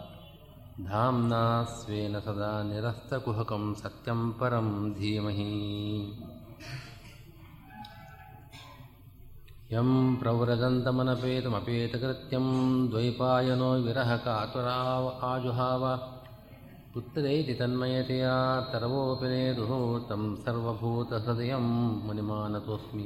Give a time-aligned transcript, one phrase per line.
[0.81, 6.19] धाम्ना स्वेन सदा निरस्तकुहकं सत्यं परं धीमहि।
[9.73, 16.15] यं प्रव्रजन्तमनपेतमपेतकृत्यं द्वैपायनो विरहकातुराव आजुहाव
[16.95, 21.65] पुत्रेति तन्मयतया तरवोऽपि नेदुः तं सर्वभूतहृदयं
[22.07, 23.05] मुनिमानतोऽस्मि।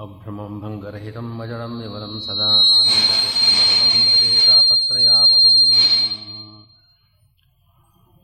[0.00, 5.72] अभ्रमं भङ्गरहितं मजडं विवलं सदा आनन्दपुत्रमलं भजे तापत्रयापहम्।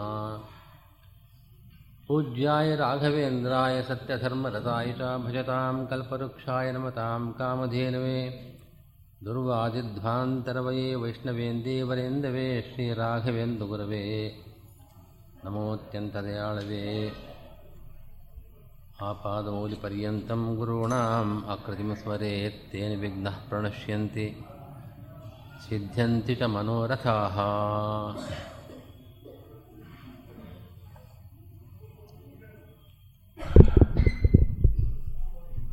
[2.08, 8.44] पूज्याय राघवेन्द्राय सत्यधर्मरताय च भजतां कल्पवृक्षाय नमतां कामधेनवे।
[9.24, 14.34] दुर्वादिध्वान्तरवये वैष्णवेन्दीवरेन्दवे श्रीराघवेन्दुगुरवे
[15.45, 16.83] नमोऽत्यन्तदयाळवे
[19.01, 24.27] आपादमौलिपर्यन्तं गुरूणाम् आकृतिमस्मरेत् तेन विघ्नः प्रणश्यन्ति
[25.65, 27.37] सिद्ध्यन्ति च मनोरथाः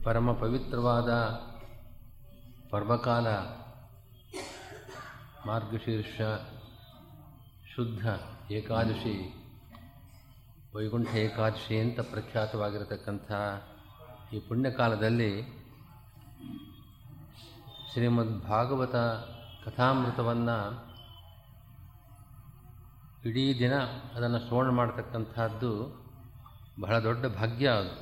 [0.07, 1.11] ಪರಮ ಪವಿತ್ರವಾದ
[2.71, 3.27] ಪರ್ವಕಾಲ
[5.49, 6.17] ಮಾರ್ಗಶೀರ್ಷ
[7.73, 8.05] ಶುದ್ಧ
[8.59, 9.15] ಏಕಾದಶಿ
[10.78, 13.32] ವೈಕುಂಠ ಏಕಾದಶಿ ಅಂತ ಪ್ರಖ್ಯಾತವಾಗಿರತಕ್ಕಂಥ
[14.34, 15.32] ಈ ಪುಣ್ಯಕಾಲದಲ್ಲಿ
[17.94, 18.96] ಶ್ರೀಮದ್ ಭಾಗವತ
[19.66, 20.58] ಕಥಾಮೃತವನ್ನು
[23.26, 23.76] ಇಡೀ ದಿನ
[24.16, 25.72] ಅದನ್ನು ಶ್ರವಣ ಮಾಡತಕ್ಕಂಥದ್ದು
[26.82, 27.94] ಬಹಳ ದೊಡ್ಡ ಭಾಗ್ಯ ಅದು.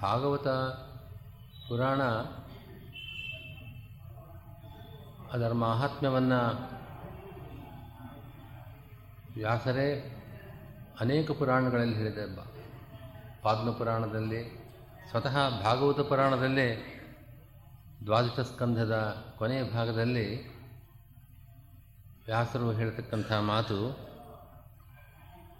[0.00, 0.48] ಭಾಗವತ
[1.68, 2.02] ಪುರಾಣ
[5.32, 6.40] ಅದರ ಮಾಹಾತ್ಮ್ಯವನ್ನು
[9.34, 10.18] ವ್ಯಾಸರೇ
[11.00, 12.36] ಅನೇಕ ಪುರಾಣಗಳಲ್ಲಿ ಹೇಳಿದೆ
[13.42, 14.40] ಪಾದ್ಮ ಪುರಾಣದಲ್ಲಿ,
[15.10, 16.68] ಸ್ವತಃ ಭಾಗವತ ಪುರಾಣದಲ್ಲೇ,
[18.04, 20.48] ದ್ವಾದಶ ಸ್ಕಂಧದ ಕೊನೆಯ ಭಾಗದಲ್ಲಿ
[22.26, 23.78] ವ್ಯಾಸರು ಹೇಳ್ತಕ್ಕಂಥ ಮಾತು,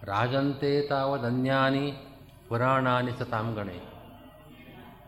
[0.03, 1.93] ರಾಜಂತೆ ತಾವದನ್ಯಾನಿ
[2.49, 3.81] ಪುರಾಣಾನಿ ಸತಾಂಗಣೆ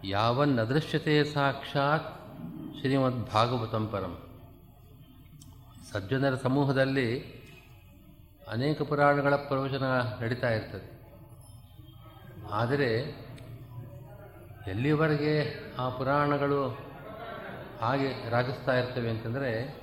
[0.05, 2.09] ಯಾವನ್ನದೃಶ್ಯತೆ ಸಾಕ್ಷಾತ್
[2.81, 4.19] ಶ್ರೀಮದ್ ಭಾಗವತಂ ಪರಂ.
[5.93, 7.44] ಸಜ್ಜನರ ಸಮೂಹದಲ್ಲಿ
[8.51, 9.83] ಅನೇಕ ಪುರಾಣಗಳ ಪ್ರವಚನ
[10.21, 10.95] ನಡೀತಾ ಇರ್ತದೆ.
[12.53, 12.95] ಆದರೆ
[14.67, 16.79] ಎಲ್ಲಿವರೆಗೆ ಆ ಪುರಾಣಗಳು
[17.81, 19.81] ಹಾಗೆ ರಾಜಿಸ್ತಾ ಇರ್ತವೆ ಅಂತಂದರೆ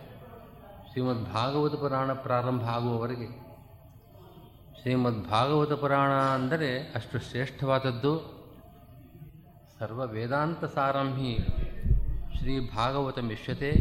[0.92, 3.28] ಶ್ರೀಮದ್ ಭಾಗವತ ಪುರಾಣ ಪ್ರಾರಂಭ ಆಗುವವರೆಗೆ.
[4.82, 8.42] ಶ್ರೀಮದ್ ಭಾಗವತ ಪುರಾಣ ಅಂದರೆ ಅಷ್ಟು ಶ್ರೇಷ್ಠವಾದದ್ದು.
[9.80, 11.48] ಸರ್ವ ವೇದಾಂತ ಸಾರಂಭಿ
[12.38, 13.72] ಶ್ರೀ ಭಾಗವತ ಮಿಷ್ಯತೆ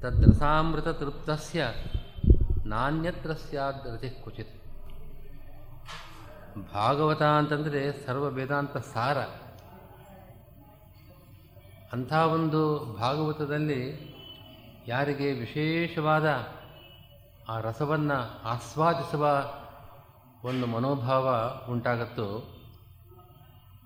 [0.00, 1.64] ತದ್ರಸಾಮೃತ ತೃಪ್ತಸ್ಯ
[2.66, 4.64] ನಾಣ್ಯತ್ರ ಸ್ಯಾದ್ ಕುಚಿತ್
[6.74, 9.18] ಭಾಗವತ ಅಂತಂದರೆ ಸರ್ವ ವೇದಾಂತ ಸಾರ.
[11.92, 14.14] ಅಂಥ ಒಂದು ಭಾಗವತದಲ್ಲಿ
[14.88, 16.46] ಯಾರಿಗೆ ವಿಶೇಷವಾದ
[17.48, 19.54] ಆ ರಸವನ್ನು ಆಸ್ವಾದಿಸುವ
[20.44, 21.28] ಒಂದು ಮನೋಭಾವ
[21.68, 22.58] ಉಂಟಾಗತ್ತೋ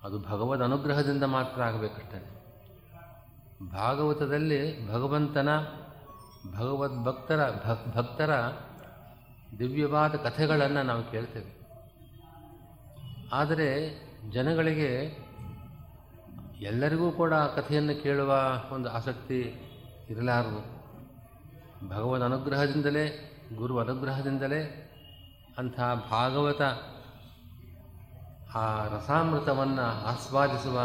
[0.03, 2.29] ಅದು ಭಗವದ್ ಅನುಗ್ರಹದಿಂದ ಮಾತ್ರ ಆಗಬೇಕಷ್ಟೇ.
[3.71, 5.49] ಭಾಗವತದಲ್ಲಿ ಭಗವಂತನ,
[6.57, 8.51] ಭಗವದ್ಭಕ್ತರ ಭಕ್ ಭಕ್ತರ
[9.59, 11.59] ದಿವ್ಯವಾದ ಕಥೆಗಳನ್ನು ನಾವು ಕೇಳ್ತೇವೆ.
[13.33, 15.17] ಆದರೆ ಜನಗಳಿಗೆ
[16.59, 18.35] ಎಲ್ಲರಿಗೂ ಕೂಡ ಆ ಕಥೆಯನ್ನು ಕೇಳುವ
[18.71, 19.39] ಒಂದು ಆಸಕ್ತಿ
[20.09, 20.79] ಇರಲಾರದು.
[21.89, 24.91] ಭಗವದ್ ಅನುಗ್ರಹದಿಂದಲೇ, ಗುರು ಅನುಗ್ರಹದಿಂದಲೇ
[25.57, 25.79] ಅಂಥ
[26.11, 26.61] ಭಾಗವತ
[28.55, 30.79] ಆ ರಸಾಮೃತವನ್ನು ಆಸ್ವಾದಿಸುವ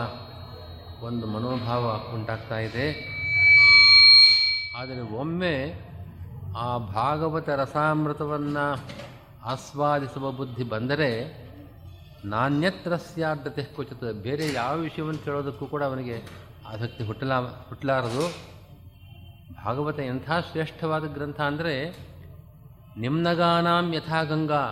[1.00, 3.14] ಒಂದು ಮನೋಭಾವ ಉಂಟಾಗ್ತಾ ಇದೆ.
[4.76, 5.83] ಆದರೆ ಒಮ್ಮೆ
[6.56, 8.82] ಆ ಭಾಗವತ ರಸಾಮೃತವನ್ನು
[9.44, 11.10] ಆಸ್ವಾದಿಸುವ ಬುದ್ಧಿ ಬಂದರೆ
[12.24, 16.22] ನಾಣ್ಯತ್ರ ಸಾರ್ಧತೆ ಕ್ವಚಿತ್ ಬೇರೆ ಯಾವ ವಿಷಯವನ್ನು ಕೇಳೋದಕ್ಕೂ ಕೂಡ ಅವನಿಗೆ
[16.68, 17.32] ಆಸಕ್ತಿ ಹುಟ್ಟಲ
[17.68, 18.54] ಹುಟ್ಟಲಾರದು
[19.64, 21.94] ಭಾಗವತ ಎಂಥ ಶ್ರೇಷ್ಠವಾದ ಗ್ರಂಥ ಅಂದರೆ,
[22.96, 24.64] ನಿಮ್ನಗಾನಾಂ ಯಥಾ ಗಂಗಾ,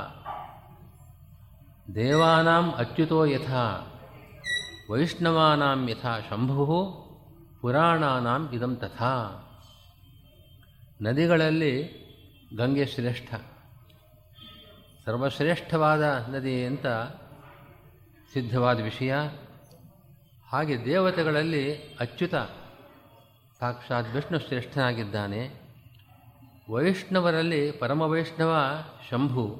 [1.95, 3.87] ದೇವಾನಾಂ ಅಚ್ಯುತೋ ಯಥಾ,
[4.91, 6.67] ವೈಷ್ಣವಾನಾಂ ಯಥಾ ಶಂಭು,
[7.61, 9.15] ಪುರಾಣಾನಾಂ ಇದಂ ತಥಾ.
[11.03, 12.03] ನದಿಗಳಲ್ಲಿ
[12.57, 13.35] ಗಂಗೆ ಶ್ರೇಷ್ಠ.
[15.05, 16.87] ಸರ್ವಶ್ರೇಷ್ಠವಾದ ನದಿ ಅಂತ
[18.33, 19.15] ಸಿದ್ಧವಾದ ವಿಷಯ.
[20.53, 22.35] ಹಾಗೆ ದೇವತೆಗಳಲ್ಲಿ ಅಚ್ಯುತ,
[23.61, 25.51] ಸಾಕ್ಷಾತ್ ವಿಷ್ಣು ಶ್ರೇಷ್ಠನಾಗಿದ್ದಾನೆ.
[26.71, 29.59] ವೈಷ್ಣವರಲ್ಲಿ ಪರಮ ವೈಷ್ಣವ ಶಂಭು.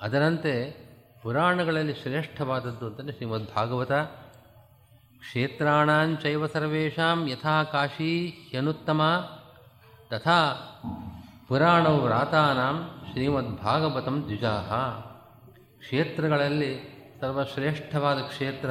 [0.00, 0.76] ಅದರಂತೆ
[1.22, 9.30] ಪುರಾಣಗಳಲ್ಲಿ ಶ್ರೇಷ್ಠವಾದದ್ದು ಅಂತಲೇ ಶ್ರೀಮದ್ ಭಾಗವತ ಕ್ಷೇತ್ರಾಣಾಂಚೈವ ಸರ್ವೇಷಾಂ ಯಥಾ ಕಾಶಿ ಹ್ಯನುತ್ತಮ.
[10.10, 10.38] ತಥಾ
[11.48, 12.76] ಪುರಾಣವು ವ್ರಾತಾನಾಂ
[13.12, 14.72] ಶ್ರೀಮದ್ಭಾಗವತಂ ದ್ವಿಜಾಹ
[15.78, 16.72] ಕ್ಷೇತ್ರಗಳಲ್ಲಿ
[17.20, 18.70] ಸರ್ವಶ್ರೇಷ್ಠವಾದ ಕ್ಷೇತ್ರ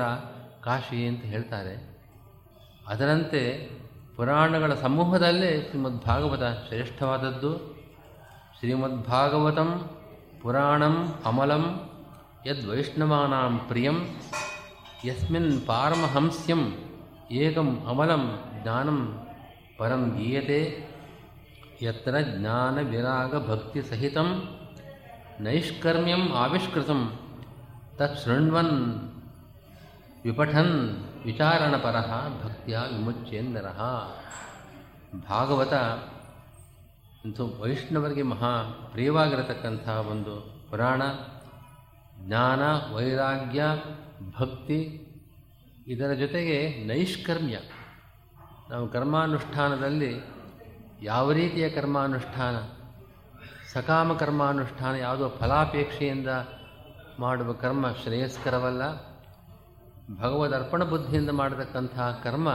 [0.61, 1.75] ಕಾಶಿ ಅಂತ ಹೇಳ್ತಾರೆ.
[2.87, 3.41] ಅದರಂತೆ
[4.15, 7.51] ಪುರಾಣಗಳ ಸಮೂಹದಲ್ಲೇ ಶ್ರೀಮದ್ಭಾಗವತ ಶ್ರೇಷ್ಠವಾದದ್ದು.
[8.59, 9.69] ಶ್ರೀಮದ್ಭಾಗವತಂ
[10.41, 10.95] ಪುರಾಣಂ
[11.25, 11.63] ಅಮಲಂ
[12.47, 13.97] ಯದ್ವೈಷ್ಣವಾನಾಂ ಪ್ರಿಯಂ
[15.05, 16.61] ಯಸ್ಮಿನ್ ಪಾರಮಹಂಸ್ಯಂ
[17.31, 18.23] ಏಕಂ ಅಮಲಂ
[18.63, 18.99] ಜ್ಞಾನಂ
[19.77, 20.59] ಪರಂ ಗೀಯತೆ
[21.81, 24.17] ಯತ್ರ ಜ್ಞಾನ ವಿರಾಗ ಭಕ್ತಿ ಸಹಿತ
[25.39, 27.19] ನೈಷ್ಕರ್ಮ್ಯಂ ಆವಿಷ್ಕೃತಂ
[27.95, 29.11] ತತ್ ಶೃಣ್ವನ್
[30.23, 31.95] ವಿಪಠನ್ ವಿಚಾರಣಪರ
[32.43, 33.65] ಭಕ್ತಿಯ ವಿಮುಚ್ಚೇಂದರ
[35.29, 35.73] ಭಾಗವತ
[37.25, 38.61] ಇಂಥ ವೈಷ್ಣವರಿಗೆ ಮಹಾ
[38.91, 41.01] ಪ್ರಿಯವಾಗಿರತಕ್ಕಂಥ ಒಂದು ಪುರಾಣ.
[42.19, 43.63] ಜ್ಞಾನ, ವೈರಾಗ್ಯ,
[44.39, 45.07] ಭಕ್ತಿ
[45.87, 47.57] ಇದರ ಜೊತೆಗೆ ನೈಷ್ಕರ್ಮ್ಯ.
[48.69, 50.34] ನಾವು ಕರ್ಮಾನುಷ್ಠಾನದಲ್ಲಿ
[51.01, 52.55] ಯಾವ ರೀತಿಯ ಕರ್ಮಾನುಷ್ಠಾನ?
[53.73, 56.27] ಸಕಾಮ ಕರ್ಮಾನುಷ್ಠಾನ ಯಾವುದೋ ಫಲಾಪೇಕ್ಷೆಯಿಂದ
[57.19, 59.15] ಮಾಡುವ ಕರ್ಮ ಶ್ರೇಯಸ್ಕರವಲ್ಲ.
[60.19, 62.49] ಭಗವದ್ ಅರ್ಪಣ ಬುದ್ಧಿಯಿಂದ ಮಾಡತಕ್ಕಂತಹ ಕರ್ಮ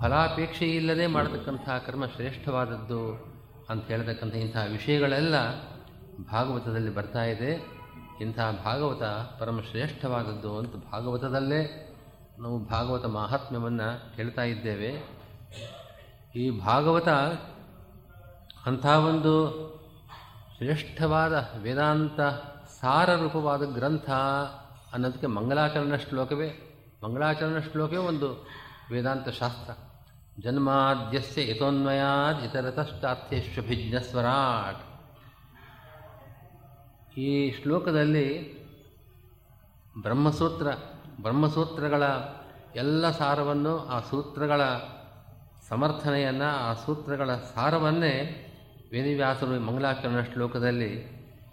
[0.00, 3.34] ಫಲಾಪೇಕ್ಷೆ ಇಲ್ಲದೆ ಮಾಡತಕ್ಕಂತಹ ಕರ್ಮ ಶ್ರೇಷ್ಠವಾದದ್ದು
[3.70, 5.34] ಅಂತ ಹೇಳತಕ್ಕಂಥ ಇಂತಹ ವಿಷಯಗಳೆಲ್ಲ
[6.32, 7.74] ಭಾಗವತದಲ್ಲಿ ಬರ್ತಾ ಇದೆ.
[8.20, 9.02] ಇಂಥ ಭಾಗವತ
[9.40, 11.90] ಪರಮ ಶ್ರೇಷ್ಠವಾದದ್ದು ಅಂತ ಭಾಗವತದಲ್ಲೇ
[12.38, 15.13] ನಾವು ಭಾಗವತ ಮಾಹಾತ್ಮ್ಯವನ್ನು ಹೇಳ್ತಾ ಇದ್ದೇವೆ.
[16.34, 17.08] ಈ ಭಾಗವತ
[18.66, 19.64] ಅಂಥ ಒಂದು
[20.56, 22.20] ಶ್ರೇಷ್ಠವಾದ ವೇದಾಂತ
[22.80, 24.10] ಸಾರರೂಪವಾದ ಗ್ರಂಥ
[24.92, 26.80] ಅನ್ನೋದಕ್ಕೆ ಮಂಗಲಾಚರಣ ಶ್ಲೋಕವೇ.
[27.04, 28.48] ಮಂಗಳಾಚರಣ ಶ್ಲೋಕವೇ ಒಂದು
[28.90, 29.72] ವೇದಾಂತ ಶಾಸ್ತ್ರ.
[30.40, 34.94] ಜನ್ಮಾದ್ಯಸ್ಯ ಯಥೋನ್ಮಯಾದ್ ಇತರತಶ್ಚಾರ್ಥ್ಯಶ್ವಭಿಜ್ಞಸ್ವರಾಟ್
[37.18, 38.54] ಈ ಶ್ಲೋಕದಲ್ಲಿ
[40.02, 40.66] ಬ್ರಹ್ಮಸೂತ್ರ,
[41.22, 42.02] ಬ್ರಹ್ಮಸೂತ್ರಗಳ
[42.76, 44.60] ಎಲ್ಲ ಸಾರವನ್ನು ಆ ಸೂತ್ರಗಳ
[45.68, 48.46] ಸಮರ್ಥನೆಯನ್ನು ಆ ಸೂತ್ರಗಳ ಸಾರವನ್ನೇ
[48.92, 51.06] ವೇದಿವ್ಯಾಸರು ಮಂಗಲಾಚರಣ ಶ್ಲೋಕದಲ್ಲಿ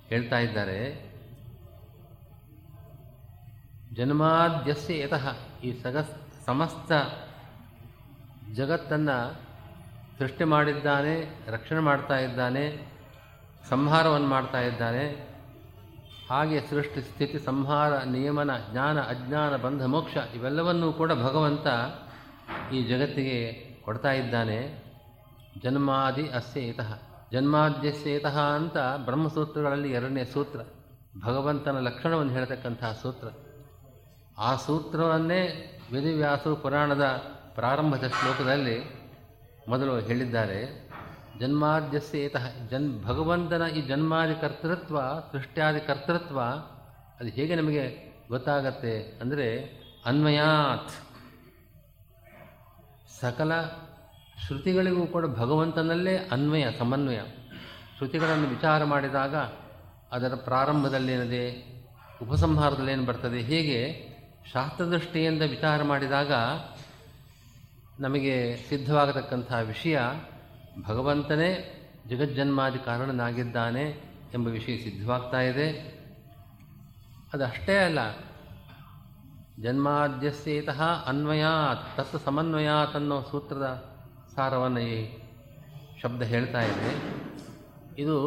[0.08, 1.12] ಹೇಳ್ತಾ ಇದ್ದಾರೆ.
[3.94, 5.98] ಜನ್ಮಾದ್ಯಸ್ಯ ಯತಃ ಈ ಸಗ
[6.46, 6.92] ಸಮಸ್ತ
[8.54, 9.40] ಜಗತ್ತನ್ನು
[10.20, 12.88] ಸೃಷ್ಟಿ ಮಾಡಿದ್ದಾನೆ, ರಕ್ಷಣೆ ಮಾಡ್ತಾ ಇದ್ದಾನೆ,
[13.70, 15.32] ಸಂಹಾರವನ್ನು ಮಾಡ್ತಾ ಇದ್ದಾನೆ.
[16.30, 21.68] ಹಾಗೆ ಸೃಷ್ಟಿ, ಸ್ಥಿತಿ, ಸಂಹಾರ, ನಿಯಮನ, ಜ್ಞಾನ, ಅಜ್ಞಾನ, ಬಂಧ, ಮೋಕ್ಷ ಇವೆಲ್ಲವನ್ನೂ ಕೂಡ ಭಗವಂತ
[22.74, 24.60] ಈ ಜಗತ್ತಿಗೆ ಕೊಡ್ತಾ ಇದ್ದಾನೆ,
[25.64, 26.92] ಜನ್ಮಾದಿ ಅಸ್ಯ ಇತಃ
[27.32, 30.60] ಜನ್ಮಾದ್ಯಸ್ಯ ಇತಃ ಅಂತ ಬ್ರಹ್ಮಸೂತ್ರಗಳಲ್ಲಿ ಎರಡನೇ ಸೂತ್ರ,
[31.26, 33.28] ಭಗವಂತನ ಲಕ್ಷಣವನ್ನು ಹೇಳ್ತಕ್ಕಂತಹ ಸೂತ್ರ.
[34.38, 35.42] ಆ ಸೂತ್ರವನ್ನೇ
[35.92, 37.06] ವೇದವ್ಯಾಸರು ಪುರಾಣದ
[37.56, 38.78] ಪ್ರಾರಂಭದ ಶ್ಲೋಕದಲ್ಲಿ
[39.68, 40.60] ಮೊದಲು ಹೇಳಿದ್ದಾರೆ.
[41.40, 44.98] ಜನ್ಮಾದ್ಯಸ್ಯೇತಃ, ಜನ್, ಭಗವಂತನ ಈ ಜನ್ಮಾದಿ ಕರ್ತೃತ್ವ,
[45.32, 46.40] ಸೃಷ್ಟ್ಯಾದಿ ಕರ್ತೃತ್ವ,
[47.20, 47.86] ಅದು ಹೇಗೆ ನಮಗೆ
[48.30, 49.48] ಗೊತ್ತಾಗತ್ತೆ ಅಂದರೆ
[50.06, 50.92] ಅನ್ವಯಾತ್.
[53.22, 53.52] ಸಕಲ
[54.48, 57.20] ಶ್ರುತಿಗಳಿಗೂ ಕೂಡ ಭಗವಂತನಲ್ಲೇ ಅನ್ವಯ, ಸಮನ್ವಯ.
[57.98, 59.36] ಶ್ರುತಿಗಳನ್ನು ವಿಚಾರ ಮಾಡಿದಾಗ
[60.12, 61.66] ಅದರ ಪ್ರಾರಂಭದಲ್ಲೇನಿದೆ,
[62.22, 63.42] ಉಪಸಂಹಾರದಲ್ಲೇನು ಬರ್ತದೆ?
[63.42, 64.08] ಹೀಗೆ
[64.54, 66.32] ಶಾಸ್ತ್ರದೃಷ್ಟಿಯಿಂದ ವಿಚಾರ ಮಾಡಿದಾಗ
[68.00, 70.00] ನಮಗೆ ಸಿದ್ಧವಾಗತಕ್ಕಂಥ ವಿಷಯ,
[70.88, 74.02] ಭಗವಂತನೇ ಜಗಜ್ಜನ್ಮಾದಿ ಕಾರಣನಾಗಿದ್ದಾನೆ
[74.34, 75.70] ಎಂಬ ವಿಷಯ ಸಿದ್ಧವಾಗ್ತಾ ಇದೆ.
[77.34, 78.00] ಅದಷ್ಟೇ ಅಲ್ಲ
[79.60, 83.96] ಜನ್ಮಾದ್ಯಸ್ಯೇತಃ ಅನ್ವಯಾತ್, ತತ್ ಸಮನ್ವಯಾತ್ ಅನ್ನೋ ಸೂತ್ರದ
[84.36, 85.10] ಸಾರವನ್ನು ಈ
[86.02, 86.96] ಶಬ್ದ ಹೇಳ್ತಾ ಇದೆ.
[87.98, 88.18] ಇದು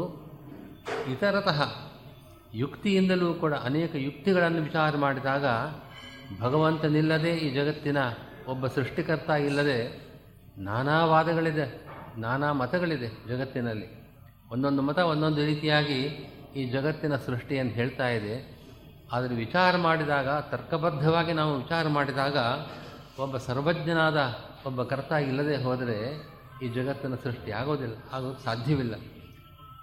[1.13, 1.63] ಇತರತಃ
[2.55, 5.45] ಯುಕ್ತಿಯಿಂದಲೂ ಕೂಡ ಅನೇಕ ಯುಕ್ತಿಗಳನ್ನು ವಿಚಾರ ಮಾಡಿದಾಗ
[6.41, 7.97] ಭಗವಂತನಿಲ್ಲದೆ ಈ ಜಗತ್ತಿನ
[8.49, 10.05] ಒಬ್ಬ ಸೃಷ್ಟಿಕರ್ತ ಇಲ್ಲದೆ
[10.59, 11.87] ನಾನಾ ವಾದಗಳಿದೆ,
[12.19, 13.87] ನಾನಾ ಮತಗಳಿದೆ ಜಗತ್ತಿನಲ್ಲಿ.
[14.51, 16.01] ಒಂದೊಂದು ಮತ ಒಂದೊಂದು ರೀತಿಯಾಗಿ
[16.57, 18.54] ಈ ಜಗತ್ತಿನ ಸೃಷ್ಟಿಯನ್ನು ಹೇಳ್ತಾ ಇದೆ.
[19.15, 22.37] ಆದರೆ ವಿಚಾರ ಮಾಡಿದಾಗ, ತರ್ಕಬದ್ಧವಾಗಿ ನಾವು ವಿಚಾರ ಮಾಡಿದಾಗ,
[23.19, 24.19] ಒಬ್ಬ ಸರ್ವಜ್ಞನಾದ
[24.67, 25.99] ಒಬ್ಬ ಕರ್ತ ಇಲ್ಲದೆ ಹೋದರೆ
[26.63, 28.95] ಈ ಜಗತ್ತನ್ನು ಸೃಷ್ಟಿ ಆಗೋದಿಲ್ಲ ಆಗೋದು ಸಾಧ್ಯವಿಲ್ಲ.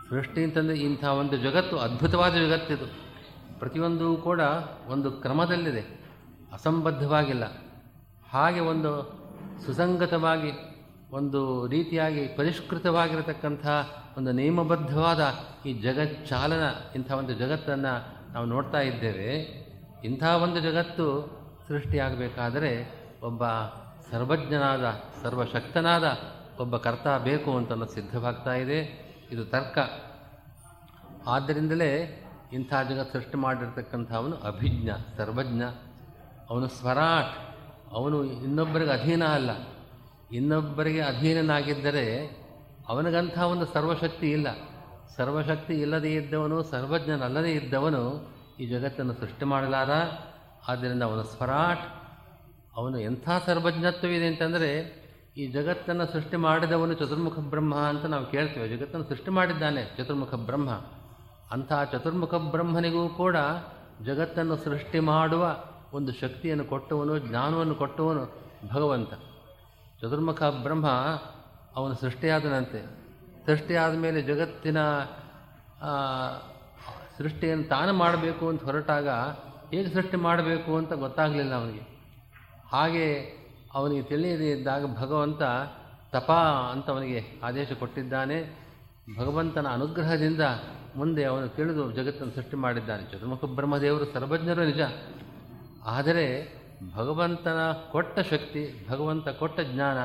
[0.09, 2.87] ಸೃಷ್ಟಿ ಅಂತಂದರೆ ಇಂಥ ಒಂದು ಜಗತ್ತು, ಅದ್ಭುತವಾದ ಜಗತ್ತಿದು.
[3.59, 4.41] ಪ್ರತಿಯೊಂದು ಕೂಡ
[4.87, 5.81] ಒಂದು ಕ್ರಮದಲ್ಲಿದೆ,
[6.53, 7.43] ಅಸಂಬದ್ಧವಾಗಿಲ್ಲ.
[8.31, 8.91] ಹಾಗೆ ಒಂದು
[9.65, 10.51] ಸುಸಂಗತವಾಗಿ,
[11.11, 13.67] ಒಂದು ರೀತಿಯಾಗಿ ಪರಿಷ್ಕೃತವಾಗಿರತಕ್ಕಂಥ
[14.17, 15.21] ಒಂದು ನಿಯಮಬದ್ಧವಾದ
[15.65, 16.63] ಈ ಜಗಚ್ಚಾಲನ,
[16.95, 19.31] ಇಂಥ ಒಂದು ಜಗತ್ತನ್ನು ನಾವು ನೋಡ್ತಾ ಇದ್ದೇವೆ,
[20.03, 21.07] ಇಂಥ ಒಂದು ಜಗತ್ತು
[21.67, 23.43] ಸೃಷ್ಟಿಯಾಗಬೇಕಾದರೆ ಒಬ್ಬ
[24.11, 26.17] ಸರ್ವಜ್ಞನಾದ, ಸರ್ವಶಕ್ತನಾದ
[26.59, 28.79] ಒಬ್ಬ ಕರ್ತ ಬೇಕು ಅಂತಲೂ ಸಿದ್ಧವಾಗ್ತಾ ಇದೆ.
[29.31, 29.77] ಇದು ತರ್ಕ.
[31.27, 32.17] ಆದ್ದರಿಂದಲೇ
[32.53, 35.63] ಇಂಥ ಜಗತ್ತು ಸೃಷ್ಟಿ ಮಾಡಿರ್ತಕ್ಕಂಥವನು ಅಭಿಜ್ಞ, ಸರ್ವಜ್ಞ.
[36.49, 37.35] ಅವನು ಸ್ವರಾಟ್,
[37.91, 39.49] ಅವನು ಇನ್ನೊಬ್ಬರಿಗೆ ಅಧೀನ ಅಲ್ಲ.
[40.31, 42.37] ಇನ್ನೊಬ್ಬರಿಗೆ ಅಧೀನನಾಗಿದ್ದರೆ
[42.87, 44.47] ಅವನಿಗಂಥ ಒಂದು ಸರ್ವಶಕ್ತಿ ಇಲ್ಲ.
[45.17, 49.89] ಸರ್ವಶಕ್ತಿ ಇಲ್ಲದೇ ಇದ್ದವನು ಸರ್ವಜ್ಞನಲ್ಲದೇ ಇದ್ದವನು ಈ ಜಗತ್ತನ್ನು ಸೃಷ್ಟಿ ಮಾಡಲಾರ
[50.67, 51.85] ಆದ್ದರಿಂದ ಅವನು ಸ್ವರಾಟ್,
[52.75, 55.01] ಅವನು ಎಂಥ ಸರ್ವಜ್ಞತ್ವವಿದೆ ಅಂತಂದರೆ,
[55.37, 58.67] ಈ ಜಗತ್ತನ್ನು ಸೃಷ್ಟಿ ಮಾಡಿದವನು ಚತುರ್ಮುಖ ಬ್ರಹ್ಮ ಅಂತ ನಾವು ಕೇಳ್ತೇವೆ.
[58.67, 60.69] ಜಗತ್ತನ್ನು ಸೃಷ್ಟಿ ಮಾಡಿದ್ದಾನೆ ಚತುರ್ಮುಖ ಬ್ರಹ್ಮ.
[61.51, 63.35] ಅಂಥ ಚತುರ್ಮುಖ ಬ್ರಹ್ಮನಿಗೂ ಕೂಡ
[64.05, 65.57] ಜಗತ್ತನ್ನು ಸೃಷ್ಟಿ ಮಾಡುವ
[65.93, 68.23] ಒಂದು ಶಕ್ತಿಯನ್ನು ಕೊಟ್ಟವನು, ಜ್ಞಾನವನ್ನು ಕೊಟ್ಟವನು
[68.73, 69.13] ಭಗವಂತ.
[70.01, 70.87] ಚತುರ್ಮುಖ ಬ್ರಹ್ಮ
[71.75, 73.00] ಅವನು ಸೃಷ್ಟಿಯಾದನಂತೆ.
[73.45, 74.77] ಸೃಷ್ಟಿಯಾದ ಆದಮೇಲೆ ಜಗತ್ತಿನ
[77.17, 79.09] ಸೃಷ್ಟಿಯನ್ನು ತಾನು ಮಾಡಬೇಕು ಅಂತ ಹೊರಟಾಗ
[79.73, 81.81] ಹೇಗೆ ಸೃಷ್ಟಿ ಮಾಡಬೇಕು ಅಂತ ಗೊತ್ತಾಗಲಿಲ್ಲ ಅವನಿಗೆ.
[82.71, 83.07] ಹಾಗೆ
[83.73, 85.41] ಅವನಿಗೆ ತಿಳಿಯದೇ ಇದ್ದಾಗ ಭಗವಂತ
[86.11, 86.31] ತಪ
[86.71, 88.57] ಅಂತ ಅವನಿಗೆ ಆದೇಶ ಕೊಟ್ಟಿದ್ದಾನೆ.
[89.17, 90.41] ಭಗವಂತನ ಅನುಗ್ರಹದಿಂದ
[90.95, 93.03] ಮುಂದೆ ಅವನು ತಿಳಿದು ಜಗತ್ತನ್ನು ಸೃಷ್ಟಿ ಮಾಡಿದ್ದಾನೆ.
[93.03, 94.81] ಚತುರ್ಮುಖ ಬ್ರಹ್ಮದೇವರು ಸರ್ವಜ್ಞರು ನಿಜ.
[95.85, 96.25] ಆದರೆ
[96.95, 99.97] ಭಗವಂತನ ಕೊಟ್ಟ ಶಕ್ತಿ, ಭಗವಂತ ಕೊಟ್ಟ ಜ್ಞಾನ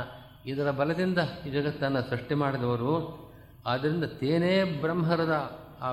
[0.46, 3.25] ಇದರ ಬಲದಿಂದ ಈ ಜಗತ್ತನ್ನು ಸೃಷ್ಟಿ ಮಾಡಿದವರು
[3.66, 5.34] ಆದ್ದರಿಂದ ತೇನೇ ಬ್ರಹ್ಮರದ
[5.82, 5.88] ಆ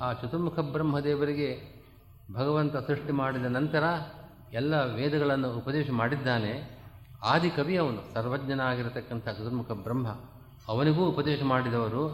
[0.00, 1.50] ಆ ಚತುರ್ಮುಖ ಬ್ರಹ್ಮದೇವರಿಗೆ
[2.32, 3.84] ಭಗವಂತ ಸೃಷ್ಟಿ ಮಾಡಿದ ನಂತರ
[4.52, 6.52] ಎಲ್ಲ ವೇದಗಳನ್ನು ಉಪದೇಶ ಮಾಡಿದ್ದಾನೆ.
[7.22, 10.08] ಆದಿ ಕವಿ ಅವನು, ಸರ್ವಜ್ಞನಾಗಿರತಕ್ಕಂಥ ಚತುರ್ಮುಖ ಬ್ರಹ್ಮ,
[10.68, 12.04] ಅವನಿಗೂ ಉಪದೇಶ ಮಾಡಿದವರು.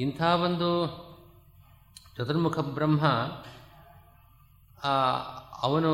[0.00, 0.70] ಇಂಥ ಒಂದು
[2.16, 3.02] ಚತುರ್ಮುಖ ಬ್ರಹ್ಮ
[5.62, 5.92] ಅವನು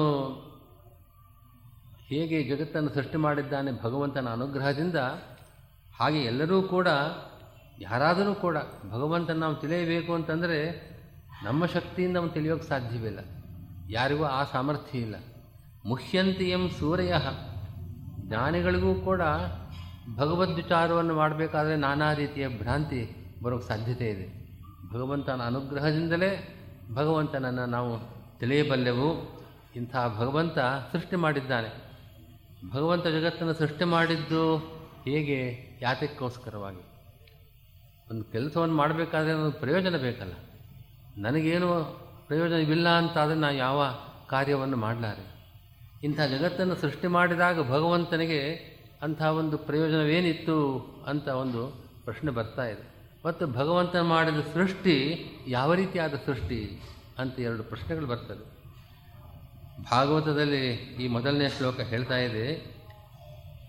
[2.09, 4.99] ಹೇಗೆ ಜಗತ್ತನ್ನು ಸೃಷ್ಟಿ ಮಾಡಿದ್ದಾನೆ ಭಗವಂತನ ಅನುಗ್ರಹದಿಂದ,
[5.99, 6.89] ಹಾಗೆ ಎಲ್ಲರೂ ಕೂಡ
[7.81, 8.57] ಯಾರಾದರೂ ಕೂಡ
[8.91, 10.91] ಭಗವಂತನ ನಾವು ತಿಳಿಯಬೇಕು ಅಂತಂದರೆ
[11.45, 13.19] ನಮ್ಮ ಶಕ್ತಿಯಿಂದ ಅವನು ತಿಳಿಯೋಕೆ ಸಾಧ್ಯವಿಲ್ಲ
[13.91, 15.15] ಯಾರಿಗೂ ಆ ಸಾಮರ್ಥ್ಯ ಇಲ್ಲ.
[15.87, 17.15] ಮುಹ್ಯಂತಿ ಎಂ ಸೂರ್ಯ.
[18.19, 19.23] ಜ್ಞಾನಿಗಳಿಗೂ ಕೂಡ
[20.17, 24.51] ಭಗವದ್ವಿಚಾರವನ್ನು ಮಾಡಬೇಕಾದ್ರೆ ನಾನಾ ರೀತಿಯ ಭ್ರಾಂತಿ ಬರೋಕ್ಕೆ ಸಾಧ್ಯತೆ ಇದೆ.
[24.93, 26.57] ಭಗವಂತನ ಅನುಗ್ರಹದಿಂದಲೇ
[26.95, 27.99] ಭಗವಂತನನ್ನು ನಾವು
[28.39, 29.41] ತಿಳಿಯಬಲ್ಲೆವು.
[29.77, 30.59] ಇಂಥ ಭಗವಂತ
[30.93, 31.91] ಸೃಷ್ಟಿ ಮಾಡಿದ್ದಾನೆ.
[32.71, 34.59] ಭಗವಂತ ಜಗತ್ತನ್ನು ಸೃಷ್ಟಿ ಮಾಡಿದ್ದು
[35.05, 35.69] ಹೇಗೆ?
[35.83, 36.90] ಯಾತಕ್ಕೋಸ್ಕರವಾಗಿ?
[38.11, 40.33] ಒಂದು ಕೆಲಸವನ್ನು ಮಾಡಬೇಕಾದ್ರೆ ಒಂದು ಪ್ರಯೋಜನ ಬೇಕಲ್ಲ.
[41.17, 41.69] ನನಗೇನು
[42.27, 43.83] ಪ್ರಯೋಜನವಿಲ್ಲ ಅಂತಾದರೆ ನಾನು ಯಾವ
[44.29, 45.25] ಕಾರ್ಯವನ್ನು ಮಾಡಲಾರೆ?
[46.03, 48.41] ಇಂಥ ಜಗತ್ತನ್ನು ಸೃಷ್ಟಿ ಮಾಡಿದಾಗ ಭಗವಂತನಿಗೆ
[49.03, 50.57] ಅಂಥ ಒಂದು ಪ್ರಯೋಜನವೇನಿತ್ತು
[51.07, 51.61] ಅಂತ ಒಂದು
[52.05, 52.85] ಪ್ರಶ್ನೆ ಬರ್ತಾ ಇದೆ.
[53.27, 54.97] ಮತ್ತು ಭಗವಂತ ಮಾಡಿದ ಸೃಷ್ಟಿ
[55.49, 56.61] ಯಾವ ರೀತಿಯಾದ ಸೃಷ್ಟಿ
[57.19, 58.45] ಅಂತ ಎರಡು ಪ್ರಶ್ನೆಗಳು ಬರ್ತದೆ
[59.91, 60.67] ಭಾಗವತದಲ್ಲಿ
[61.03, 62.47] ಈ ಮೊದಲನೇ ಶ್ಲೋಕ ಹೇಳ್ತಾ ಇದೆ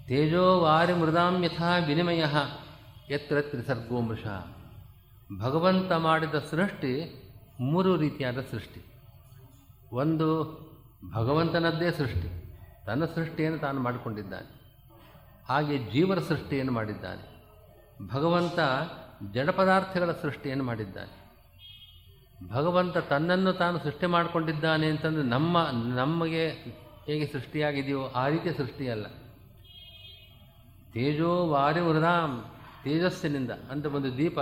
[0.07, 2.23] ತೇಜೋವಾರಿ ಮೃದಾಂ ಯಥಾ ವಿನಿಮಯ
[3.11, 4.25] ಯತ್ರ ತ್ರಿಸರ್ಗೋ ಮೃಷ
[5.39, 7.23] ಭಗವಂತ ಮಾಡಿದ ಸೃಷ್ಟಿ
[7.59, 8.81] ಮೂರು ರೀತಿಯಾದ ಸೃಷ್ಟಿ.
[9.91, 10.27] ಒಂದು
[11.13, 14.61] ಭಗವಂತನದ್ದೇ ಸೃಷ್ಟಿ, ತನ್ನ ಸೃಷ್ಟಿಯನ್ನು ತಾನು ಮಾಡಿಕೊಂಡಿದ್ದಾನೆ.
[15.49, 17.31] ಹಾಗೆ ಜೀವರ ಸೃಷ್ಟಿಯನ್ನು ಮಾಡಿದ್ದಾನೆ.
[18.07, 18.59] ಭಗವಂತ
[19.31, 21.21] ಜಡ ಪದಾರ್ಥಗಳ ಸೃಷ್ಟಿಯನ್ನು ಮಾಡಿದ್ದಾನೆ.
[22.49, 26.49] ಭಗವಂತ ತನ್ನನ್ನು ತಾನು ಸೃಷ್ಟಿ ಮಾಡಿಕೊಂಡಿದ್ದಾನೆ ಅಂತಂದರೆ ನಮ್ಮ, ನಮಗೆ
[27.05, 29.05] ಹೇಗೆ ಸೃಷ್ಟಿಯಾಗಿದೆಯೋ ಆ ರೀತಿಯ ಸೃಷ್ಟಿಯಲ್ಲ.
[30.93, 32.50] ತೇಜೋ ವಾರಿ ವೃಧಾಂ
[32.83, 34.39] ತೇಜಸ್ಸಿನಿಂದ ಅಂತ ಒಂದು ದೀಪ,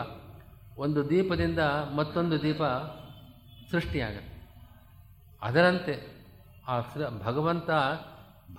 [0.78, 1.60] ಒಂದು ದೀಪದಿಂದ
[1.96, 2.62] ಮತ್ತೊಂದು ದೀಪ
[3.72, 4.48] ಸೃಷ್ಟಿಯಾಗುತ್ತೆ.
[5.42, 6.08] ಅದರಂತೆ
[6.68, 7.70] ಆ ಸೃ, ಭಗವಂತ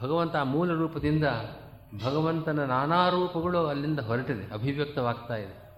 [0.02, 1.24] ಭಗವಂತ ಮೂಲ ರೂಪದಿಂದ
[2.04, 5.70] ಭಗವಂತನ ನಾನಾ ರೂಪಗಳು ಅಲ್ಲಿಂದ ಹೊರಟಿದೆ, ಅಭಿವ್ಯಕ್ತವಾಗ್ತಾ ಇದೆ.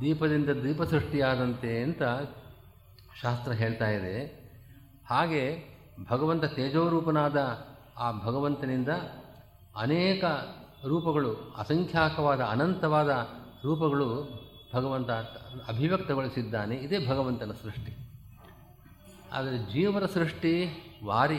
[0.00, 2.02] ದೀಪದಿಂದ ದೀಪ ಸೃಷ್ಟಿಯಾದಂತೆ ಅಂತ
[3.22, 4.48] ಶಾಸ್ತ್ರ ಹೇಳ್ತಾ ಇದೆ.
[5.06, 5.64] ಹಾಗೆ
[6.10, 7.36] ಭಗವಂತ ತೇಜೋರೂಪನಾದ
[7.96, 8.88] ಆ ಭಗವಂತನಿಂದ
[9.76, 10.24] ಅನೇಕ
[10.86, 13.28] ರೂಪಗಳು ಅಸಂಖ್ಯಾಕವಾದ, ಅನಂತವಾದ
[13.64, 14.38] ರೂಪಗಳು
[14.74, 15.10] ಭಗವಂತ
[15.68, 16.76] ಅಭಿವ್ಯಕ್ತಗೊಳಿಸಿದ್ದಾನೆ.
[16.76, 17.96] ಇದೇ ಭಗವಂತನ ಸೃಷ್ಟಿ.
[19.32, 21.38] ಆದರೆ ಜೀವರ ಸೃಷ್ಟಿ ವಾರಿ.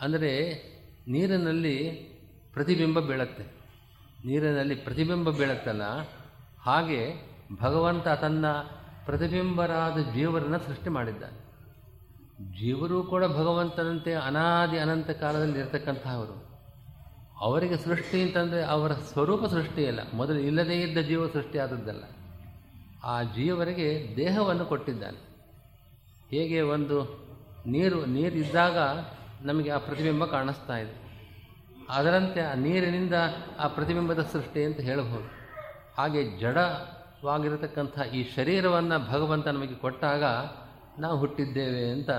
[0.00, 0.62] ಅಂದರೆ
[1.08, 1.90] ನೀರಿನಲ್ಲಿ
[2.52, 3.42] ಪ್ರತಿಬಿಂಬ ಬೀಳತ್ತೆ.
[4.26, 5.82] ನೀರಿನಲ್ಲಿ ಪ್ರತಿಬಿಂಬ ಬೀಳತ್ತಲ್ಲ.
[6.60, 7.14] ಹಾಗೆ
[7.60, 8.46] ಭಗವಂತ ತನ್ನ
[9.06, 11.44] ಪ್ರತಿಬಿಂಬರಾದ ಜೀವರನ್ನು ಸೃಷ್ಟಿ ಮಾಡಿದ್ದಾನೆ.
[12.58, 16.43] ಜೀವರು ಕೂಡ ಭಗವಂತನಂತೆ ಅನಾದಿ ಅನಂತ ಕಾಲದಲ್ಲಿ ಇರತಕ್ಕಂತಹವರು.
[17.40, 22.02] ಅವರಿಗೆ ಸೃಷ್ಟಿ ಅಂತಂದರೆ ಅವರ ಸ್ವರೂಪ ಸೃಷ್ಟಿಯಲ್ಲ ಮೊದಲು ಇಲ್ಲದೇ ಇದ್ದ ಜೀವ ಸೃಷ್ಟಿ ಆದದ್ದಲ್ಲ.
[23.04, 25.18] ಆ ಜೀವರಿಗೆ ದೇಹವನ್ನು ಕೊಟ್ಟಿದ್ದಾನೆ.
[26.30, 27.24] ಹೇಗೆ ಒಂದು
[27.66, 28.78] ನೀರು, ನೀರಿದ್ದಾಗ
[29.42, 31.04] ನಮಗೆ ಆ ಪ್ರತಿಬಿಂಬ ಕಾಣಿಸ್ತಾ ಇದೆ.
[31.88, 33.14] ಅದರಂತೆ ಆ ನೀರಿನಿಂದ
[33.58, 35.30] ಆ ಪ್ರತಿಬಿಂಬದ ಸೃಷ್ಟಿ ಅಂತ ಹೇಳಬಹುದು.
[35.98, 40.24] ಹಾಗೆ ಜಡವಾಗಿರತಕ್ಕಂಥ ಈ ಶರೀರವನ್ನು ಭಗವಂತ ನಮಗೆ ಕೊಟ್ಟಾಗ
[40.98, 42.10] ನಾವು ಹುಟ್ಟಿದ್ದೇವೆ ಅಂತ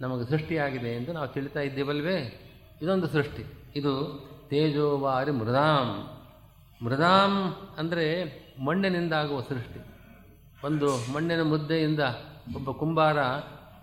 [0.00, 2.40] ನಮಗೆ ಸೃಷ್ಟಿಯಾಗಿದೆ ಎಂದು ನಾವು ತಿಳಿತಾ ಇದ್ದೇವಲ್ವೇ?
[2.82, 3.72] ಇದೊಂದು ಸೃಷ್ಟಿ.
[3.76, 6.08] ಇದು ತೇಜೋವಾರಿ ಮೃದಾಂ.
[6.84, 8.04] ಮೃದಾಂ ಅಂದರೆ
[8.64, 9.80] ಮಣ್ಣಿನಿಂದಾಗುವ ಸೃಷ್ಟಿ.
[10.66, 12.00] ಒಂದು ಮಣ್ಣಿನ ಮುದ್ದೆಯಿಂದ
[12.56, 13.18] ಒಬ್ಬ ಕುಂಬಾರ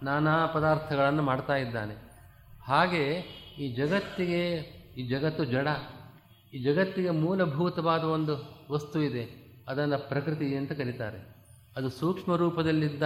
[0.03, 1.95] ನಾನಾ ಪದಾರ್ಥಗಳನ್ನು ಮಾಡ್ತಾ ಇದ್ದಾನೆ.
[2.63, 3.23] ಹಾಗೆ
[3.59, 4.49] ಈ ಜಗತ್ತಿಗೆ,
[4.97, 5.67] ಈ ಜಗತ್ತು ಜಡ.
[6.53, 9.29] ಈ ಜಗತ್ತಿಗೆ ಮೂಲಭೂತವಾದ ಒಂದು ವಸ್ತು ಇದೆ.
[9.67, 11.35] ಅದನ್ನು ಪ್ರಕೃತಿ ಅಂತ ಕರೀತಾರೆ.
[11.77, 13.03] ಅದು ಸೂಕ್ಷ್ಮ ರೂಪದಲ್ಲಿದ್ದ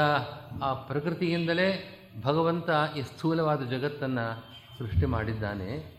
[0.64, 4.44] ಆ ಪ್ರಕೃತಿಯಿಂದಲೇ ಭಗವಂತ ಈ ಸ್ಥೂಲವಾದ ಜಗತ್ತನ್ನು
[4.78, 5.95] ಸೃಷ್ಟಿ ಮಾಡಿದ್ದಾನೆ.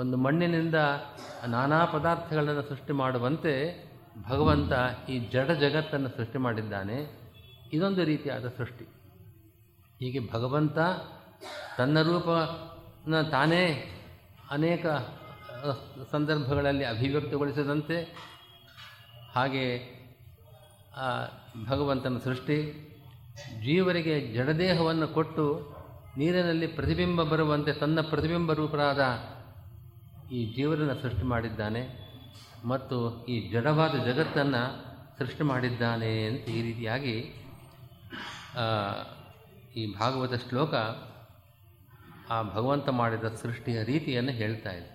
[0.00, 0.78] ಒಂದು ಮಣ್ಣಿನಿಂದ
[1.46, 3.52] ನಾನಾ ಪದಾರ್ಥಗಳನ್ನು ಸೃಷ್ಟಿ ಮಾಡುವಂತೆ
[4.28, 4.72] ಭಗವಂತ
[5.08, 6.98] ಈ ಜಡ ಜಗತ್ತನ್ನು ಸೃಷ್ಟಿ ಮಾಡಿದ್ದಾನೆ.
[7.72, 8.86] ಇದೊಂದು ರೀತಿಯಾದ ಸೃಷ್ಟಿ.
[9.98, 10.78] ಹೀಗೆ ಭಗವಂತ
[11.78, 13.62] ತನ್ನ ರೂಪನ ತಾನೇ
[14.50, 14.86] ಅನೇಕ
[16.12, 17.98] ಸಂದರ್ಭಗಳಲ್ಲಿ ಅಭಿವ್ಯಕ್ತಗೊಳಿಸದಂತೆ,
[19.34, 19.64] ಹಾಗೆ
[21.68, 22.58] ಭಗವಂತನ ಸೃಷ್ಟಿ
[23.64, 25.44] ಜೀವರಿಗೆ ಜಡದೇಹವನ್ನು ಕೊಟ್ಟು
[26.16, 29.02] ನೀರಿನಲ್ಲಿ ಪ್ರತಿಬಿಂಬ ಬರುವಂತೆ ತನ್ನ ಪ್ರತಿಬಿಂಬ ರೂಪರಾದ
[30.30, 31.82] ಈ ಜೀವನನ್ನು ಸೃಷ್ಟಿ ಮಾಡಿದ್ದಾನೆ
[32.64, 34.62] ಮತ್ತು ಈ ಜಡವಾದ ಜಗತ್ತನ್ನು
[35.18, 37.16] ಸೃಷ್ಟಿ ಮಾಡಿದ್ದಾನೆ ಅಂತ ಈ ರೀತಿಯಾಗಿ
[39.76, 40.74] ಈ ಭಾಗವತ ಶ್ಲೋಕ
[42.34, 44.90] ಆ ಭಗವಂತ ಮಾಡಿದ ಸೃಷ್ಟಿಯ ರೀತಿಯನ್ನು ಹೇಳ್ತಾ ಇದೆ.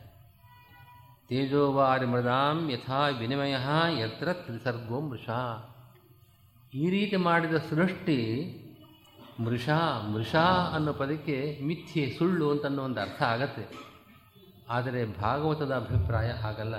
[1.29, 3.55] ತೇಜೋವಾರಿ ಮೃದಾಂ ಯಥಾ ವಿನಿಮಯ
[3.99, 5.39] ಯತ್ರ ತ್ರಿಸರ್ಗೋ ಮೃಷಾ.
[6.73, 8.19] ಈ ರೀತಿ ಮಾಡಿದ ಸೃಷ್ಟಿ
[9.39, 9.79] ಮೃಷಾ
[10.13, 10.45] ಮೃಷಾ
[10.75, 13.65] ಅನ್ನೋ ಪದಕ್ಕೆ ಮಿಥ್ಯೆ ಸುಳ್ಳು ಅಂತ ಅನ್ನೋ ಒಂದು ಅರ್ಥ ಆಗತ್ತೆ.
[14.69, 16.75] ಆದರೆ ಭಾಗವತದ ಅಭಿಪ್ರಾಯ ಹಾಗಲ್ಲ.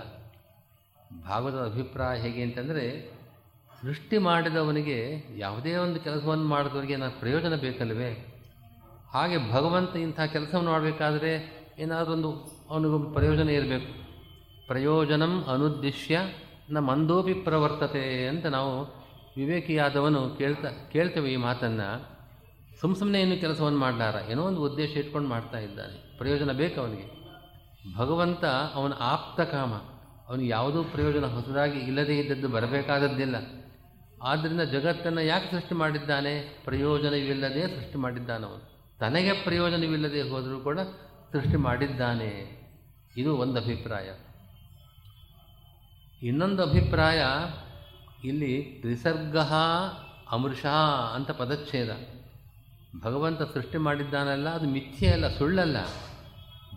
[1.27, 3.12] ಭಾಗವತದ ಅಭಿಪ್ರಾಯ ಹೇಗೆ ಅಂತಂದರೆ,
[3.83, 8.35] ಸೃಷ್ಟಿ ಮಾಡಿದವನಿಗೆ ಯಾವುದೇ ಒಂದು ಕೆಲಸವನ್ನು ಮಾಡಿದವರಿಗೆ ನಾವು ಪ್ರಯೋಜನ ಬೇಕಲ್ವೇ?
[9.11, 12.33] ಹಾಗೆ ಭಗವಂತ ಇಂಥ ಕೆಲಸವನ್ನು ಮಾಡಬೇಕಾದ್ರೆ ಏನಾದರೂ ಒಂದು
[12.70, 14.07] ಅವನಿಗೊಂದು ಪ್ರಯೋಜನ ಇರಬೇಕು.
[14.66, 16.20] ಪ್ರಯೋಜನಂ ಅನುದ್ದೇಶ್ಯ
[16.70, 18.85] ನ ಮಂದೋಪಿ ಪ್ರವರ್ತತೆ ಅಂತ ನಾವು
[19.37, 22.16] ವಿವೇಕಿಯಾದವನು ಕೇಳ್ತಾ, ಕೇಳ್ತೇವೆ ಈ ಮಾತನ್ನು.
[22.81, 24.14] ಸುಮ್ಮ ಸುಮ್ಮನೆ ಏನು ಕೆಲಸವನ್ನು ಮಾಡಲಾರ.
[24.31, 26.18] ಏನೋ ಒಂದು ಉದ್ದೇಶ ಇಟ್ಕೊಂಡು ಮಾಡ್ತಾ ಇದ್ದಾನೆ.
[26.18, 27.26] ಪ್ರಯೋಜನ ಬೇಕು ಅವನಿಗೆ.
[27.94, 28.44] ಭಗವಂತ
[28.75, 29.75] ಅವನ ಆಪ್ತ ಕಾಮ,
[30.29, 33.37] ಅವನು ಯಾವುದೂ ಪ್ರಯೋಜನ ಹೊಸದಾಗಿ ಇಲ್ಲದೇ ಇದ್ದದ್ದು ಬರಬೇಕಾದದ್ದಿಲ್ಲ.
[34.22, 36.61] ಆದ್ದರಿಂದ ಜಗತ್ತನ್ನು ಯಾಕೆ ಸೃಷ್ಟಿ ಮಾಡಿದ್ದಾನೆ?
[36.64, 38.77] ಪ್ರಯೋಜನವಿಲ್ಲದೆ ಸೃಷ್ಟಿ ಮಾಡಿದ್ದಾನವನು.
[39.01, 40.81] ತನಗೆ ಪ್ರಯೋಜನವಿಲ್ಲದೆ ಹೋದರೂ ಕೂಡ
[41.33, 42.61] ಸೃಷ್ಟಿ ಮಾಡಿದ್ದಾನೆ.
[43.16, 44.11] ಇದು ಒಂದು ಅಭಿಪ್ರಾಯ.
[46.22, 47.25] ಇನ್ನೊಂದು ಅಭಿಪ್ರಾಯ,
[48.25, 49.37] ಇಲ್ಲಿ ತ್ರಿಸರ್ಗ
[50.31, 50.66] ಅಮೃಷ
[51.14, 51.90] ಅಂತ ಪದಚ್ಛೇದ.
[53.03, 55.77] ಭಗವಂತ ಸೃಷ್ಟಿ ಮಾಡಿದ್ದಾನಲ್ಲ, ಅದು ಮಿಥ್ಯೆ ಅಲ್ಲ, ಸುಳ್ಳಲ್ಲ.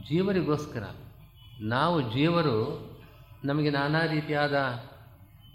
[0.08, 0.84] ಜೀವರಿಗೋಸ್ಕರ.
[1.62, 2.90] ನಾವು ಜೀವರು
[3.46, 4.56] ನಮಗೆ ನಾನಾ ರೀತಿಯಾದ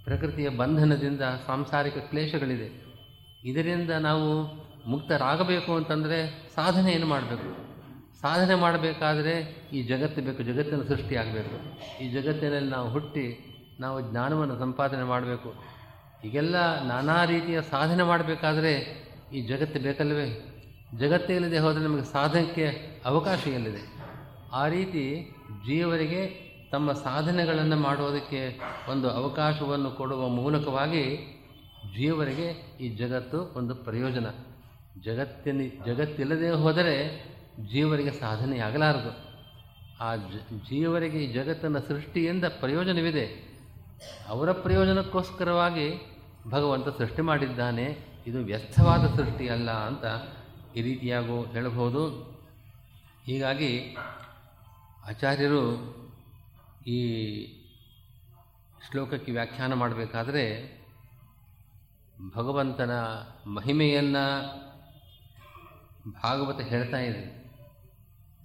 [0.04, 2.84] ಪ್ರಕೃತಿಯ ಬಂಧನದಿಂದ ಸಾಂಸಾರಿಕ ಕ್ಲೇಶಗಳಿದೆ.
[3.44, 4.42] ಇದರಿಂದ ನಾವು
[4.90, 6.48] ಮುಕ್ತರಾಗಬೇಕು ಅಂತಂದರೆ
[6.92, 7.64] ಏನು ಮಾಡಬೇಕು.
[8.20, 15.54] ಸಾಧನೆ ಮಾಡಬೇಕಾದರೆ ಈ ಜಗತ್ತು ಬೇಕು, ಜಗತ್ತಿನ ಸೃಷ್ಟಿಯಾಗಬೇಕು ಈ ಜಗತ್ತಿನಲ್ಲಿ ನಾವು ಹುಟ್ಟಿ ನಾವು ಜ್ಞಾನವನ್ನು ಸಂಪಾದನೆ ಮಾಡಬೇಕು.
[16.24, 20.50] ಈಗೆಲ್ಲ ನಾನಾ ರೀತಿಯ ಸಾಧನೆ ಮಾಡಬೇಕಾದ್ರೆ ಈ ಜಗತ್ತು ಬೇಕಲ್ವೇ?
[20.98, 22.66] ಜಗತ್ತೇ ಇಲ್ಲದೆ ಹೋದರೆ ನಮಗೆ ಸಾಧನಕ್ಕೆ
[23.04, 23.93] ಅವಕಾಶ ಎಲ್ಲಿದೆ?
[24.54, 25.32] ಆ ರೀತಿ
[25.66, 26.20] ಜೀವರಿಗೆ
[26.72, 31.04] ತಮ್ಮ ಸಾಧನೆಗಳನ್ನು ಮಾಡುವುದಕ್ಕೆ ಒಂದು ಅವಕಾಶವನ್ನು ಕೊಡುವ ಮೂಲಕವಾಗಿ
[31.96, 32.46] ಜೀವರಿಗೆ
[32.80, 34.26] ಈ ಜಗತ್ತು ಒಂದು ಪ್ರಯೋಜನ.
[35.00, 36.94] ಜಗತ್ತಿನ, ಜಗತ್ತಿಲ್ಲದೆ ಹೋದರೆ
[37.72, 39.12] ಜೀವರಿಗೆ ಸಾಧನೆಯಾಗಲಾರದು.
[40.00, 40.16] ಆ
[40.70, 43.26] ಜೀವರಿಗೆ ಈ ಜಗತ್ತಿನ ಸೃಷ್ಟಿಯಿಂದ ಪ್ರಯೋಜನವಿದೆ.
[44.28, 45.86] ಅವರ ಪ್ರಯೋಜನಕ್ಕೋಸ್ಕರವಾಗಿ
[46.50, 47.86] ಭಗವಂತ ಸೃಷ್ಟಿ ಮಾಡಿದ್ದಾನೆ.
[48.26, 50.04] ಇದು ವ್ಯರ್ಥವಾದ ಸೃಷ್ಟಿ ಅಲ್ಲ ಅಂತ
[50.76, 52.34] ಈ ರೀತಿಯಾಗೂ ಹೇಳಬಹುದು.
[53.26, 53.96] ಹೀಗಾಗಿ
[55.08, 55.62] ಆಚಾರ್ಯರು
[56.86, 56.98] ಈ
[58.90, 60.72] ಶ್ಲೋಕಕ್ಕೆ ವ್ಯಾಖ್ಯಾನ ಮಾಡಬೇಕಾದ್ರೆ
[62.36, 62.90] ಭಗವಂತನ
[63.46, 64.42] ಮಹಿಮೆಯನ್ನು
[66.22, 67.44] ಭಾಗವತ ಹೇಳ್ತಾ ಇದೆ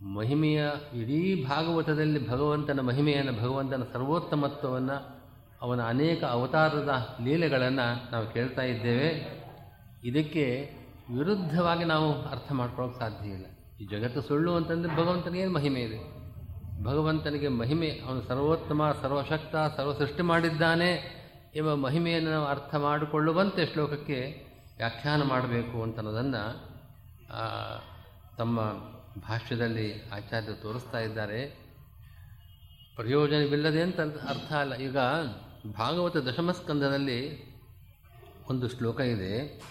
[0.04, 5.22] ಮಹಿಮೆಯ ಇಡೀ ಭಾಗವತದಲ್ಲಿ ಭಗವಂತನ ಮಹಿಮೆಯನ್ನು, ಭಗವಂತನ ಸರ್ವೋತ್ತಮತ್ವವನ್ನು,
[5.62, 9.28] ಅವನ ಅನೇಕ ಅವತಾರದ ಲೀಲೆಗಳನ್ನು ನಾವು ಕೇಳ್ತಾ ಇದ್ದೇವೆ.
[10.04, 10.74] ಇದಕ್ಕೆ
[11.17, 13.45] ವಿರುದ್ಧವಾಗಿ ನಾವು ಅರ್ಥ ಮಾಡ್ಕೊಳ್ಳೋಕೆ ಸಾಧ್ಯ ಇಲ್ಲ.
[13.82, 16.19] ಈ ಜಗತ್ತು ಸುಳ್ಳು ಅಂತಂದರೆ ಏನು ಮಹಿಮೆ ಇದೆ?
[16.84, 21.20] ಭಗವಂತನಿಗೆ ಮಹಿಮೆ, ಅವನು ಸರ್ವೋತ್ತಮ, ಸರ್ವಶಕ್ತ ಸರ್ವ ಸೃಷ್ಟಿ ಮಾಡಿದ್ದಾನೆ
[21.56, 24.46] ಎಂಬ ಮಹಿಮೆಯನ್ನು ನಾವು ಅರ್ಥ ಮಾಡಿಕೊಳ್ಳುವಂತೆ ಶ್ಲೋಕಕ್ಕೆ
[24.78, 26.70] ವ್ಯಾಖ್ಯಾನ ಮಾಡಬೇಕು ಅಂತ ಅನ್ನೋದನ್ನು
[28.38, 28.62] ತಮ್ಮ
[29.22, 31.48] ಭಾಷ್ಯದಲ್ಲಿ ಆಚಾರ್ಯರು ತೋರಿಸ್ತಾ ಇದ್ದಾರೆ.
[32.96, 34.76] ಪ್ರಯೋಜನವಿಲ್ಲದೆ ಅಂತ ಅರ್ಥ ಅಲ್ಲ.
[34.76, 34.98] ಈಗ
[35.78, 37.50] ಭಾಗವತ ದಶಮಸ್ಕಂದದಲ್ಲಿ
[38.50, 39.63] ಒಂದು ಶ್ಲೋಕ ಇದೆ.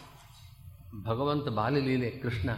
[1.05, 2.51] ಭಗವಂತ ಬಾಲಲೀಲೆ ಕೃಷ್ಣ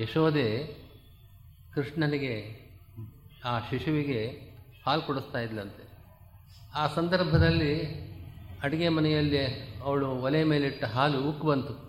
[0.00, 0.78] ಯಶೋದೆ
[1.74, 2.68] ಕೃಷ್ಣನಿಗೆ,
[3.44, 4.48] ಆ ಶಿಶುವಿಗೆ
[4.86, 5.88] ಹಾಲು ಕೊಡಿಸ್ತಾ ಇದ್ಲಂತೆ.
[6.74, 7.84] ಆ ಸಂದರ್ಭದಲ್ಲಿ
[8.62, 9.46] ಅಡುಗೆ ಮನೆಯಲ್ಲಿ
[9.84, 11.88] ಅವಳು ಒಲೆ ಮೇಲಿಟ್ಟ ಹಾಲು ಉಕ್ಕು ಬಂತು.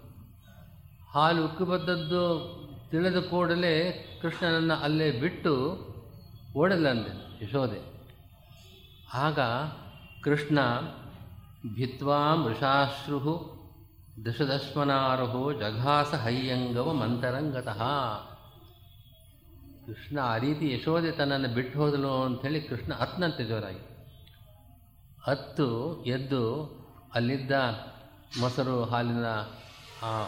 [1.10, 2.60] ಹಾಲು ಉಕ್ಕು ಬಂದದ್ದು
[2.92, 5.54] ತಿಳಿದ ಕೂಡಲೇ ಕೃಷ್ಣನನ್ನು ಅಲ್ಲೇ ಬಿಟ್ಟು
[6.58, 7.80] ಓಡಲಂದೆ ಯಶೋದೆ.
[9.14, 9.40] ಆಗ
[10.24, 10.60] ಕೃಷ್ಣ,
[11.76, 13.60] ಭಿತ್ವಾ ಮೃಷಾಶ್ರು
[14.26, 17.82] ದಶದಶ್ಮನಾರುಹು, ಜಘಾಸ ಹಯ್ಯಂಗವ ಮಂತರಂಗತಃ
[19.90, 23.80] ಕೃಷ್ಣ ಆ ರೀತಿ ಯಶೋದೆ ತನ್ನನ್ನು ಬಿಟ್ಟು ಹೋದಲು ಅಂಥೇಳಿ ಕೃಷ್ಣ ಹತ್ತನಂತೆ ಜೋರಾಗಿ.
[25.24, 26.66] ಹತ್ತು ಎದ್ದು
[27.16, 27.52] ಅಲ್ಲಿದ್ದ
[28.40, 29.26] ಮೊಸರು ಹಾಲಿನ,
[30.04, 30.28] ಆ,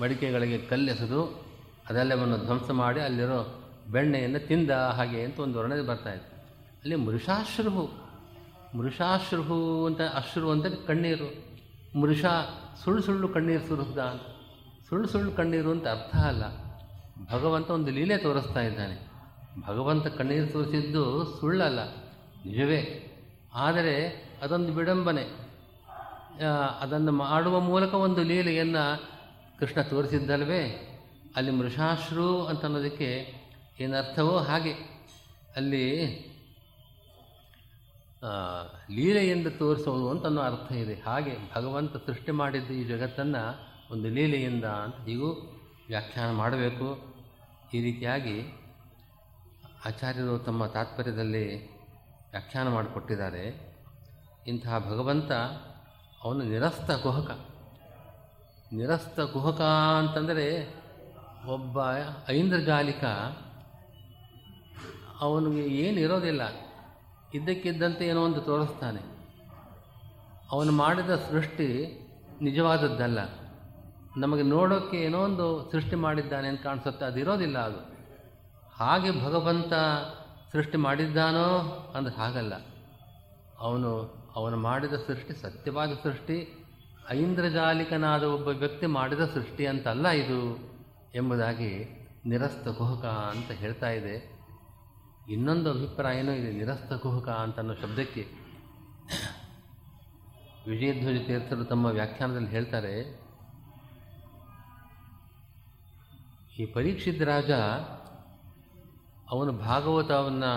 [0.00, 1.46] ಮಡಿಕೆಗಳಿಗೆ ಕಲ್ಲೆಸೆದು
[1.90, 6.36] ಅದೆಲ್ಲವನ್ನು ಧ್ವಂಸ ಮಾಡಿ ಅಲ್ಲಿರೋ ಬೆಣ್ಣೆಯನ್ನು ತಿಂದ ಹಾಗೆ ಅಂತ ಒಂದು ವರ್ಣನೆ ಬರ್ತಾಯಿತ್ತು
[6.82, 7.90] ಅಲ್ಲಿ ಮೃಷಾಶ್ರುಹು
[8.78, 11.44] ಮೃಷಾಶ್ರುಹು ಅಂತ, ಅಶ್ರು ಅಂದರೆ ಕಣ್ಣೀರು,
[12.00, 12.24] ಮೃಷ
[12.84, 14.22] ಸುಳ್ಳು ಸುಳ್ಳು ಕಣ್ಣೀರು ಸುರಿಸ್ದ ಅಂತ
[14.88, 16.63] ಸುಳ್ಳು ಸುಳ್ಳು ಕಣ್ಣೀರು ಅಂತ ಅರ್ಥ ಅಲ್ಲ.
[17.32, 18.96] ಭಗವಂತ ಒಂದು ಲೀಲೆ ತೋರಿಸ್ತಾ ಇದ್ದಾನೆ.
[19.66, 21.80] ಭಗವಂತ ಕಣ್ಣೀರು ತೋರಿಸಿದ್ದು ಸುಳ್ಳಲ್ಲ,
[22.44, 22.80] ನಿಜವೇ.
[23.54, 23.96] ಆದರೆ
[24.42, 25.24] ಅದೊಂದು ವಿಡಂಬನೆ.
[26.80, 28.84] ಅದನ್ನು ಮಾಡುವ ಮೂಲಕ ಒಂದು ಲೀಲೆಯನ್ನು
[29.58, 30.62] ಕೃಷ್ಣ ತೋರಿಸಿದ್ದಲ್ವೇ?
[31.36, 33.10] ಅಲ್ಲಿ ಮೃಷಾಶ್ರು ಅಂತ ಅನ್ನೋದಕ್ಕೆ
[33.80, 34.74] ಏನರ್ಥವೋ ಹಾಗೆ.
[35.56, 35.84] ಅಲ್ಲಿ
[38.90, 40.94] ಲೀಲೆಯಿಂದ ತೋರಿಸೋದು ಅಂತ ಅರ್ಥ ಇದೆ.
[41.00, 43.42] ಹಾಗೆ ಭಗವಂತ ಸೃಷ್ಟಿ ಮಾಡಿದ್ದು ಈ ಜಗತ್ತನ್ನು
[43.92, 44.96] ಒಂದು ಲೀಲೆಯಿಂದ ಅಂತ.
[45.06, 45.53] ಹೀಗೂ
[45.88, 47.14] ವ್ಯಾಖ್ಯಾನ ಮಾಡಬೇಕು.
[47.74, 48.52] ಈ ರೀತಿಯಾಗಿ
[49.84, 51.72] ಆಚಾರ್ಯರು ತಮ್ಮ ತಾತ್ಪರ್ಯದಲ್ಲಿ
[52.30, 53.74] ವ್ಯಾಖ್ಯಾನ ಮಾಡಿಕೊಟ್ಟಿದ್ದಾರೆ.
[54.46, 55.32] ಇಂತಹ ಭಗವಂತ
[56.24, 57.30] ಅವನು ನಿರಸ್ತ ಕುಹಕ
[58.72, 59.60] ನಿರಸ್ತ ಕುಹಕ
[59.98, 60.74] ಅಂತಂದರೆ
[61.46, 61.78] ಒಬ್ಬ
[62.30, 63.04] ಐಂದ್ರಜಾಲಿಕ
[65.20, 66.42] ಅವನಿಗೆ ಏನು ಇರೋದಿಲ್ಲ.
[67.34, 69.00] ಇದ್ದಕ್ಕಿದ್ದಂತೆ ಏನೋ ಒಂದು ತೋರಿಸ್ತಾನೆ.
[70.50, 71.68] ಅವನು ಮಾಡಿದ ಸೃಷ್ಟಿ
[72.42, 73.43] ನಿಜವಾದದ್ದಲ್ಲ.
[74.16, 77.04] ನಮಗೆ ನೋಡೋಕ್ಕೆ ಏನೋ ಒಂದು ಸೃಷ್ಟಿ ಮಾಡಿದ್ದಾನೆ ಅಂತ ಕಾಣಿಸುತ್ತೆ.
[77.04, 77.94] ಅದಿರೋದಿಲ್ಲ ಅದು.
[78.72, 79.72] ಹಾಗೆ ಭಗವಂತ
[80.52, 81.46] ಸೃಷ್ಟಿ ಮಾಡಿದ್ದಾನೋ
[81.94, 82.52] ಅಂದ್ರೆ ಹಾಗಲ್ಲ.
[83.58, 86.66] ಅವನು ಅವನು ಮಾಡಿದ ಸೃಷ್ಟಿ ಸತ್ಯವಾದ ಸೃಷ್ಟಿ,
[87.10, 90.58] ಐಂದ್ರಜಾಲಿಕನಾದ ಒಬ್ಬ ವ್ಯಕ್ತಿ ಮಾಡಿದ ಸೃಷ್ಟಿ ಅಂತಲ್ಲ ಇದು
[91.14, 94.34] ಎಂಬುದಾಗಿ ನಿರಸ್ತ ಕುಹಕ ಅಂತ ಹೇಳ್ತಾ ಇದೆ.
[95.30, 98.26] ಇನ್ನೊಂದು ಅಭಿಪ್ರಾಯನೂ ಇದೆ ನಿರಸ್ತ ಕುಹಕ ಅಂತ ಅನ್ನೋ ಶಬ್ದಕ್ಕೆ
[100.68, 103.23] ವಿಜಯಧ್ವಜ ತೀರ್ಥರು ತಮ್ಮ ವ್ಯಾಖ್ಯಾನದಲ್ಲಿ ಹೇಳ್ತಾರೆ
[106.58, 107.50] ಈ ಪರೀಕ್ಷಿತ್ ರಾಜ
[109.30, 110.50] ಅವನು ಭಾಗವತವನ್ನು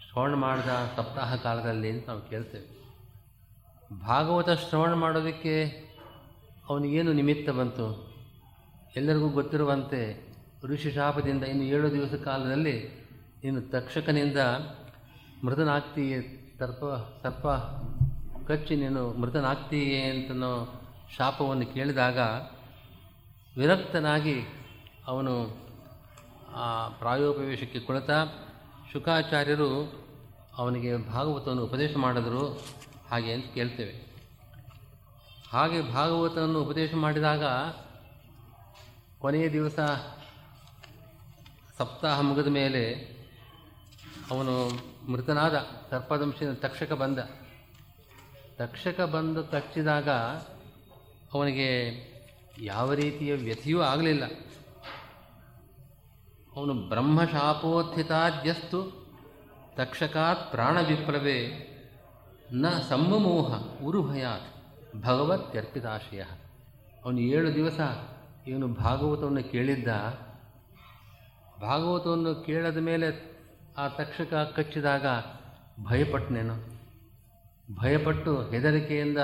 [0.00, 2.66] ಶ್ರವಣ ಮಾಡಿದ ಸಪ್ತಾಹ ಕಾಲದಲ್ಲಿ ಅಂತ ನಾವು ಕೇಳ್ತೇವೆ.
[4.00, 5.54] ಭಾಗವತ ಶ್ರವಣ ಮಾಡೋದಕ್ಕೆ
[6.68, 7.86] ಅವನಿಗೇನು ನಿಮಿತ್ತ ಬಂತು?
[8.96, 10.32] ಎಲ್ಲರಿಗೂ ಗೊತ್ತಿರುವಂತೆ
[10.64, 12.76] ಋಷಿ ಶಾಪದಿಂದ ಇನ್ನು ಏಳು ದಿವಸ ಕಾಲದಲ್ಲಿ
[13.44, 14.38] ಇನ್ನು ತಕ್ಷಕನಿಂದ
[15.44, 16.18] ಮೃತನಾಗ್ತೀಯೇ
[16.58, 16.82] ಸರ್ಪ
[17.22, 17.46] ಸರ್ಪ
[18.48, 20.82] ಕಚ್ಚಿ ನೀನು ಮೃತನಾಗ್ತೀಯೇ ಅಂತನೋ
[21.16, 22.18] ಶಾಪವನ್ನು ಕೇಳಿದಾಗ
[23.56, 24.61] ವಿರಕ್ತನಾಗಿ
[25.06, 25.56] ಅವನು
[26.54, 28.10] ಆ ಪ್ರಾಯೋಪವೇಶಕ್ಕೆ ಕುಳಿತ
[28.92, 30.02] ಶುಕಾಚಾರ್ಯರು
[30.56, 32.62] ಅವನಿಗೆ ಭಾಗವತವನ್ನು ಉಪದೇಶ ಮಾಡಿದರು.
[33.10, 34.06] ಹಾಗೆ ಅಂತ ಕೇಳ್ತೇವೆ.
[35.50, 37.44] ಹಾಗೆ ಭಾಗವತವನ್ನು ಉಪದೇಶ ಮಾಡಿದಾಗ
[39.18, 39.78] ಕೊನೆಯ ದಿವಸ
[41.78, 42.94] ಸಪ್ತಾಹ ಮುಗಿದ ಮೇಲೆ
[44.30, 44.68] ಅವನು
[45.12, 47.18] ಮೃತನಾದ ಸರ್ಪದಂಶಿನ ತಕ್ಷಕ ಬಂದ.
[48.56, 50.08] ತಕ್ಷಕ ಬಂದು ತಚ್ಚಿದಾಗ
[51.32, 52.02] ಅವನಿಗೆ
[52.58, 54.24] ಯಾವ ರೀತಿಯ ವ್ಯಥೆಯೂ ಆಗಲಿಲ್ಲ.
[56.56, 59.08] ಅವನು ಬ್ರಹ್ಮಶಾಪೋತ್ಥಿತಾದ್ಯಸ್ತು,
[59.76, 61.68] ತಕ್ಷಕಾತ್ ಪ್ರಾಣವಿಪ್ಲವೇ,
[62.52, 64.54] ನ ಸಂಮಮೋಹ ಉರುಭಯಾತ್
[65.02, 66.24] ಭಗವತ್ಯರ್ಪಿತಾಶಯ
[67.04, 67.80] ಅವನು ಏಳು ದಿವಸ
[68.46, 69.88] ಇವನು ಭಾಗವತವನ್ನು ಕೇಳಿದ್ದ.
[71.62, 73.34] ಭಾಗವತವನ್ನು ಕೇಳದ ಮೇಲೆ
[73.76, 75.06] ಆ ತಕ್ಷಕ ಕಚ್ಚಿದಾಗ
[75.84, 76.72] ಭಯಪಟ್ಟನೇನು
[77.80, 79.18] ಭಯಪಟ್ಟು ಹೆದರಿಕೆಯಿಂದ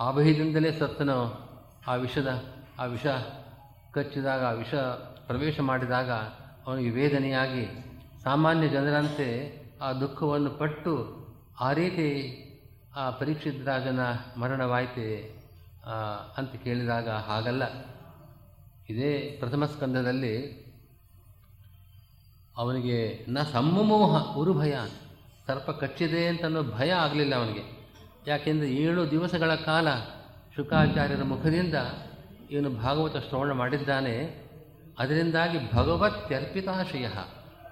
[0.00, 1.48] ಆ ಭಯದಿಂದಲೇ ಸತ್ತನೋ
[1.86, 2.44] ಆ ವಿಷದ,
[2.78, 3.06] ಆ ವಿಷ?
[3.92, 4.74] ಕಚ್ಚಿದಾಗ ಆ ವಿಷ
[5.28, 6.10] ಪ್ರವೇಶ ಮಾಡಿದಾಗ
[6.66, 7.64] ಅವನಿಗೆ ವೇದನೆಯಾಗಿ
[8.22, 9.28] ಸಾಮಾನ್ಯ ಜನರಂತೆ
[9.82, 10.94] ಆ ದುಃಖವನ್ನು ಪಟ್ಟು
[11.60, 12.08] ಆ ರೀತಿ
[12.96, 14.00] ಆ ಪರೀಕ್ಷಿತ ರಾಜನ
[14.40, 15.38] ಮರಣವಾಯಿತೆ
[16.36, 17.62] ಅಂತ ಕೇಳಿದಾಗ ಹಾಗಲ್ಲ.
[18.90, 20.34] ಇದೇ ಪ್ರಥಮ ಸ್ಕಂದದಲ್ಲಿ
[22.56, 24.76] ಅವನಿಗೆ ನ ಸಮ್ಮಮೋಹ ಉರುಭಯ
[25.46, 27.64] ಸರ್ಪ ಕಚ್ಚಿದೆ ಅಂತ ಅನ್ನೋ ಭಯ ಆಗಲಿಲ್ಲ ಅವನಿಗೆ.
[28.26, 29.88] ಯಾಕೆಂದರೆ ಏಳು ದಿವಸಗಳ ಕಾಲ
[30.56, 31.74] ಶುಕಾಚಾರ್ಯರ ಮುಖದಿಂದ
[32.50, 34.47] ಇವನು ಭಾಗವತ ಶ್ರವಣ ಮಾಡಿದ್ದಾನೆ.
[34.98, 37.06] ಅದರಿಂದಾಗಿ ಭಗವತ್ಯರ್ಪಿತಾಶಯ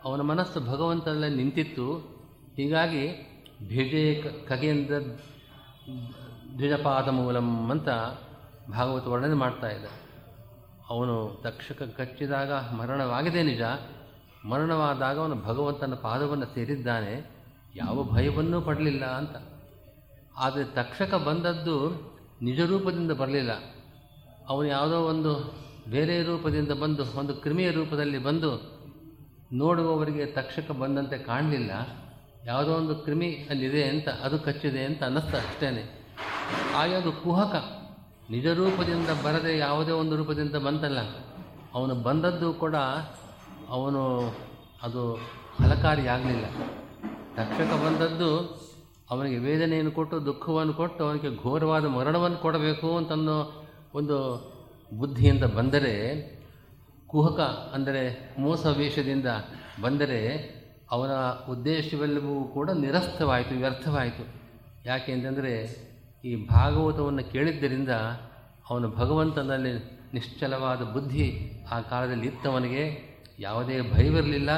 [0.04, 2.16] ಅವನ ಮನಸ್ಸು ಭಗವಂತನಲ್ಲಿ ನಿಂತಿತ್ತು.
[2.56, 3.08] ಹೀಗಾಗಿ
[3.68, 4.94] ಭಿಜೆ ಖಗೇಂದ್ರ
[6.58, 7.88] ದ್ವಿಜಪಾದ ಮೂಲಂ ಅಂತ
[8.70, 9.84] ಭಾಗವತ ವರ್ಣನೆ ಮಾಡ್ತಾ ಇದ್ದ
[10.88, 13.60] ಅವನು ತಕ್ಷಕ ಕಚ್ಚಿದಾಗ ಮರಣವಾಗಿದೆ ನಿಜ.
[14.48, 17.30] ಮರಣವಾದಾಗ ಅವನು ಭಗವಂತನ ಪಾದವನ್ನು ಸೇರಿದ್ದಾನೆ.
[17.74, 19.36] ಯಾವ ಭಯವನ್ನೂ ಪಡಲಿಲ್ಲ ಅಂತ.
[20.36, 21.76] ಆದರೆ ತಕ್ಷಕ ಬಂದದ್ದು
[22.42, 23.50] ನಿಜ ರೂಪದಿಂದ ಬರಲಿಲ್ಲ.
[24.48, 28.50] ಅವನು ಯಾವುದೋ ಒಂದು ಬೇರೆ ರೂಪದಿಂದ ಬಂದು, ಒಂದು ಕ್ರಿಮಿಯ ರೂಪದಲ್ಲಿ ಬಂದು
[29.52, 31.70] ನೋಡುವವರಿಗೆ ತಕ್ಷಕ ಬಂದಂತೆ ಕಾಣಲಿಲ್ಲ.
[32.46, 36.04] ಯಾವುದೋ ಒಂದು ಕ್ರಿಮಿ ಅಲ್ಲಿದೆ ಅಂತ, ಅದು ಕಚ್ಚಿದೆ ಅಂತ ಅನ್ನಿಸ್ತಾ ಅಷ್ಟೇ
[36.76, 37.54] ಆಯೋದು ಕುಹಕ.
[38.30, 40.98] ನಿಜ ರೂಪದಿಂದ ಬರದೆ ಯಾವುದೇ ಒಂದು ರೂಪದಿಂದ ಬಂತಲ್ಲ.
[41.74, 42.76] ಅವನು ಬಂದದ್ದು ಕೂಡ
[43.68, 44.34] ಅವನು
[44.82, 45.16] ಅದು
[45.58, 46.44] ಫಲಕಾರಿಯಾಗಲಿಲ್ಲ
[47.36, 48.30] ತಕ್ಷಕ ಬಂದದ್ದು
[49.10, 54.16] ಅವನಿಗೆ ವೇದನೆಯನ್ನು ಕೊಟ್ಟು, ದುಃಖವನ್ನು ಕೊಟ್ಟು ಅವನಿಗೆ ಘೋರವಾದ ಮರಣವನ್ನು ಕೊಡಬೇಕು ಅಂತನ್ನೋ ಒಂದು
[54.92, 56.36] ಬುದ್ಧಿಯಿಂದ ಬಂದರೆ,
[57.06, 57.40] ಕುಹಕ
[57.74, 59.26] ಅಂದರೆ ಮೋಸ ವೇಷದಿಂದ
[59.82, 60.50] ಬಂದರೆ
[60.90, 61.10] ಅವನ
[61.52, 64.26] ಉದ್ದೇಶವೆಲ್ಲವೂ ಕೂಡ ನಿರಸ್ತವಾಯಿತು ವ್ಯರ್ಥವಾಯಿತು.
[64.86, 65.86] ಯಾಕೆ ಅಂತಂದರೆ,
[66.24, 67.88] ಈ ಭಾಗವತವನ್ನು ಕೇಳಿದ್ದರಿಂದ
[68.70, 74.50] ಅವನು ಭಗವಂತನಲ್ಲಿ ನಿಶ್ಚಲವಾದ ಬುದ್ಧಿ ಆ ಕಾಲದಲ್ಲಿ ಇತ್ತವನಿಗೆ ಯಾವುದೇ ಭಯವಿರಲಿಲ್ಲ.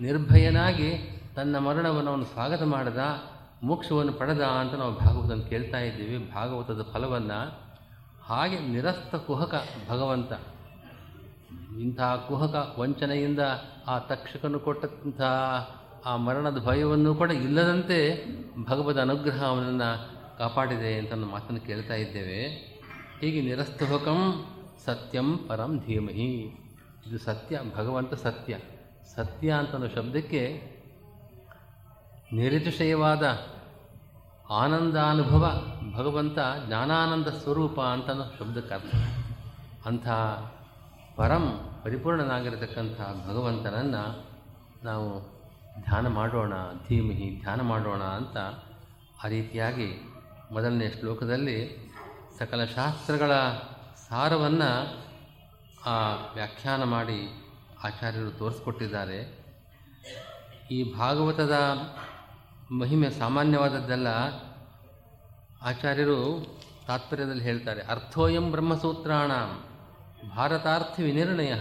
[0.00, 3.00] ನಿರ್ಭಯನಾಗಿ ತನ್ನ ಮರಣವನ್ನು ಅವನು ಸ್ವಾಗತ ಮಾಡದ,
[3.62, 6.30] ಮೋಕ್ಷವನ್ನು ಪಡೆದ ಅಂತ ನಾವು ಭಾಗವತನ ಕೇಳ್ತಾ ಇದ್ದೀವಿ.
[6.34, 7.69] ಭಾಗವತದ ಫಲವನ್ನು
[8.30, 10.32] ಹಾಗೆ ನಿರಸ್ತ ಕುಹಕ ಭಗವಂತ.
[11.80, 13.38] ಇಂಥ ಕುಹಕ ವಂಚನೆಯಿಂದ
[13.86, 15.68] ಆ ತಕ್ಷಕನು ಕೊಟ್ಟಂತಹ
[16.04, 18.24] ಆ ಮರಣದ ಭಯವನ್ನು ಕೂಡ ಇಲ್ಲದಂತೆ
[18.64, 22.46] ಭಗವದ ಅನುಗ್ರಹ ಅವನನ್ನು ಕಾಪಾಡಿದೆ ಅಂತ ನಮ್ಮ ಮಾತನ್ನು ಕೇಳ್ತಾ ಇದ್ದೇವೆ.
[23.20, 24.44] ಹೀಗೆ ನಿರಸ್ತುಹಕಂ
[24.84, 26.34] ಸತ್ಯಂ ಪರಂ ಧೀಮಹಿ.
[27.06, 28.58] ಇದು ಸತ್ಯ, ಭಗವಂತ ಸತ್ಯ.
[29.16, 30.72] ಸತ್ಯ ಅಂತ ಶಬ್ದಕ್ಕೆ
[32.32, 33.22] ನಿರತಿಶಯವಾದ
[34.50, 35.44] ಆನಂದಾನುಭವ,
[35.96, 38.94] ಭಗವಂತ ಜ್ಞಾನಾನಂದ ಸ್ವರೂಪ ಅಂತ ಶಬ್ದಕ್ಕೆ ಅರ್ಥ
[39.86, 40.08] ಅಂಥ
[41.16, 41.44] ಪರಂ
[41.84, 44.24] ಪರಿಪೂರ್ಣನಾಗಿರತಕ್ಕಂಥ ಭಗವಂತನನ್ನು
[44.84, 45.08] ನಾವು
[45.82, 46.52] ಧ್ಯಾನ ಮಾಡೋಣ,
[46.88, 48.36] ಧೀಮಹಿ ಧ್ಯಾನ ಮಾಡೋಣ ಅಂತ
[49.24, 49.88] ಆ ರೀತಿಯಾಗಿ
[50.52, 51.58] ಮೊದಲನೇ ಶ್ಲೋಕದಲ್ಲಿ
[52.38, 53.32] ಸಕಲ ಶಾಸ್ತ್ರಗಳ
[54.08, 54.70] ಸಾರವನ್ನು
[55.86, 55.96] ಆ
[56.34, 57.20] ವ್ಯಾಖ್ಯಾನ ಮಾಡಿ
[57.84, 59.18] ಆಚಾರ್ಯರು ತೋರಿಸ್ಕೊಟ್ಟಿದ್ದಾರೆ.
[60.70, 61.56] ಈ ಭಾಗವತದ
[62.78, 64.06] ಮಹಿಮೆ ಸಾಮಾನ್ಯವಾದದ್ದೆಲ್ಲ.
[65.62, 66.46] ಆಚಾರ್ಯರು
[66.86, 69.32] ತಾತ್ಪರ್ಯದಲ್ಲಿ ಹೇಳ್ತಾರೆ, ಅರ್ಥೋಯಂ ಬ್ರಹ್ಮಸೂತ್ರಾಣ
[70.36, 71.52] ಭಾರತಾರ್ಥ ವಿನಿರ್ಣಯ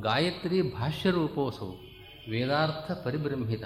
[0.00, 1.70] ಗಾಯತ್ರಿ ಭಾಷ್ಯರೂಪೋಸೌ
[2.30, 3.64] ವೇದಾರ್ಥ ಪರಿಬ್ರಹ್ಮಿತ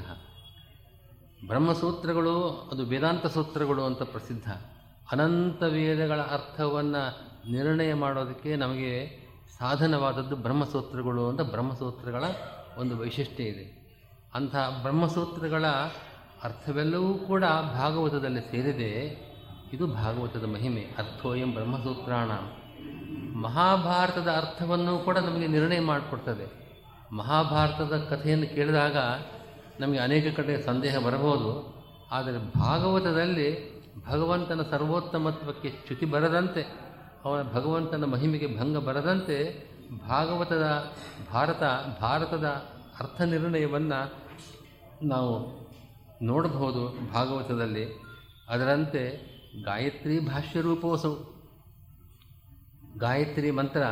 [1.47, 4.51] ಬ್ರಹ್ಮಸೂತ್ರಗಳು ಅದು ವೇದಾಂತ ಸೂತ್ರಗಳು ಅಂತ ಪ್ರಸಿದ್ಧ.
[5.13, 7.03] ಅನಂತ ವೇದಗಳ ಅರ್ಥವನ್ನು
[7.51, 9.19] ನಿರ್ಣಯ ಮಾಡೋದಕ್ಕೆ ನಮಗೆ
[9.59, 12.25] ಸಾಧನವಾದದ್ದು ಬ್ರಹ್ಮಸೂತ್ರಗಳು ಅಂತ ಬ್ರಹ್ಮಸೂತ್ರಗಳ
[12.79, 13.83] ಒಂದು ವೈಶಿಷ್ಟ್ಯ ಇದೆ.
[14.35, 15.65] ಅಂಥ ಬ್ರಹ್ಮಸೂತ್ರಗಳ
[16.45, 19.23] ಅರ್ಥವೆಲ್ಲವೂ ಕೂಡ ಭಾಗವತದಲ್ಲಿ ಸೇರಿದೆ.
[19.73, 20.81] ಇದು ಭಾಗವತದ ಮಹಿಮೆ.
[20.81, 22.31] ಅರ್ಥೋಯಂ ಬ್ರಹ್ಮಸೂತ್ರಾಣ.
[23.37, 26.63] ಮಹಾಭಾರತದ ಅರ್ಥವನ್ನು ಕೂಡ ನಮಗೆ ನಿರ್ಣಯ ಮಾಡಿಕೊಡ್ತದೆ.
[27.13, 28.97] ಮಹಾಭಾರತದ ಕಥೆಯನ್ನು ಕೇಳಿದಾಗ
[29.81, 31.83] ನಮಗೆ ಅನೇಕ ಕಡೆ ಸಂದೇಹ ಬರಬಹುದು.
[32.13, 33.73] ಆದರೆ ಭಾಗವತದಲ್ಲಿ
[34.09, 36.81] ಭಗವಂತನ ಸರ್ವೋತ್ತಮತ್ವಕ್ಕೆ ಚ್ಯುತಿ ಬರದಂತೆ,
[37.25, 39.69] ಅವನ ಭಗವಂತನ ಮಹಿಮೆಗೆ ಭಂಗ ಬರದಂತೆ
[40.09, 40.93] ಭಾಗವತದ
[41.33, 41.63] ಭಾರತ,
[42.01, 42.45] ಭಾರತದ
[43.01, 44.13] ಅರ್ಥ ನಿರ್ಣಯವನ್ನು
[45.03, 45.62] ನಾವು
[46.23, 48.01] ನೋಡಬಹುದು ಭಾಗವತದಲ್ಲಿ.
[48.49, 49.33] ಅದರಂತೆ
[49.65, 51.43] ಗಾಯತ್ರಿ ಭಾಷ್ಯ ಭಾಷ್ಯರೂಪೋಸವು
[52.99, 53.83] ಗಾಯತ್ರಿ ಮಂತ್ರ,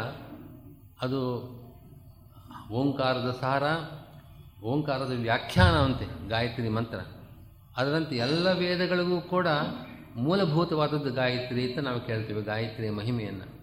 [1.00, 1.50] ಅದು
[2.70, 3.62] ಓಂಕಾರದ ಸಾರ,
[4.62, 6.98] ಓಂಕಾರದ ವ್ಯಾಖ್ಯಾನವಂತೆ ಗಾಯತ್ರಿ ಮಂತ್ರ.
[7.76, 9.46] ಅದರಂತೆ ಎಲ್ಲ ವೇದಗಳಿಗೂ ಕೂಡ
[10.16, 13.60] ಮೂಲಭೂತವಾದದ್ದು ಗಾಯತ್ರಿ ಅಂತ ನಾವು ಕೇಳ್ತೀವಿ, ಗಾಯತ್ರಿ ಮಹಿಮೆಯನ್ನು.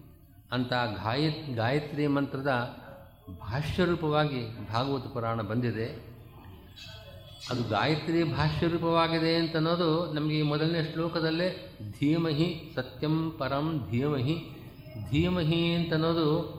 [0.52, 2.78] ಅಂತ ಗಾಯ ಗಾಯತ್ರಿ ಮಂತ್ರದ
[3.40, 6.07] ಭಾಷ್ಯರೂಪವಾಗಿ ಭಾಗವತ ಪುರಾಣ ಬಂದಿದೆ.
[7.50, 14.36] ಅದು ಗಾಯತ್ರಿ ಭಾಷ್ಯರೂಪವಾಗಿದೆ ಅಂತ ಅನ್ನೋದು ನಮಗೆ ಈ ಮೊದಲನೇ ಶ್ಲೋಕದಲ್ಲೇ ಧೀಮಹಿ ಸತ್ಯಂ ಪರಂ ಧೀಮಹಿ.
[15.12, 16.58] ಧೀಮಹಿ ಅಂತ ಅನ್ನೋದು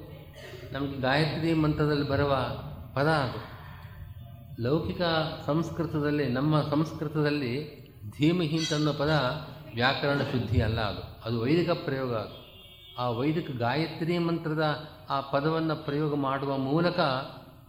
[0.72, 2.37] ನಮಗೆ ಗಾಯತ್ರಿ ಮಂತ್ರದಲ್ಲಿ ಬರುವ
[2.94, 3.59] ಪದ ಅದು.
[4.62, 5.01] ಲೌಕಿಕ
[5.46, 7.79] ಸಂಸ್ಕೃತದಲ್ಲಿ, ನಮ್ಮ ಸಂಸ್ಕೃತದಲ್ಲಿ
[8.18, 9.11] ಧೀಮಹಿ ಅಂತನ್ನೋ ಪದ
[9.74, 11.20] ವ್ಯಾಕರಣ ಶುದ್ಧಿ ಅಲ್ಲ ಅದು.
[11.24, 12.48] ಅದು ವೈದಿಕ ಪ್ರಯೋಗ ಅದು.
[12.98, 16.98] ಆ ವೈದಿಕ ಗಾಯತ್ರಿ ಮಂತ್ರದ ಆ ಪದವನ್ನು ಪ್ರಯೋಗ ಮಾಡುವ ಮೂಲಕ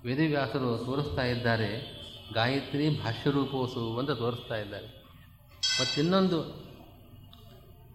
[0.05, 1.98] ವೇದವ್ಯಾಸರು ತೋರಿಸ್ತಾ ಇದ್ದಾರೆ.
[2.33, 4.87] ಗಾಯತ್ರಿ ಭಾಷ್ಯರೂಪೋಸು ಅಂತ ತೋರಿಸ್ತಾ ಇದ್ದಾರೆ.
[5.79, 6.39] ಮತ್ತಿನ್ನೊಂದು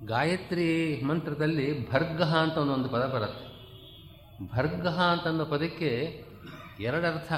[0.06, 0.68] ಗಾಯತ್ರಿ
[1.04, 3.44] ಮಂತ್ರದಲ್ಲಿ ಭರ್ಗ ಅಂತ ಒಂದು ಪದ ಬರುತ್ತೆ.
[4.48, 5.90] ಭರ್ಗ ಅಂತ ಅನ್ನೋ ಪದಕ್ಕೆ
[6.80, 7.32] ಎರಡರ್ಥ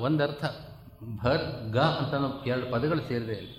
[0.00, 0.44] ಒಂದರ್ಥ,
[1.22, 3.54] ಭರ್ಗ ಅಂತ ಎರಡು ಪದಗಳು ಸೇರಿದೆ ಅಲ್ಲಿ.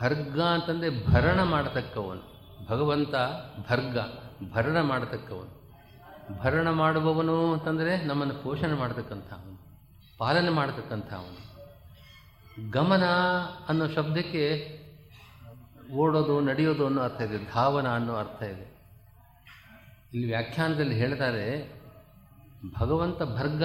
[0.00, 2.24] ಭರ್ಗ ಅಂತಂದರೆ ಭರಣ ಮಾಡತಕ್ಕವನು,
[2.66, 3.14] ಭಗವಂತ
[3.70, 3.98] ಭರ್ಗ,
[4.52, 5.52] ಭರಣ ಮಾಡತಕ್ಕವನು.
[6.38, 9.55] ಭರಣ ಮಾಡುವವನು ಅಂತಂದರೆ ನಮ್ಮನ್ನು ಪೋಷಣೆ ಮಾಡತಕ್ಕಂಥವನು.
[10.18, 11.46] ಪಾಲನೆ ಮಾಡತಕ್ಕಂಥವನು.
[12.70, 13.04] ಗಮನ
[13.68, 14.44] ಅನ್ನೋ ಶಬ್ದಕ್ಕೆ
[15.94, 18.76] ಓಡೋದು, ನಡೆಯೋದು ಅನ್ನೋ ಅರ್ಥ ಇದೆ, ಧಾವನ ಅನ್ನೋ ಅರ್ಥ ಇದೆ.
[20.14, 21.72] ಇಲ್ಲಿ ವ್ಯಾಖ್ಯಾನದಲ್ಲಿ ಹೇಳ್ತಾರೆ
[22.80, 23.64] ಭಗವಂತ ಭರ್ಗ,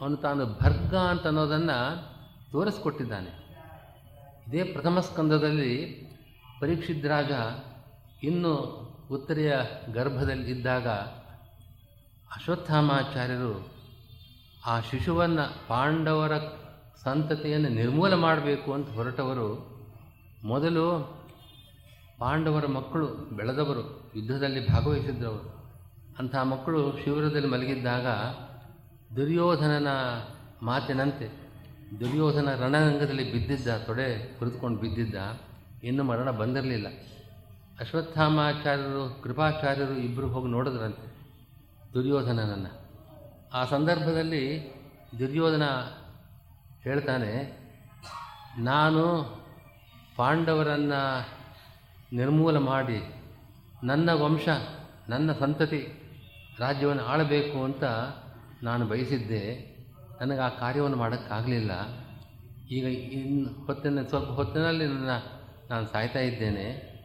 [0.00, 2.02] ಅವನು ತಾನು ಭರ್ಗ ಅಂತ ಅನ್ನೋದನ್ನು
[2.52, 3.46] ತೋರಿಸ್ಕೊಟ್ಟಿದ್ದಾನೆ.
[4.48, 6.02] ಇದೇ ಪ್ರಥಮ ಸ್ಕಂದದಲ್ಲಿ
[6.60, 7.30] ಪರೀಕ್ಷಿತ್ ರಾಜ
[8.22, 8.54] ಇನ್ನು
[9.10, 9.56] ಉತ್ತರೆಯ
[9.92, 10.88] ಗರ್ಭದಲ್ಲಿ ಇದ್ದಾಗ
[12.36, 13.75] ಅಶ್ವತ್ಥಾಮಾಚಾರ್ಯರು
[14.66, 16.38] ಆ ಶಿಶುವನ್ನು ಪಾಂಡವರ
[17.04, 19.76] ಸಂತತಿಯನ್ನು ನಿರ್ಮೂಲ ಮಾಡಬೇಕು ಅಂತ ಹೊರಟವರು,
[20.44, 21.16] ಮೊದಲು
[22.18, 25.56] ಪಾಂಡವರ ಮಕ್ಕಳು ಬೆಳೆದವರು, ಯುದ್ಧದಲ್ಲಿ ಭಾಗವಹಿಸಿದ್ದವರು.
[26.18, 28.06] ಅಂಥ ಮಕ್ಕಳು ಶಿಬಿರದಲ್ಲಿ ಮಲಗಿದ್ದಾಗ
[29.16, 29.86] ದುರ್ಯೋಧನನ
[30.62, 31.30] ಮಾತಿನಂತೆ,
[32.00, 35.14] ದುರ್ಯೋಧನ ರಣರಂಗದಲ್ಲಿ ಬಿದ್ದಿದ್ದ, ತೊಡೆ ಕುರಿತುಕೊಂಡು ಬಿದ್ದಿದ್ದ,
[35.82, 36.86] ಇನ್ನೂ ಮರಣ ಬಂದಿರಲಿಲ್ಲ.
[37.80, 41.16] ಅಶ್ವತ್ಥಾಮಾಚಾರ್ಯರು, ಕೃಪಾಚಾರ್ಯರು ಇಬ್ಬರು ಹೋಗಿ ನೋಡಿದ್ರಂತೆ
[41.94, 42.85] ದುರ್ಯೋಧನನನ್ನು.
[43.56, 44.44] ಆ ಸಂದರ್ಭದಲ್ಲಿ
[45.18, 45.62] ದುರ್ಯೋಧನ
[46.82, 47.32] ಹೇಳ್ತಾನೆ,
[48.58, 49.02] ನಾನು
[50.16, 51.00] ಪಾಂಡವರನ್ನು
[52.12, 53.14] ನಿರ್ಮೂಲ ಮಾಡಿ
[53.84, 54.48] ನನ್ನ ವಂಶ,
[55.08, 55.80] ನನ್ನ ಸಂತತಿ
[56.58, 57.84] ರಾಜ್ಯವನ್ನು ಆಳಬೇಕು ಅಂತ
[58.62, 59.76] ನಾನು ಬಯಸಿದ್ದೆ.
[60.20, 61.72] ನನಗೆ ಆ ಕಾರ್ಯವನ್ನು ಮಾಡೋಕ್ಕಾಗಲಿಲ್ಲ.
[62.70, 65.10] ಈಗ ಇನ್ನು ಹೊತ್ತಿನ, ಸ್ವಲ್ಪ ಹೊತ್ತಿನಲ್ಲಿ ನನ್ನ,
[65.70, 66.96] ನಾನು ಸಾಯ್ತಾ ಇದ್ದೇನೆ.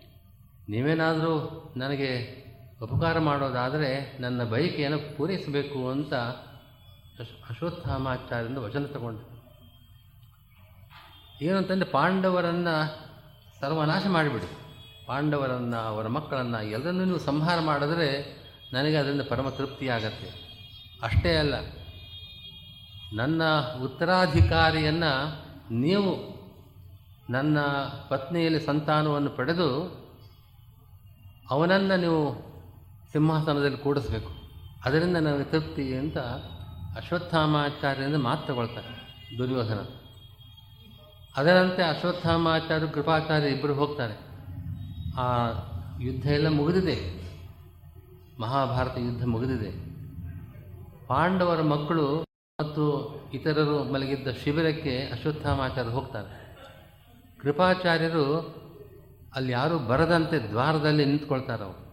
[0.70, 1.34] ನೀವೇನಾದರೂ
[1.78, 2.41] ನನಗೆ
[2.82, 3.90] ಉಪಕಾರ ಮಾಡೋದಾದರೆ
[4.20, 6.14] ನನ್ನ ಬಯಕೆಯನ್ನು ಪೂರೈಸಬೇಕು ಅಂತ
[7.22, 9.24] ಅಶ್, ಅಶ್ವತ್ಥಾಮಾಚಾರ್ಯರಿಂದ ವಚನ ತಗೊಂಡು
[11.48, 12.76] ಏನಂತಂದರೆ ಪಾಂಡವರನ್ನು
[13.60, 14.50] ಸರ್ವನಾಶ ಮಾಡಿಬಿಡಿ.
[15.08, 18.10] ಪಾಂಡವರನ್ನು, ಅವರ ಮಕ್ಕಳನ್ನು ಎಲ್ಲರನ್ನೂ ನೀವು ಸಂಹಾರ ಮಾಡಿದ್ರೆ
[18.74, 20.30] ನನಗೆ ಅದರಿಂದ ಪರಮ ತೃಪ್ತಿಯಾಗತ್ತೆ
[21.04, 21.56] ಅಷ್ಟೇ ಅಲ್ಲ,
[23.14, 23.42] ನನ್ನ
[23.84, 25.14] ಉತ್ತರಾಧಿಕಾರಿಯನ್ನು
[25.86, 26.12] ನೀವು
[27.30, 27.58] ನನ್ನ
[28.10, 29.68] ಪತ್ನಿಯಲ್ಲಿ ಸಂತಾನವನ್ನು ಪಡೆದು
[31.50, 32.22] ಅವನನ್ನು ನೀವು
[33.14, 34.32] ಸಿಂಹಾಸನದಲ್ಲಿ ಕೂಡಿಸ್ಬೇಕು.
[34.86, 36.18] ಅದರಿಂದ ನನಗೆ ತೃಪ್ತಿ ಅಂತ
[36.98, 39.02] ಅಶ್ವತ್ಥಾಮಾಚಾರ್ಯರಿಂದ ಮಾತು ತಗೊಳ್ತಾರೆ
[39.38, 39.86] ದುರ್ಯೋಧನ.
[41.36, 44.20] ಅದರಂತೆ ಅಶ್ವತ್ಥಾಮಾಚಾರ್ಯ, ಕೃಪಾಚಾರ್ಯ ಇಬ್ಬರು ಹೋಗ್ತಾರೆ.
[45.18, 45.48] ಆ
[46.02, 47.22] ಯುದ್ಧ ಎಲ್ಲ ಮುಗಿದಿದೆ.
[48.40, 49.72] ಮಹಾಭಾರತ ಯುದ್ಧ ಮುಗಿದಿದೆ.
[51.08, 52.22] ಪಾಂಡವರ ಮಕ್ಕಳು
[52.60, 56.58] ಮತ್ತು ಇತರರು ಮಲಗಿದ್ದ ಶಿಬಿರಕ್ಕೆ ಅಶ್ವತ್ಥಾಮಾಚಾರ್ಯರು ಹೋಗ್ತಾರೆ.
[57.42, 58.56] ಕೃಪಾಚಾರ್ಯರು
[59.36, 61.91] ಅಲ್ಲಿ ಯಾರೂ ಬರದಂತೆ ದ್ವಾರದಲ್ಲಿ ನಿಂತ್ಕೊಳ್ತಾರೆ ಅವರು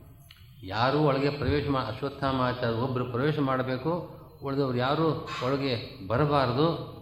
[0.62, 6.98] ಯಾರೂ ಒಳಗೆ ಪ್ರವೇಶ ಮಾ ಅಶ್ವತ್ಥಾಮಾಚಾರ ಒಬ್ಬರು ಪ್ರವೇಶ ಮಾಡಬೇಕು, ಉಳಿದವರು ಯಾರೂ ಒಳಗೆ ಬರಬಾರದು.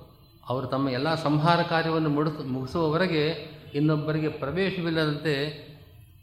[0.48, 3.22] ಅವರು ತಮ್ಮ ಎಲ್ಲ ಸಂಹಾರ ಕಾರ್ಯವನ್ನು ಮುಡಿಸ್, ಮುಗಿಸುವವರೆಗೆ
[3.74, 5.66] ಇನ್ನೊಬ್ಬರಿಗೆ ಪ್ರವೇಶವಿಲ್ಲದಂತೆ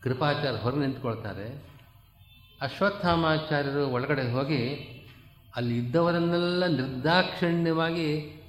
[0.04, 1.63] ಕೃಪಾಚಾರ್ಯ ಹೊರಗೆ ನಿಂತ್ಕೊಳ್ತಾರೆ.
[2.62, 4.63] ಅಶ್ವತ್ಥಾಮಾಚಾರ್ಯರು ಒಳಗಡೆ ಹೋಗಿ
[5.56, 8.39] ಅಲ್ಲಿ ಇದ್ದವರನ್ನೆಲ್ಲ ನಿರ್ದಾಕ್ಷಿಣ್ಯವಾಗಿ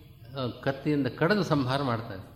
[0.62, 2.34] ಕತ್ತಿಯಿಂದ ಕಡಿದು ಸಂಹಾರ ಮಾಡ್ತಾರೆ.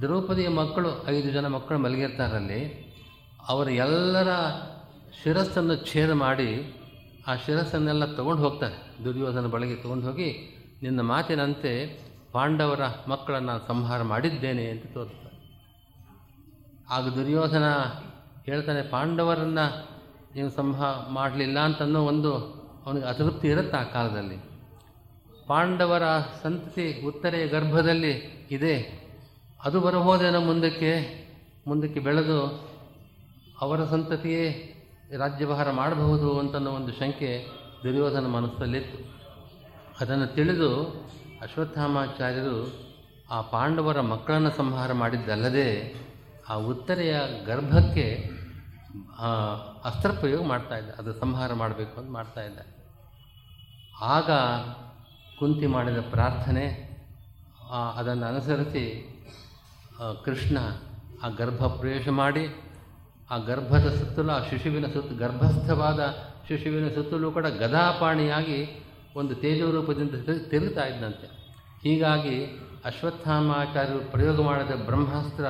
[0.00, 2.87] ದ್ರೌಪದಿಯ ಮಕ್ಕಳು, ಐದು ಜನ ಮಕ್ಕಳು ಮಲಗಿರ್ತಾರಲ್ಲಿ.
[3.48, 4.28] ಅವರ ಎಲ್ಲರ
[5.22, 6.74] ಶಿರಸ್ಸನ್ನು ಛೇದ ಮಾಡಿ
[7.26, 9.04] ಆ ಶಿರಸ್ಸನ್ನೆಲ್ಲ ತಗೊಂಡು ಹೋಗ್ತಾರೆ.
[9.04, 10.28] ದುರ್ಯೋಧನ ಬಳಿಗೆ ತೊಗೊಂಡು ಹೋಗಿ,
[10.82, 12.00] ನಿನ್ನ ಮಾತಿನಂತೆ
[12.32, 15.38] ಪಾಂಡವರ ಮಕ್ಕಳನ್ನು ಸಂಹಾರ ಮಾಡಿದ್ದೇನೆ ಅಂತ ತೋರಿಸ್ತಾರೆ.
[16.90, 17.64] ಆಗ ದುರ್ಯೋಧನ
[18.46, 19.88] ಹೇಳ್ತಾನೆ, ಪಾಂಡವರನ್ನು
[20.34, 22.34] ನೀವು ಸಂಹಾರ ಮಾಡಲಿಲ್ಲ ಅಂತನೋ ಒಂದು
[22.86, 24.36] ಅವನಿಗೆ ಅತೃಪ್ತಿ ಇರುತ್ತೆ ಆ ಕಾಲದಲ್ಲಿ.
[25.46, 26.02] ಪಾಂಡವರ
[26.42, 28.10] ಸಂತತಿ ಉತ್ತರೆಯ ಗರ್ಭದಲ್ಲಿ
[28.50, 29.08] ಇದೆ.
[29.64, 30.90] ಅದು ಬರಬಹುದೇನೋ ಮುಂದಕ್ಕೆ
[31.66, 32.68] ಮುಂದಕ್ಕೆ ಬೆಳೆದು
[33.60, 34.44] ಅವರ ಸಂತತಿಯೇ
[35.18, 37.30] ರಾಜ್ಯಭಾರ ಮಾಡಬಹುದು ಅಂತನ್ನೋ ಒಂದು ಶಂಕೆ
[37.84, 38.98] ದುರ್ಯೋಧನ ಮನಸ್ಸಲ್ಲಿತ್ತು.
[40.00, 40.70] ಅದನ್ನು ತಿಳಿದು
[41.42, 42.58] ಅಶ್ವತ್ಥಾಮಾಚಾರ್ಯರು
[43.30, 45.68] ಆ ಪಾಂಡವರ ಮಕ್ಕಳನ್ನು ಸಂಹಾರ ಮಾಡಿದ್ದಲ್ಲದೆ
[46.48, 47.14] ಆ ಉತ್ತರೆಯ
[47.46, 48.06] ಗರ್ಭಕ್ಕೆ
[49.84, 52.60] ಅಸ್ತ್ರ ಪ್ರಯೋಗ ಮಾಡ್ತಾ ಇದ್ದ, ಅದು ಸಂಹಾರ ಮಾಡಬೇಕು ಅಂತ ಮಾಡ್ತಾ ಇದ್ದ.
[54.14, 54.30] ಆಗ
[55.38, 56.66] ಕುಂತಿ ಮಾಡಿದ ಪ್ರಾರ್ಥನೆ
[57.96, 58.84] ಅದನ್ನು ಅನುಸರಿಸಿ
[60.24, 60.58] ಕೃಷ್ಣ
[61.22, 62.44] ಆ ಗರ್ಭ ಪ್ರವೇಶ ಮಾಡಿ
[63.30, 66.14] ಆ ಗರ್ಭದ ಸುತ್ತಲೂ, ಆ ಶಿಶುವಿನ ಸುತ್ತ, ಗರ್ಭಸ್ಥವಾದ
[66.48, 68.86] ಶಿಶುವಿನ ಸುತ್ತಲೂ ಕೂಡ ಗದಾಪಾಣಿಯಾಗಿ
[69.16, 71.26] ಒಂದು ತೇಜರೂಪದಿಂದ ತಿರು- ತಿರುಗ್ತಾ ಇದ್ದಂತೆ.
[71.82, 72.44] ಹೀಗಾಗಿ
[72.84, 75.46] ಅಶ್ವತ್ಥಾಮಾಚಾರ್ಯರು ಪ್ರಯೋಗ ಮಾಡಿದ ಬ್ರಹ್ಮಾಸ್ತ್ರ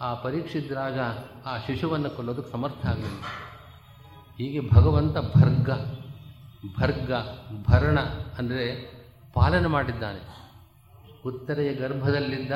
[0.00, 1.00] ಆ ಪರೀಕ್ಷಿದ್ರಾಗ
[1.46, 3.20] ಆ ಶಿಶುವನ್ನು ಕೊಲ್ಲೋದಕ್ಕೆ ಸಮರ್ಥ ಆಗಲಿಲ್ಲ.
[4.38, 5.70] ಹೀಗೆ ಭಗವಂತ ಭರ್ಗ
[6.80, 7.12] ಭರ್ಗ,
[7.70, 8.00] ಭರಣ
[8.38, 8.96] ಅಂದರೆ
[9.34, 10.52] ಪಾಲನೆ ಮಾಡಿದ್ದಾನೆ.
[11.26, 12.52] ಉತ್ತರೆಯ ಗರ್ಭದಲ್ಲಿದ್ದ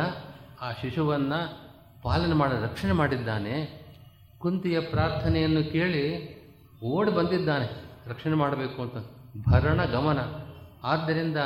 [0.60, 1.58] ಆ ಶಿಶುವನ್ನು
[2.02, 3.79] ಪಾಲನೆ ಮಾಡಿ, ರಕ್ಷಣೆ ಮಾಡಿದ್ದಾನೆ.
[4.40, 6.40] ಕುಂತಿಯ ಪ್ರಾರ್ಥನೆಯನ್ನು ಕೇಳಿ
[6.84, 7.84] ಓಡಿ ಬಂದಿದ್ದಾನೆ.
[8.06, 8.94] ರಕ್ಷಣೆ ಮಾಡಬೇಕು ಅಂತ.
[9.48, 10.18] ಭರಣ ಗಮನ.
[10.84, 11.36] ಆದ್ದರಿಂದ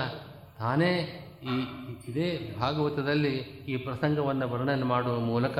[0.58, 1.66] ತಾನೇ ಈ
[2.08, 3.36] ಇದೇ ಭಾಗವತದಲ್ಲಿ
[3.68, 5.58] ಈ ಪ್ರಸಂಗವನ್ನು ವರ್ಣನೆ ಮಾಡುವ ಮೂಲಕ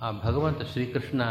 [0.00, 1.22] ಆ ಭಗವಂತ ಶ್ರೀಕೃಷ್ಣ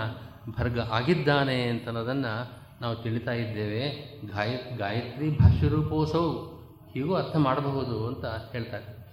[0.59, 2.51] ಭರ್ಗ ಆಗಿದ್ದಾನೆ ಅಂತನ್ನೋದನ್ನು
[2.81, 3.89] ನಾವು ತಿಳಿತಾ ಇದ್ದೇವೆ.
[4.27, 6.51] ಗಾಯ, ಗಾಯತ್ರಿ ಭಾಷ್ಯರೂಪೋತ್ಸವ
[6.93, 9.05] ಹೀಗೂ ಅರ್ಥ ಮಾಡಬಹುದು ಅಂತ ಹೇಳ್ತಾರೆ.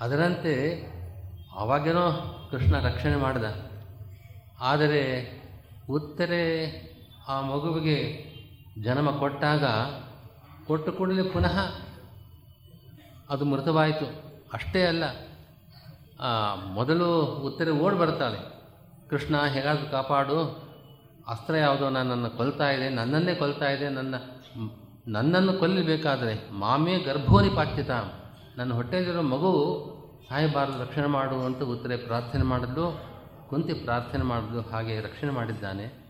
[0.00, 0.86] ಅದರಂತೆ
[1.58, 2.12] ಅವಾಗೇನೋ
[2.50, 3.65] ಕೃಷ್ಣ ರಕ್ಷಣೆ ಮಾಡಿದ.
[4.60, 5.02] ಆದರೆ
[5.90, 6.42] ಉತ್ತರೆ
[7.28, 8.26] ಆ ಮಗುವಿಗೆ
[8.82, 9.64] ಜನ್ಮ ಕೊಟ್ಟಾಗ
[10.66, 11.60] ಕೊಟ್ಟು ಕೂಡಲೇ ಪುನಃ
[13.30, 14.06] ಅದು ಮೃತವಾಯಿತು.
[14.52, 15.04] ಅಷ್ಟೇ ಅಲ್ಲ
[16.66, 18.38] ಮೊದಲು ಉತ್ತರೆ ಓಡಿ ಬರ್ತಾಳೆ.
[19.08, 20.66] ಕೃಷ್ಣ, ಹೇಗಾದರೂ ಕಾಪಾಡು.
[21.28, 24.14] ಅಸ್ತ್ರ ಯಾವುದೋ ನನ್ನನ್ನು ಕೊಲ್ತಾ ಇದೆ, ನನ್ನನ್ನೇ ಕೊಲ್ತಾ ಇದೆ, ನನ್ನ,
[25.08, 27.90] ನನ್ನನ್ನು ಕೊಲ್ಲಬೇಕಾದರೆ ಮಾಮೇ ಗರ್ಭೋನಿ ಪಾಠ್ಯತ
[28.56, 29.52] ನನ್ನ ಹೊಟ್ಟೆಯಲ್ಲಿರೋ ಮಗು
[30.28, 33.05] ಸಾಯಬಾರದು, ರಕ್ಷಣೆ ಮಾಡು ಅಂತ ಉತ್ತರೆ ಪ್ರಾರ್ಥನೆ ಮಾಡಿದ್ಲು.
[33.50, 36.06] ಕುಂತಿ ಪ್ರಾರ್ಥನೆ ಮಾಡಲು ಹಾಗೆ ರಕ್ಷಣೆ ಮಾಡಿದ್ದಾನೆ.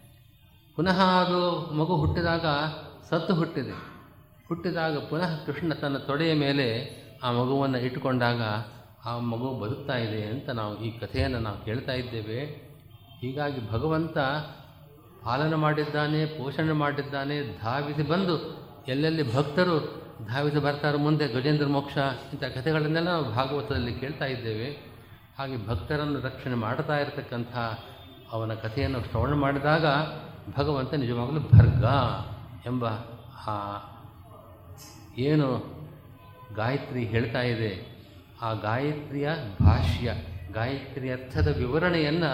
[0.77, 2.47] ಪುನಃ ಅದು ಮಗು ಹುಟ್ಟಿದಾಗ
[3.11, 3.97] ಸತ್ತು ಹುಟ್ಟಿದೆ.
[4.49, 6.91] ಹುಟ್ಟಿದಾಗ ಪುನಃ ಕೃಷ್ಣ ತನ್ನ ತೊಡೆಯ ಮೇಲೆ
[7.23, 8.43] ಆ ಮಗುವನ್ನು ಇಟ್ಟುಕೊಂಡಾಗ
[9.07, 12.45] ಆ ಮಗು ಬದುಕ್ತಾ ಇದೆ ಅಂತ ನಾವು ಈ ಕಥೆಯನ್ನು ನಾವು ಕೇಳ್ತಾ ಇದ್ದೇವೆ.
[13.21, 14.19] ಹೀಗಾಗಿ ಭಗವಂತ
[15.25, 21.99] ಪಾಲನೆ ಮಾಡಿದ್ದಾನೆ, ಪೋಷಣೆ ಮಾಡಿದ್ದಾನೆ, ಧಾವಿಸಿ ಬಂದು ಎಲ್ಲೆಲ್ಲಿ ಭಕ್ತರು ಧಾವಿಸಿ ಬರ್ತಾರೋ ಮುಂದೆ ಗಜೇಂದ್ರ ಮೋಕ್ಷ
[22.33, 24.86] ಇಂಥ ಕಥೆಗಳನ್ನೆಲ್ಲ ನಾವು ಭಾಗವತದಲ್ಲಿ ಕೇಳ್ತಾ ಇದ್ದೇವೆ.
[25.39, 27.57] ಹಾಗೆ ಭಕ್ತರನ್ನು ರಕ್ಷಣೆ ಮಾಡ್ತಾ ಇರತಕ್ಕಂಥ
[28.33, 29.87] ಅವನ ಕಥೆಯನ್ನು ಶ್ರವಣ ಮಾಡಿದಾಗ
[30.57, 31.85] ಭಗವಂತ ನಿಜವಾಗಲೂ ಭರ್ಗ
[32.67, 32.87] ಎಂಬ
[33.47, 33.79] ಆ
[35.19, 35.49] ಏನು
[36.55, 37.97] ಗಾಯತ್ರಿ ಹೇಳ್ತಾ ಇದೆ.
[38.43, 39.29] ಆ ಗಾಯತ್ರಿಯ
[39.65, 40.15] ಭಾಷ್ಯ,
[40.53, 42.33] ಗಾಯತ್ರಿ ಅರ್ಥದ ವಿವರಣೆಯನ್ನು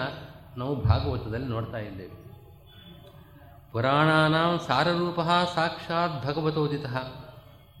[0.57, 2.23] ನಾವು ಭಾಗವತದಲ್ಲಿ ನೋಡ್ತಾ ಇದ್ದೇವೆ.
[3.71, 5.19] ಪುರಾಣಾಂ ಸಾರರೂಪ
[5.55, 6.85] ಸಾಕ್ಷಾತ್ ಭಗವತೋದಿತ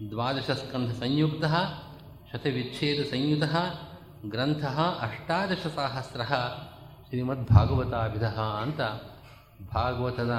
[0.09, 1.45] ದ್ವಾದಶಸ್ಕಂಧ ಸಂಯುಕ್ತ,
[2.33, 3.43] ಶತವಿಚ್ಛೇದ ಸಂಯುತ
[4.29, 4.65] ಗ್ರಂಥ
[5.01, 6.21] ಅಷ್ಟಾದಶ ಸಹಸ್ರ
[7.09, 8.81] ಶ್ರೀಮದ್ಭಾಗವತಾಭಿಧ ಅಂತ
[9.73, 10.31] ಭಾಗವತದ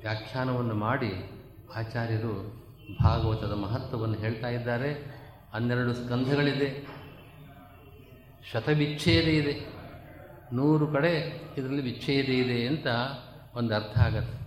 [0.00, 1.30] ವ್ಯಾಖ್ಯಾನವನ್ನು ಮಾಡಿ
[1.74, 2.64] ಆಚಾರ್ಯರು
[3.02, 4.92] ಭಾಗವತದ ಮಹತ್ವವನ್ನು ಹೇಳ್ತಾ ಇದ್ದಾರೆ.
[5.54, 6.86] ಹನ್ನೆರಡು ಸ್ಕಂಧಗಳಿದೆ.
[8.52, 9.66] ಶತವಿಚ್ಛೇದ ಇದೆ.
[10.52, 12.86] ನೂರು ಕಡೆ ಇದರಲ್ಲಿ ವಿಚ್ಛೇದ ಇದೆ ಅಂತ
[13.54, 14.46] ಒಂದು ಅರ್ಥ ಆಗತ್ತೆ.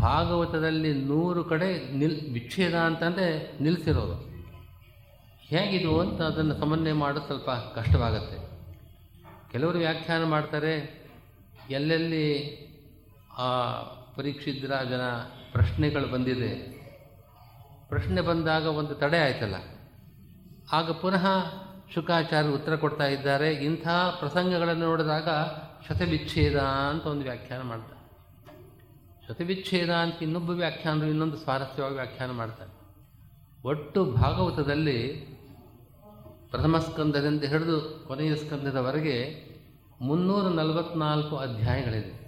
[0.00, 4.29] ಭಾಗವತದಲ್ಲಿ ನೂರು ಕಡೆ ನಿಲ್ ವಿಚ್ಛೇದ ಅಂತಂದರೆ ನಿಲ್ಲಿಸಿರೋದು
[5.50, 8.38] ಹೇಗಿದು ಅಂತ ಅದನ್ನು ಸಮನ್ವಯ ಮಾಡೋದು ಸ್ವಲ್ಪ ಕಷ್ಟವಾಗುತ್ತೆ.
[9.52, 11.04] ಕೆಲವರು ವ್ಯಾಖ್ಯಾನ ಮಾಡ್ತಾರೆ,
[11.70, 12.26] ಎಲ್ಲೆಲ್ಲಿ
[13.38, 13.72] ಆ
[14.16, 15.00] ಪರೀಕ್ಷಿದ್ರಾಜನ
[15.52, 16.80] ಪ್ರಶ್ನೆಗಳು ಬಂದಿದೆ.
[17.88, 19.54] ಪ್ರಶ್ನೆ ಬಂದಾಗ ಒಂದು ತಡೆ ಆಯ್ತಲ್ಲ.
[20.72, 21.26] ಆಗ ಪುನಃ
[21.94, 23.88] ಶುಕಾಚಾರ್ಯ ಉತ್ತರ ಕೊಡ್ತಾ ಇದ್ದಾರೆ, ಇಂಥ
[24.18, 25.28] ಪ್ರಸಂಗಗಳನ್ನು ನೋಡಿದಾಗ
[25.88, 28.00] ಶತವಿಚ್ಛೇದ ಅಂತ ಒಂದು ವ್ಯಾಖ್ಯಾನ ಮಾಡ್ತಾರೆ.
[29.28, 32.70] ಶತವಿಚ್ಛೇದ ಅಂತ ಇನ್ನೊಬ್ಬ ವ್ಯಾಖ್ಯಾನರು ಇನ್ನೊಂದು ಸ್ವಾರಸ್ಯವಾಗಿ ವ್ಯಾಖ್ಯಾನ ಮಾಡ್ತಾರೆ.
[33.68, 35.29] ಒಟ್ಟು ಭಾಗವತದಲ್ಲಿ
[36.50, 39.50] ಪ್ರಥಮ ಸ್ಕಂದದಿಂದ ಹಿಡಿದು ಕೊನೆಯ ಸ್ಕಂದದವರೆಗೆ
[40.00, 42.20] ಮುನ್ನೂರ ನಲವತ್ನಾಲ್ಕು ಅಧ್ಯಾಯಗಳಿದೆ.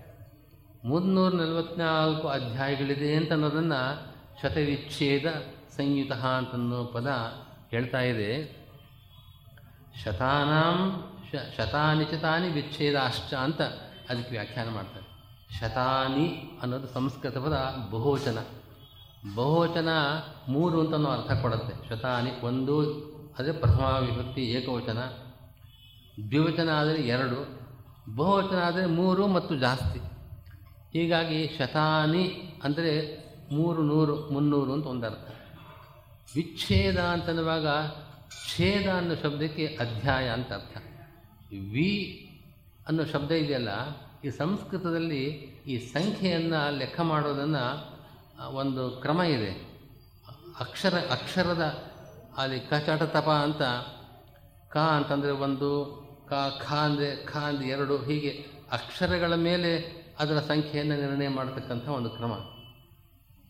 [0.84, 4.12] ಮುನ್ನೂರ ನಲವತ್ನಾಲ್ಕು ಅಧ್ಯಾಯಗಳಿದೆ ಅಂತ ಅನ್ನೋದನ್ನು
[4.42, 5.24] ಶತವಿಚ್ಛೇದ
[5.76, 7.06] ಸಂಯುತ ಅಂತನ್ನೋ ಪದ
[7.70, 8.56] ಹೇಳ್ತಾ ಇದೆ.
[10.04, 13.62] ಶತಾನಾಂ ಶ ಶತಾನಿ ಶತಾನಿ ವಿಚ್ಛೇದಾಶ್ಚ ಅಂತ
[14.10, 15.06] ಅದಕ್ಕೆ ವ್ಯಾಖ್ಯಾನ ಮಾಡ್ತಾರೆ.
[15.60, 18.38] ಶತಾನಿ ಅನ್ನೋದು ಸಂಸ್ಕೃತ ಪದ ಬಹುವಚನ.
[19.34, 19.88] ಬಹುವಚನ
[20.48, 21.88] ಮೂರು ಅಂತ ಅರ್ಥ ಕೊಡುತ್ತೆ.
[21.88, 25.00] ಶತಾನಿ ಒಂದು ಅದೇ ಪ್ರಥಮ ವಿಭಕ್ತಿ ಏಕವಚನ.
[26.30, 27.38] ದ್ವಿವಚನ ಆದರೆ ಎರಡು,
[28.16, 30.00] ಬಹುವಚನ ಆದರೆ ಮೂರು ಮತ್ತು ಜಾಸ್ತಿ.
[30.92, 32.24] ಹೀಗಾಗಿ ಶತಾನಿ
[32.64, 32.92] ಅಂದರೆ
[33.52, 35.28] ಮೂರು ನೂರು, ಮುನ್ನೂರು ಅಂತ ಒಂದರ್ಥ.
[36.34, 37.66] ವಿಚ್ಛೇದ ಅಂತನ್ನುವಾಗ
[38.56, 40.76] ಛೇದ ಅನ್ನೋ ಶಬ್ದಕ್ಕೆ ಅಧ್ಯಾಯ ಅಂತ ಅರ್ಥ.
[41.72, 41.92] ವಿ
[42.88, 43.72] ಅನ್ನೋ ಶಬ್ದ ಇದೆಯಲ್ಲ,
[44.24, 45.22] ಈ ಸಂಸ್ಕೃತದಲ್ಲಿ
[45.66, 47.64] ಈ ಸಂಖ್ಯೆಯನ್ನು ಲೆಕ್ಕ ಮಾಡೋದನ್ನು
[48.54, 49.52] ಒಂದು ಕ್ರಮ ಇದೆ.
[50.60, 51.64] ಅಕ್ಷರ, ಅಕ್ಷರದ
[52.38, 53.62] ಅಲ್ಲಿ ಕಚಟ ತಪ ಅಂತ,
[54.72, 56.32] ಕ ಅಂತಂದರೆ ಒಂದು, ಕ,
[56.68, 62.32] ಖ ಅಂದರೆ ಖ ಅಂದರೆ ಎರಡು, ಹೀಗೆ ಅಕ್ಷರಗಳ ಮೇಲೆ ಅದರ ಸಂಖ್ಯೆಯನ್ನು ನಿರ್ಣಯ ಮಾಡತಕ್ಕಂಥ ಒಂದು ಕ್ರಮ.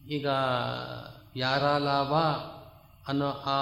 [0.09, 0.27] ಈಗ
[1.37, 2.15] ಯಾರ ಲಾಭ
[3.09, 3.59] ಅನ್ನೋ ಆ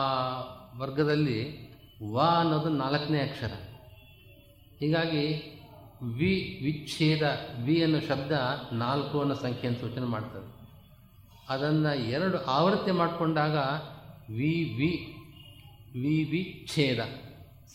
[0.79, 1.71] ವರ್ಗದಲ್ಲಿ
[2.13, 3.53] ವ ಅನ್ನೋದು ನಾಲ್ಕನೇ ಅಕ್ಷರ.
[4.79, 5.57] ಹೀಗಾಗಿ
[6.03, 7.23] ವಿ, ವಿಚ್ಛೇದ,
[7.65, 8.33] ವಿ ಅನ್ನೋ ಶಬ್ದ
[8.73, 10.61] ನಾಲ್ಕು ಅನ್ನೋ ಸಂಖ್ಯೆಯನ್ನು ಸೂಚನೆ ಮಾಡ್ತದೆ.
[11.49, 13.57] ಅದನ್ನು ಎರಡು ಆವೃತ್ತಿ ಮಾಡಿಕೊಂಡಾಗ
[14.39, 14.91] ವಿ ವಿ
[16.03, 16.41] ವಿ ವಿ
[16.75, 17.01] ಛೇದ.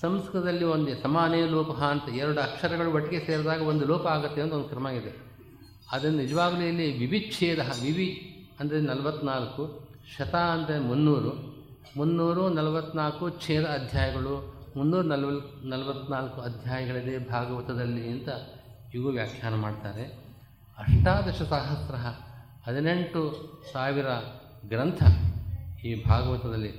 [0.02, 4.88] ಸಂಸ್ಕೃತದಲ್ಲಿ ಒಂದು, ಸಮಾನೇ ಲೋಪ ಅಂತ ಎರಡು ಅಕ್ಷರಗಳು ಒಟ್ಟಿಗೆ ಸೇರಿದಾಗ ಒಂದು ಲೋಪ ಆಗುತ್ತೆ ಅಂತ ಒಂದು ಕ್ರಮ
[5.00, 5.12] ಇದೆ.
[5.92, 8.10] ಅದನ್ನು ನಿಜವಾಗಲೂ ಇಲ್ಲಿ ವಿವಿಚ್ಛೇದ ವಿವಿ
[8.60, 9.64] ಅಂದರೆ ನಲವತ್ನಾಲ್ಕು,
[10.18, 11.34] ಶತ ಅಂದರೆ ಮುನ್ನೂರು
[11.98, 14.34] ಮುನ್ನೂರು ನಲವತ್ನಾಲ್ಕು ಛೇದ ಅಧ್ಯಾಯಗಳು,
[14.78, 18.30] ಮುನ್ನೂರ ನಲವಲ್, ನಲವತ್ನಾಲ್ಕು ಅಧ್ಯಾಯಗಳಿದೆ ಭಾಗವತದಲ್ಲಿ ಅಂತ
[18.94, 20.06] ಇವು ವ್ಯಾಖ್ಯಾನ ಮಾಡ್ತಾರೆ.
[20.78, 21.96] ಅಷ್ಟಾದಶ ಸಹಸ್ರ
[22.66, 23.22] ಹದಿನೆಂಟು
[23.74, 24.10] ಸಾವಿರ
[24.68, 25.02] ಗ್ರಂಥ.
[25.86, 26.72] ಈ ಭಾಗವತದಲ್ಲಿ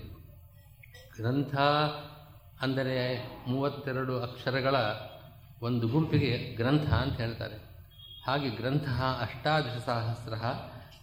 [1.17, 1.55] ಗ್ರಂಥ
[2.61, 2.95] ಅಂದರೆ
[3.49, 4.77] ಮೂವತ್ತೆರಡು ಅಕ್ಷರಗಳ
[5.63, 7.57] ಒಂದು ಗುಂಪಿಗೆ ಗ್ರಂಥ ಅಂತ ಹೇಳ್ತಾರೆ.
[8.27, 8.89] ಹಾಗೆ ಗ್ರಂಥ
[9.21, 10.35] ಅಷ್ಟಾದಶ ಸಹಸ್ರ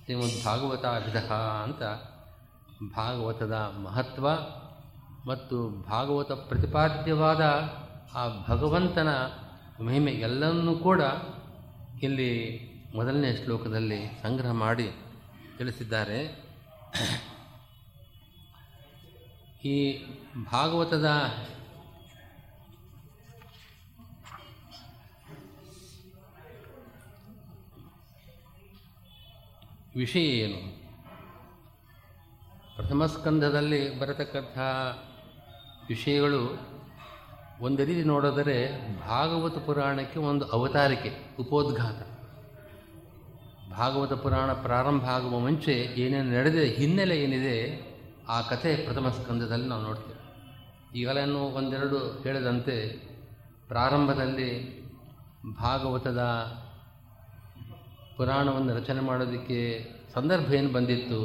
[0.04, 1.18] ಶ್ರೀಮದ್ ಭಾಗವತಾಭಿಧ
[1.64, 1.84] ಅಂತ
[2.96, 4.28] ಭಾಗವತದ ಮಹತ್ವ
[5.26, 5.58] ಮತ್ತು
[5.90, 7.44] ಭಾಗವತ ಪ್ರತಿಪಾದ್ಯವಾದ
[8.14, 9.10] ಆ ಭಗವಂತನ
[9.84, 11.02] ಮಹಿಮೆ ಎಲ್ಲವನ್ನೂ ಕೂಡ
[12.04, 12.32] ಇಲ್ಲಿ
[12.96, 14.88] ಮೊದಲನೇ ಶ್ಲೋಕದಲ್ಲಿ ಸಂಗ್ರಹ ಮಾಡಿ
[15.58, 16.20] ತಿಳಿಸಿದ್ದಾರೆ.
[19.66, 20.06] ಈ
[20.52, 21.06] ಭಾಗವತದ
[29.96, 30.60] ವಿಷಯ ಏನು?
[32.76, 34.58] ಪ್ರಥಮ ಸ್ಕಂಧದಲ್ಲಿ ಬರತಕ್ಕಂಥ
[35.90, 36.60] ವಿಷಯಗಳು
[37.60, 38.58] ಒಂದು ರೀತಿ ನೋಡಿದರೆ
[39.00, 42.00] ಭಾಗವತ ಪುರಾಣಕ್ಕೆ ಒಂದು ಅವತಾರಿಕೆ, ಉಪೋದ್ಘಾತ.
[43.72, 47.93] ಭಾಗವತ ಪುರಾಣ ಪ್ರಾರಂಭ ಆಗುವ ಮುಂಚೆ ಏನೇನು ನಡೆದಿದೆ, ಹಿನ್ನೆಲೆ ಏನಿದೆ
[48.30, 50.24] ಆ ಕಥೆ ಪ್ರಥಮ ಸ್ಕಂದದಲ್ಲಿ ನಾವು ನೋಡ್ತೇವೆ.
[51.00, 52.88] ಈಗಲೇನು ಒಂದೆರಡು ಹೇಳಿದಂತೆ
[53.68, 54.84] ಪ್ರಾರಂಭದಲ್ಲಿ
[55.60, 56.22] ಭಾಗವತದ
[58.18, 61.20] ಪುರಾಣವನ್ನು ರಚನೆ ಮಾಡೋದಕ್ಕೆ ಸಂದರ್ಭ ಏನು ಬಂದಿತ್ತು,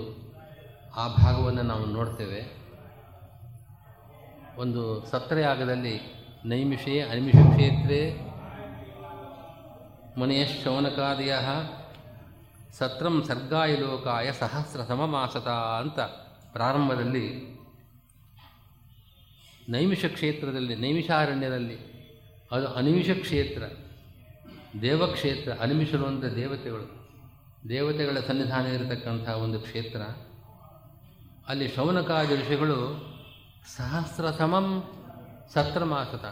[0.96, 2.58] ಆ ಭಾಗವನ್ನು ನಾವು ನೋಡ್ತೇವೆ.
[4.56, 6.00] ಒಂದು ಸತ್ರಯಾಗದಲ್ಲಿ
[6.44, 8.32] ನೈಮಿಷೇ ಅನಿಮಿಷ ಕ್ಷೇತ್ರೇ
[10.18, 11.34] ಮುನೇಶೌನಕಾದಯ
[12.72, 15.98] ಸತ್ರಂ ಸರ್ಗಾಯ ಲೋಕಾಯ ಸಹಸ್ರ ಸಮಮಾಸತ ಅಂತ
[16.52, 17.58] ಪ್ರಾರಂಭದಲ್ಲಿ
[19.68, 21.76] ನೈಮಿಷ ಕ್ಷೇತ್ರದಲ್ಲಿ, ನೈಮಿಷಾರಣ್ಯದಲ್ಲಿ,
[22.52, 23.62] ಅದು ಅನಿಮಿಷ ಕ್ಷೇತ್ರ,
[24.82, 27.08] ದೇವಕ್ಷೇತ್ರ ಅನಿಮಿಷರು ಅಂದರೆ ದೇವತೆಗಳು,
[27.68, 30.00] ದೇವತೆಗಳ ಸನ್ನಿಧಾನ ಇರತಕ್ಕಂಥ ಒಂದು ಕ್ಷೇತ್ರ.
[31.48, 32.78] ಅಲ್ಲಿ ಶೌನಕಾದಿ ಋಷಿಗಳು
[33.76, 34.84] ಸಹಸ್ರ ಸಮಂ
[35.52, 36.24] ಸತ್ರಮಾಸತ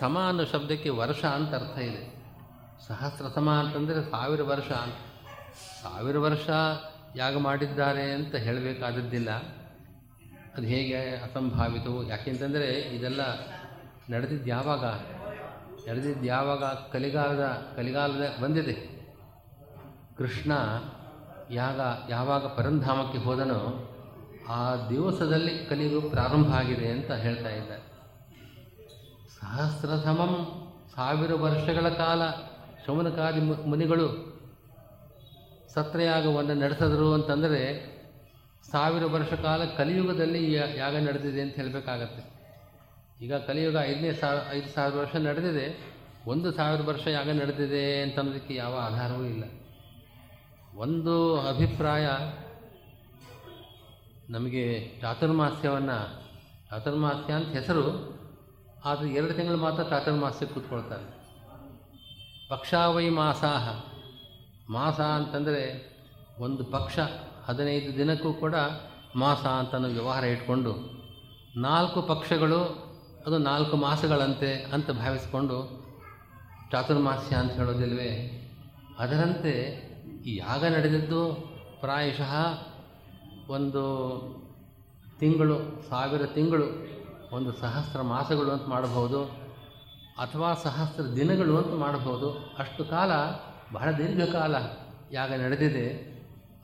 [0.00, 2.18] ಸಮ ಅನ್ನೋ ಶಬ್ದಕ್ಕೆ ವರ್ಷ ಅಂತ ಅರ್ಥ ಇದೆ.
[2.86, 4.94] ಸಹಸ್ರ ಸಮ ಅಂತಂದರೆ ಸಾವಿರ ವರ್ಷ ಅಂತ.
[5.82, 6.50] ಸಾವಿರ ವರ್ಷ
[7.16, 9.30] ಯಾಗ ಮಾಡಿದ್ದಾರೆ ಅಂತ ಹೇಳಬೇಕಾದದ್ದಿಲ್ಲ.
[10.56, 13.20] ಅದು ಹೇಗೆ ಅಸಂಭಾವಿತವು ಯಾಕೆಂತಂದರೆ ಇದೆಲ್ಲ
[14.14, 14.84] ನಡೆದಿದ್ದು ಯಾವಾಗ?
[15.90, 16.64] ನಡೆದಿದ್ದು ಯಾವಾಗ?
[16.64, 19.06] ಕಲಿಗಾಲದ ಕಲಿಗಾಲದ ಬಂದಿದೆ.
[20.18, 20.52] ಕೃಷ್ಣ
[21.50, 23.84] ಯಾಗ ಯಾವಾಗ ಪರಂಧಾಮಕ್ಕೆ ಹೋದನೋ
[24.48, 27.88] ಆ ದಿವಸದಲ್ಲಿ ಕಲಿಯು ಪ್ರಾರಂಭ ಆಗಿದೆ ಅಂತ ಹೇಳ್ತಾ ಇದ್ದಾರೆ.
[29.40, 32.30] ಸಹಸ್ರಸಮಂ ಸಾವಿರ ವರ್ಷಗಳ ಕಾಲ
[32.86, 34.27] ಶೌನಕಾದಿ ಮು- ಮುನಿಗಳು
[35.74, 37.98] ಸತ್ರಯಾಗವನ್ನು ನಡೆಸಿದ್ರು ಅಂತಂದರೆ
[38.70, 42.38] ಸಾವಿರ ವರ್ಷ ಕಾಲ ಕಲಿಯುಗದಲ್ಲಿ ಯಾಗ ನಡೆದಿದೆ ಅಂತ ಹೇಳಬೇಕಾಗತ್ತೆ.
[43.24, 45.94] ಈಗ ಕಲಿಯುಗ ಐದನೇ ಸಾವಿರ ಐದು ಸಾವಿರ ವರ್ಷ ನಡೆದಿದೆ.
[46.26, 49.44] ಒಂದು ಸಾವಿರ ವರ್ಷ ಯಾಗ ನಡೆದಿದೆ ಅಂತ ಅನ್ನೋದಕ್ಕೆ ಯಾವ ಆಧಾರವೂ ಇಲ್ಲ.
[50.74, 52.08] ಒಂದು ಅಭಿಪ್ರಾಯ
[54.30, 56.22] ನಮಗೆ ಚಾತುರ್ಮಾಸ್ಯವನ್ನು,
[56.70, 58.18] ಚಾತುರ್ಮಾಸ್ಯ ಅಂತ ಹೆಸರು,
[58.84, 61.18] ಆದರೆ ಎರಡು ತಿಂಗಳು ಮಾತ್ರ ಚಾತುರ್ಮಾಸ್ಯ ಕೂತ್ಕೊಳ್ತಾರೆ.
[62.48, 63.87] ಪಕ್ಷಾವೈ ಮಾಸಾಹ
[64.70, 65.96] ಮಾಸ ಅಂತಂದರೆ
[66.38, 66.98] ಒಂದು ಪಕ್ಷ
[67.44, 68.54] ಹದಿನೈದು ದಿನಕ್ಕೂ ಕೂಡ
[69.16, 70.98] ಮಾಸ ಅಂತ ವ್ಯವಹಾರ ಇಟ್ಕೊಂಡು
[71.56, 72.88] ನಾಲ್ಕು ಪಕ್ಷಗಳು
[73.26, 75.88] ಅದು ನಾಲ್ಕು ಮಾಸಗಳಂತೆ ಅಂತ ಭಾವಿಸಿಕೊಂಡು
[76.70, 78.10] ಚಾತುರ್ಮಾಸ್ಯ ಅಂತ ಹೇಳೋದಿಲ್ವೇ?
[78.98, 79.52] ಅದರಂತೆ
[80.26, 81.34] ಈ ಯಾಗ ನಡೆದಿದ್ದು
[81.80, 82.34] ಪ್ರಾಯಶಃ
[83.48, 83.82] ಒಂದು
[85.20, 86.88] ತಿಂಗಳು, ಸಾವಿರ ತಿಂಗಳು,
[87.32, 89.24] ಒಂದು ಸಹಸ್ರ ಮಾಸಗಳು ಅಂತ ಮಾಡಬಹುದು
[90.18, 92.54] ಅಥವಾ ಸಹಸ್ರ ದಿನಗಳು ಅಂತ ಮಾಡಬಹುದು.
[92.58, 93.12] ಅಷ್ಟು ಕಾಲ
[93.72, 94.54] ಬಹಳ ದೀರ್ಘಕಾಲ
[95.12, 96.18] ಯಾಗ ನಡೆದಿದೆ.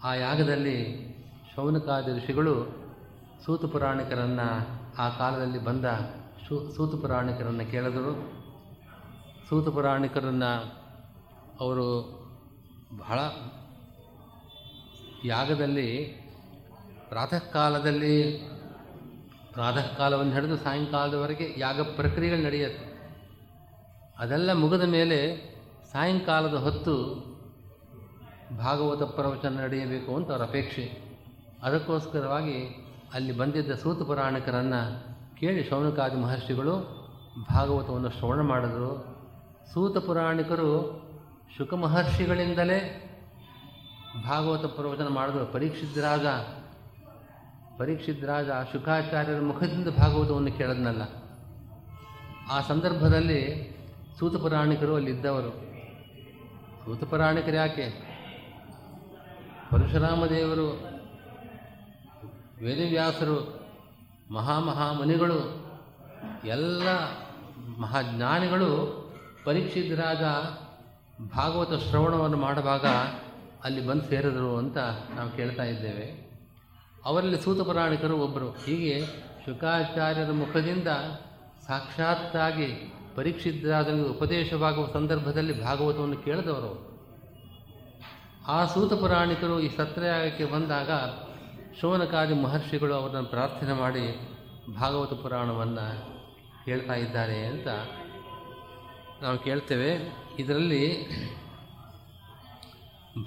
[0.05, 0.77] ಆ ಯಾಗದಲ್ಲಿ
[1.57, 2.85] ಶೌನಕಾದಿ ಋಷಿಗಳು
[3.45, 4.49] ಸೂತ ಪುರಾಣಿಕರನ್ನು
[4.99, 5.85] ಆ ಕಾಲದಲ್ಲಿ ಬಂದ
[6.49, 8.33] ಶೂ, ಸೂತ ಪುರಾಣಿಕರನ್ನು ಕೇಳಿದರು.
[9.49, 10.75] ಸೂತ ಪುರಾಣಿಕರನ್ನು
[11.61, 11.87] ಅವರು
[12.97, 13.19] ಬಹಳ
[15.25, 16.05] ಯಾಗದಲ್ಲಿ
[17.09, 18.23] ಪ್ರಾತಃ ಕಾಲದಲ್ಲಿ
[19.53, 22.95] ಪ್ರಾತಃ ಕಾಲವನ್ನು ಹಿಡಿದು ಸಾಯಂಕಾಲದವರೆಗೆ ಯಾಗ ಪ್ರಕ್ರಿಯೆಗಳು ನಡೆಯುತ್ತೆ.
[24.19, 25.54] ಅದೆಲ್ಲ ಮುಗಿದ ಮೇಲೆ
[25.95, 26.95] ಸಾಯಂಕಾಲದ ಹೊತ್ತು
[28.59, 31.03] ಭಾಗವತ ಪ್ರವಚನ ನಡೆಯಬೇಕು ಅಂತ ಅವರ ಅಪೇಕ್ಷೆ.
[31.63, 34.81] ಅದಕ್ಕೋಸ್ಕರವಾಗಿ ಅಲ್ಲಿ ಬಂದಿದ್ದ ಸೂತ ಪುರಾಣಿಕರನ್ನು
[35.37, 36.73] ಕೇಳಿ ಶೌನಕಾದಿ ಮಹರ್ಷಿಗಳು
[37.55, 39.07] ಭಾಗವತವನ್ನು ಶ್ರವಣ ಮಾಡಿದರು.
[39.73, 41.03] ಸೂತ ಪುರಾಣಿಕರು
[41.59, 43.11] ಶುಕ ಮಹರ್ಷಿಗಳಿಂದಲೇ
[44.25, 45.47] ಭಾಗವತ ಪ್ರವಚನ ಮಾಡಿದ್ರು.
[45.47, 51.03] ಪರೀಕ್ಷಿದ್ರಾಗ ರಾಜ ಪರೀಕ್ಷಿತ್ ರಾಜ ಶುಕಾಚಾರ್ಯರ ಮುಖದಿಂದ ಭಾಗವತವನ್ನು ಕೇಳದ್ನಲ್ಲ.
[52.51, 53.71] ಆ ಸಂದರ್ಭದಲ್ಲಿ
[54.19, 55.74] ಸೂತ ಪುರಾಣಿಕರು ಅಲ್ಲಿದ್ದವರು
[56.85, 57.91] ಸೂತ ಪುರಾಣಿಕರು ಯಾಕೆ?
[59.71, 60.67] ಪರಶುರಾಮ ದೇವರು
[62.63, 63.61] ವೇದವ್ಯಾಸರು,
[64.31, 65.67] ಮಹಾಮಹಾಮುನಿಗಳು,
[66.45, 66.89] ಎಲ್ಲ
[67.79, 68.71] ಮಹಾಜ್ಞಾನಿಗಳು
[69.45, 70.23] ಪರೀಕ್ಷಿತರಾದ
[71.37, 72.87] ಭಾಗವತ ಶ್ರವಣವನ್ನು ಮಾಡುವಾಗ
[73.65, 74.79] ಅಲ್ಲಿ ಬಂದು ಸೇರಿದರು ಅಂತ
[75.17, 76.35] ನಾವು ಕೇಳ್ತಾ ಇದ್ದೇವೆ.
[77.05, 79.01] ಅವರಲ್ಲಿ ಸೂತಪುರಾಣಿಕರು ಒಬ್ಬರು ಹೀಗೆ
[79.45, 80.89] ಶುಕಾಚಾರ್ಯರ ಮುಖದಿಂದ
[81.67, 86.95] ಸಾಕ್ಷಾತ್ತಾಗಿ ಪರೀಕ್ಷಿತರಾಜನಿಗೆ ಉಪದೇಶವಾಗುವ ಸಂದರ್ಭದಲ್ಲಿ ಭಾಗವತವನ್ನು ಕೇಳಿದವರು.
[88.47, 90.91] ಆ ಸೂತ ಪುರಾಣಿಕರು ಈ ಸತ್ರಯಾಗಕ್ಕೆ ಬಂದಾಗ
[91.81, 94.29] ಶೋನಕಾದಿ ಮಹರ್ಷಿಗಳು ಅವರನ್ನು ಪ್ರಾರ್ಥನೆ ಮಾಡಿ
[94.81, 96.15] ಭಾಗವತ ಪುರಾಣವನ್ನು
[96.65, 97.69] ಹೇಳ್ತಾ ಇದ್ದಾರೆ ಅಂತ
[99.23, 100.13] ನಾವು ಕೇಳ್ತೇವೆ.
[100.39, 101.09] ಇದರಲ್ಲಿ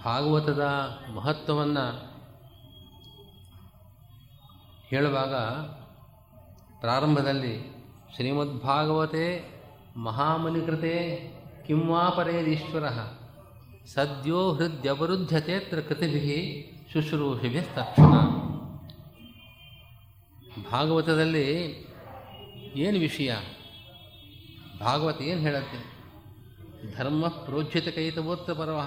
[0.05, 0.63] ಭಾಗವತದ
[1.15, 2.17] ಮಹತ್ವವನ್ನು
[4.87, 5.33] ಹೇಳುವಾಗ
[6.79, 7.77] ಪ್ರಾರಂಭದಲ್ಲಿ
[8.15, 9.56] ಶ್ರೀಮದ್ಭಾಗವತೆ
[9.97, 11.27] ಮಹಾಮುನಿಕೃತೆ
[11.67, 12.89] ಕಿಂವಾಪರೇದೀಶ್ವರ
[13.85, 18.13] ಸದ್ಯೋ ಹೃದಯವರುದ್ಧತೆತ್ರ ಕೃತಿಭಿ ಶುಶ್ರೂಷಿಭಿಸ್ತಕ್ಷಣ
[20.71, 21.51] ಭಾಗವತದಲ್ಲಿ
[22.75, 23.35] ಏನು ವಿಷಯ?
[24.79, 25.97] ಭಾಗವತ ಏನು ಹೇಳುತ್ತೆ?
[26.97, 28.81] ಧರ್ಮ ಪ್ರೋಜ್ಯತ ಕೈತವೋತ್ತ ಪರವ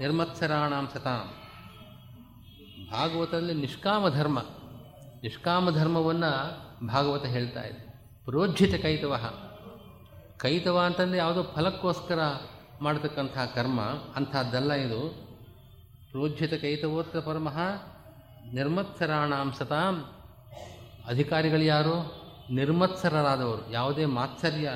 [0.00, 1.30] ನಿರ್ಮತ್ಸರಾಣಾಂ ಸತಾಂ.
[2.90, 4.38] ಭಾಗವತದಲ್ಲಿ ನಿಷ್ಕಾಮ ಧರ್ಮ.
[5.22, 8.02] ನಿಷ್ಕಾಮ ಧರ್ಮವನ್ನು ಭಾಗವತ ಹೇಳ್ತಾ ಇದೆ.
[8.24, 9.44] ಪ್ರೋಜ್ಜಿತ ಕೈತವ.
[10.38, 12.18] ಕೈತವ ಅಂತಂದರೆ ಯಾವುದೋ ಫಲಕ್ಕೋಸ್ಕರ
[12.80, 13.80] ಮಾಡತಕ್ಕಂಥ ಕರ್ಮ,
[14.16, 15.28] ಅಂಥದ್ದಲ್ಲ ಇದು.
[16.10, 17.58] ಪ್ರೋಜ್ಜಿತ ಕೈತವೋತ್ರ ಪರಮಃ
[18.52, 20.04] ನಿರ್ಮತ್ಸರಾಣಾಂ ಸತಾಂ.
[21.06, 21.96] ಅಧಿಕಾರಿಗಳು ಯಾರು?
[22.50, 23.70] ನಿರ್ಮತ್ಸರರಾದವರು.
[23.70, 24.70] ಯಾವುದೇ ಮಾತ್ಸರ್ಯ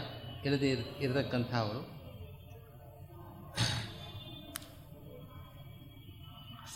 [0.45, 1.93] ಇಲ್ಲದೇ ಇರ, ಇರತಕ್ಕಂಥವರು.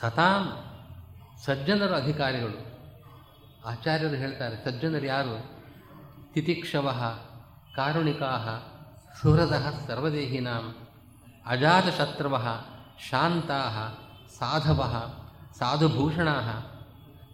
[0.01, 0.65] ಸತಾಂ
[1.45, 2.67] ಸಜ್ಜನರ ಅಧಿಕಾರಿಗಳು.
[3.67, 5.51] ಆಚಾರ್ಯರು ಹೇಳ್ತಾರೆ, ಸಜ್ಜನರು ಯಾರು?
[6.33, 7.03] ತಿತಿಕ್ಷವ,
[7.75, 8.73] ಕಾರುಣಿಕಾ
[9.23, 10.75] ಸುಹೃದ ಸರ್ವದೇಹಿನಾಂ
[11.47, 12.61] ಅಜಾತಶತ್ರವ
[13.11, 13.61] ಶಾಂತಾ
[14.39, 15.11] ಸಾಧವ
[15.59, 16.29] ಸಾಧುಭೂಷಣ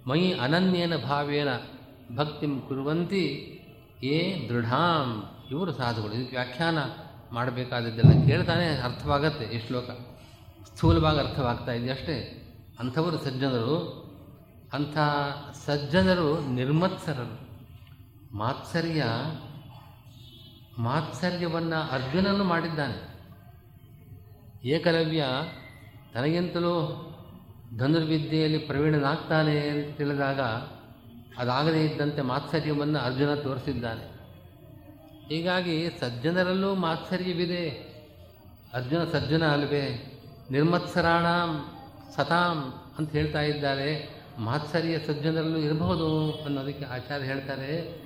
[0.06, 1.48] ಮಯಿ ಅನನ್ಯನ ಭಾವೇನ
[2.16, 3.58] ಭಕ್ತಿಂ ಕುರುವಂತಿ
[4.02, 5.30] ಏ ದೃಢಾಂ.
[5.50, 6.12] ಇವರು ಸಾಧುಗಳು.
[6.12, 6.78] ಇದಕ್ಕೆ ವ್ಯಾಖ್ಯಾನ
[7.32, 9.90] ಮಾಡಬೇಕಾದದ್ದೆಲ್ಲ ಕೇಳ್ತಾನೆ ಅರ್ಥವಾಗತ್ತೆ ಈ ಶ್ಲೋಕ.
[10.64, 12.38] ಸ್ಥೂಲವಾಗಿ ಅರ್ಥವಾಗ್ತಾ ಇದೆಯಷ್ಟೇ
[12.80, 14.02] ಅಂಥವರು ಸಜ್ಜನರು.
[14.72, 14.98] ಅಂಥ
[15.66, 17.52] ಸಜ್ಜನರು ನಿರ್ಮತ್ಸರರು.
[18.36, 19.04] ಮಾತ್ಸರ್ಯ
[20.78, 23.12] ಮಾತ್ಸರ್ಯವನ್ನು ಅರ್ಜುನನು ಮಾಡಿದ್ದಾನೆ.
[24.68, 25.24] ಏಕಲವ್ಯ
[26.14, 27.08] ತನಗಿಂತಲೂ
[27.78, 30.40] ಧನುರ್ವಿದ್ಯೆಯಲ್ಲಿ ಪ್ರವೀಣನಾಗ್ತಾನೆ ಅಂತ ತಿಳಿದಾಗ
[31.38, 34.12] ಅದಾಗದೇ ಇದ್ದಂತೆ ಮಾತ್ಸರ್ಯವನ್ನು ಅರ್ಜುನ ತೋರಿಸಿದ್ದಾನೆ.
[35.28, 37.92] ಹೀಗಾಗಿ ಸಜ್ಜನರಲ್ಲೂ ಮಾತ್ಸರ್ಯವಿದೆ
[38.72, 40.18] ಅರ್ಜುನ ಸಜ್ಜನ ಅಲ್ವೇ,
[40.50, 41.26] ನಿರ್ಮತ್ಸರಾಣ
[42.16, 48.02] ಸತಾಂ ಅಂತ ಹೇಳ್ತಾ ಇದ್ದಾರೆ ಮಾತ್ಸರ್ಯ ಸಜ್ಜನರಲ್ಲೂ ಇರಬಹುದು ಅನ್ನೋದಕ್ಕೆ ಆಚಾರ್ಯ ಹೇಳ್ತಾರೆ.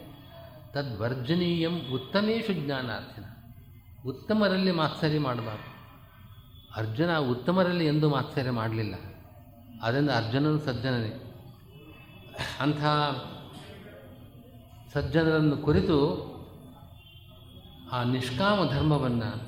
[0.76, 3.24] ತದ್ವರ್ಜನೀಯಂ ಉತ್ತಮೇಶು ಜ್ಞಾನಾರ್ಥಿನ
[4.06, 5.76] ಉತ್ತಮರಲ್ಲಿ ಮಾತ್ಸರ್ಯ ಮಾಡಬಾರ್ದು.
[6.76, 8.94] ಅರ್ಜುನ ಉತ್ತಮರಲ್ಲಿ ಎಂದೂ ಮಾತ್ಸರ್ಯ ಮಾಡಲಿಲ್ಲ.
[9.82, 11.34] ಆದ್ದರಿಂದ ಅರ್ಜುನನು ಸಜ್ಜನನೇ.
[12.60, 12.84] ಅಂಥ
[14.94, 15.96] ಸಜ್ಜನರನ್ನು ಕುರಿತು
[17.92, 19.42] ಆ ನಿಷ್ಕಾಮ ಧರ್ಮವನ್ನು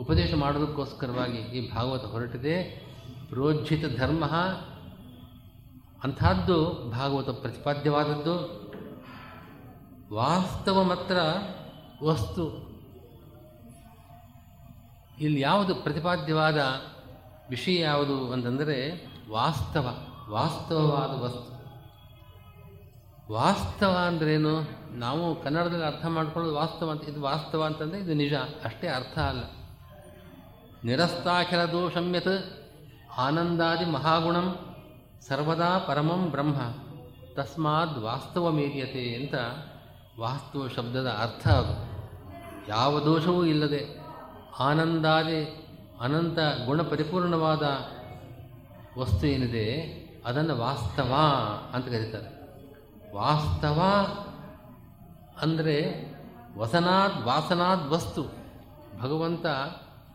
[0.00, 2.86] ಉಪದೇಶ ಮಾಡೋದಕ್ಕೋಸ್ಕರವಾಗಿ ಈ ಭಾಗವತ ಹೊರಟಿದೆ.
[3.28, 4.24] ಪ್ರೋಜ್ಜಿತ ಧರ್ಮ
[6.04, 8.65] ಅಂಥದ್ದು ಭಾಗವತ ಪ್ರತಿಪಾದ್ಯವಾದದ್ದು.
[10.12, 11.18] ವಾಸ್ತವ ಮಾತ್ರ
[12.02, 12.66] ವಸ್ತು.
[15.20, 16.60] ಇಲ್ಲಿ ಯಾವುದು ಪ್ರತಿಪಾದ್ಯವಾದ
[17.50, 19.98] ವಿಷಯ ಯಾವುದು ಅಂತಂದರೆ ವಾಸ್ತವ,
[20.30, 21.56] ವಾಸ್ತವವಾದ ವಸ್ತು.
[23.32, 24.60] ವಾಸ್ತವ ಅಂದ್ರೇನು?
[24.98, 28.34] ನಾವು ಕನ್ನಡದಲ್ಲಿ ಅರ್ಥ ಮಾಡ್ಕೊಳ್ಳೋದು ವಾಸ್ತವ ಅಂತ, ಇದು ವಾಸ್ತವ ಅಂತಂದರೆ ಇದು ನಿಜ,
[28.64, 29.42] ಅಷ್ಟೇ ಅರ್ಥ ಅಲ್ಲ.
[30.84, 32.66] ನಿರಸ್ತಾಖಿಲ ದೋಷಮ್ಯತ್
[33.18, 34.76] ಆನಂದಾದಿ ಮಹಾಗುಣಂ
[35.28, 36.56] ಸರ್ವದಾ ಪರಮಂ ಬ್ರಹ್ಮ,
[37.34, 39.34] ತಸ್ಮಾದ್ ವಾಸ್ತವ ಮೀರಿಯತೆ ಅಂತ
[40.20, 41.74] ವಾಸ್ತವ ಶಬ್ದದ ಅರ್ಥ ಅದು.
[42.68, 44.00] ಯಾವ ದೋಷವೂ ಇಲ್ಲದೆ
[44.60, 45.66] ಆನಂದಾದಿ
[46.00, 47.62] ಅನಂತ ಗುಣ ಪರಿಪೂರ್ಣವಾದ
[48.98, 49.66] ವಸ್ತು ಏನಿದೆ,
[50.26, 51.14] ಅದನ್ನು ವಾಸ್ತವ
[51.72, 52.28] ಅಂತ ಕರೀತಾರೆ.
[53.14, 53.82] ವಾಸ್ತವ
[55.42, 55.76] ಅಂದರೆ
[56.58, 58.22] ವಸನಾದ್ ವಾಸನಾದ್ ವಸ್ತು.
[59.00, 59.46] ಭಗವಂತ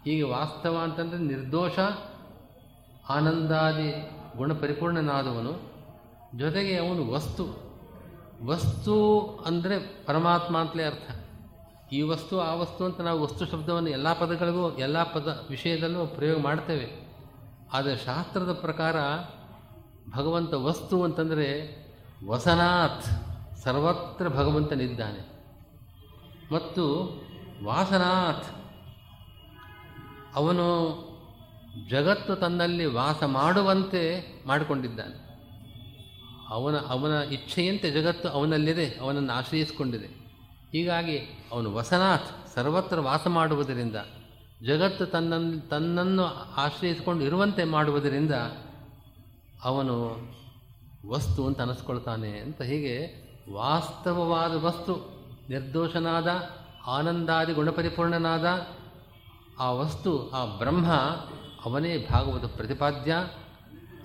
[0.05, 1.79] ಹೀಗೆ ವಾಸ್ತವ ಅಂತಂದರೆ ನಿರ್ದೋಷ,
[3.09, 5.53] ಆನಂದಾದಿ ಗುಣ ಪರಿಪೂರ್ಣನಾದವನು
[6.37, 7.70] ಜೊತೆಗೆ ಅವನು ವಸ್ತು.
[8.45, 11.11] ವಸ್ತು ಅಂದರೆ ಪರಮಾತ್ಮ ಅಂತಲೇ ಅರ್ಥ.
[11.93, 17.11] ಈ ವಸ್ತು, ಆ ವಸ್ತು ಅಂತ ನಾವು ವಸ್ತು ಶಬ್ದವನ್ನು ಎಲ್ಲ ಪದಗಳಿಗೂ, ಎಲ್ಲ ಪದ ವಿಷಯದಲ್ಲೂ ಪ್ರಯೋಗ ಮಾಡ್ತೇವೆ.
[17.73, 18.95] ಆದರೆ ಶಾಸ್ತ್ರದ ಪ್ರಕಾರ
[20.15, 21.81] ಭಗವಂತ ವಸ್ತು ಅಂತಂದರೆ
[22.27, 23.03] ವಸನಾಥ್
[23.59, 25.31] ಸರ್ವತ್ರ ಭಗವಂತನಿದ್ದಾನೆ.
[26.53, 27.15] ಮತ್ತು
[27.63, 28.45] ವಾಸನಾಥ್
[30.35, 30.67] ಅವನು
[31.89, 35.30] ಜಗತ್ತು ತನ್ನಲ್ಲಿ ವಾಸ ಮಾಡುವಂತೆ ಮಾಡಿಕೊಂಡಿದ್ದಾನೆ.
[36.51, 40.07] ಅವನ ಅವನ ಇಚ್ಛೆಯಂತೆ ಜಗತ್ತು ಅವನಲ್ಲಿದೆ, ಅವನನ್ನು ಆಶ್ರಯಿಸಿಕೊಂಡಿದೆ.
[40.71, 41.17] ಹೀಗಾಗಿ
[41.51, 43.95] ಅವನು ವಸನಾಥ್, ಸರ್ವತ್ರ ವಾಸ ಮಾಡುವುದರಿಂದ,
[44.65, 46.25] ಜಗತ್ತು ತನ್ನನ್ನು ತನ್ನನ್ನು
[46.57, 48.31] ಆಶ್ರಯಿಸಿಕೊಂಡು ಇರುವಂತೆ ಮಾಡುವುದರಿಂದ
[49.63, 50.17] ಅವನು
[51.09, 52.97] ವಸ್ತು ಅಂತ ಅನಿಸ್ಕೊಳ್ತಾನೆ ಅಂತ ಹೀಗೆ
[53.53, 54.93] ವಾಸ್ತವವಾದ ವಸ್ತು,
[55.49, 56.27] ನಿರ್ದೋಷನಾದ,
[56.87, 58.67] ಆನಂದಾದಿ ಗುಣಪರಿಪೂರ್ಣನಾದ
[59.59, 60.91] ಆ ವಸ್ತು, ಆ ಬ್ರಹ್ಮ
[61.65, 63.15] ಅವನೇ ಭಾಗವತ ಪ್ರತಿಪಾದ್ಯ.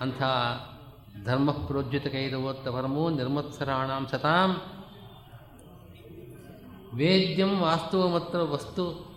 [0.00, 0.22] ಅಂಥ
[1.24, 4.56] ಧರ್ಮ ಪ್ರೋಜ್ಜಿತ ಕೈದವೋತ್ತ ಪರಮೋ ನಿರ್ಮತ್ಸರಾಣಾಂ ಸತಾಂ
[6.94, 9.16] ವೇದ್ಯಂ ವಾಸ್ತವಮತ್ರ ವಸ್ತು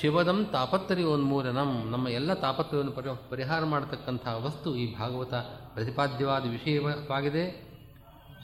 [0.00, 5.34] ಶಿವದಂ ತಾಪತ್ರಯೋನ್ಮೂಲನಂ ನಮ್ಮ ಎಲ್ಲ ತಾಪತ್ರಯವನ್ನು ಪರಿ ಪರಿಹಾರ ಮಾಡತಕ್ಕಂಥ ವಸ್ತು ಈ ಭಾಗವತ
[5.74, 7.74] ಪ್ರತಿಪಾದ್ಯವಾದ ವಿಷಯವಾಗಿದೆ.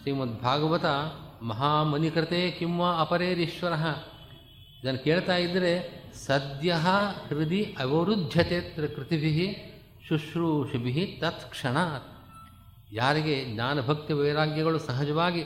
[0.01, 0.85] ಶ್ರೀಮದ್ ಭಾಗವತ
[1.43, 3.73] ಮಹಾಮನಿಕೃತೆ ಕಿಂವ ಅಪರೇರೀಶ್ವರ.
[4.83, 6.77] ಇದನ್ನು ಕೇಳ್ತಾ ಇದ್ದರೆ ಸದ್ಯ
[7.29, 9.57] ಹೃದಯ ಅವರುದ್ಧತೆ ಕೃತಿಭಿ
[10.09, 11.77] ಶುಶ್ರೂಷಿಭಿ ತತ್ಕ್ಷಣ
[12.93, 15.43] ಯಾರಿಗೆ ಜ್ಞಾನಭಕ್ತಿ ವೈರಾಗ್ಯಗಳು ಸಹಜವಾಗಿ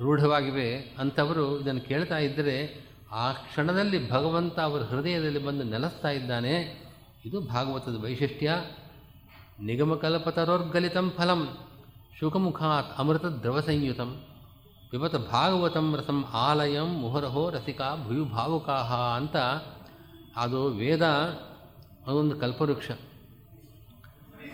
[0.00, 6.84] ರೂಢವಾಗಿವೆ ಅಂಥವರು ಇದನ್ನು ಕೇಳ್ತಾ ಇದ್ದರೆ ಆ ಕ್ಷಣದಲ್ಲಿ ಭಗವಂತ ಅವರ ಹೃದಯದಲ್ಲಿ ಬಂದು ನೆಲೆಸ್ತಾ ಇದ್ದಾನೆ.
[7.24, 8.54] ಇದು ಭಾಗವತದ ವೈಶಿಷ್ಟ್ಯ.
[9.60, 11.48] ನಿಗಮಕಲ್ಪತರೋರ್ಗಲಿತಂ ಫಲಂ.
[12.20, 14.24] ಶುಕಮುಖಾತ್ ಅಮೃತ ದ್ರವ ಸಂಯುತಂ
[14.92, 19.36] ವಿಪತ ಭಾಗವತಂ ರಸಂ ಆಲಯಂ ಮುಹರಹೋ ರಸಿಕಾ ಭೂಯು ಭಾವುಕಾಹ ಅಂತ
[20.36, 21.06] ಅದು ವೇದ
[22.06, 22.90] ಅದೊಂದು ಕಲ್ಪವೃಕ್ಷ.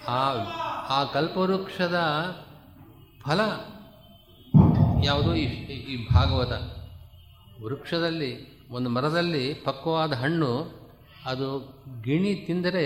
[0.08, 0.34] ಆ
[0.90, 1.98] ಆ ಕಲ್ಪವೃಕ್ಷದ
[3.22, 3.40] ಫಲ
[5.04, 5.34] ಯಾವುದು?
[5.34, 5.44] ಈ
[5.92, 6.52] ಈ ಭಾಗವತ.
[7.64, 8.30] ವೃಕ್ಷದಲ್ಲಿ,
[8.68, 10.70] ಒಂದು ಮರದಲ್ಲಿ ಪಕ್ವವಾದ ಹಣ್ಣು,
[11.26, 11.58] ಅದು
[12.02, 12.84] ಗಿಣಿ ತಿಂದರೆ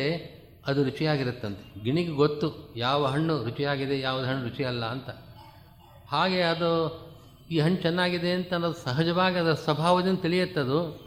[0.66, 1.84] ಅದು ರುಚಿಯಾಗಿರುತ್ತಂತೆ.
[1.84, 5.11] ಗಿಣಿಗೆ ಗೊತ್ತು ಯಾವ ಹಣ್ಣು ರುಚಿಯಾಗಿದೆ, ಯಾವುದು ಹಣ್ಣು ರುಚಿಯಲ್ಲ ಅಂತ.
[6.09, 6.70] ಹಾಗೆ ಅದು
[7.50, 11.05] ಈ ಹಣ್ಣು ಚೆನ್ನಾಗಿದೆ ಅಂತ ಅನ್ನೋದು ಸಹಜವಾಗಿ ಅದರ ಸ್ವಭಾವದಿಂದ ತಿಳಿಯುತ್ತದು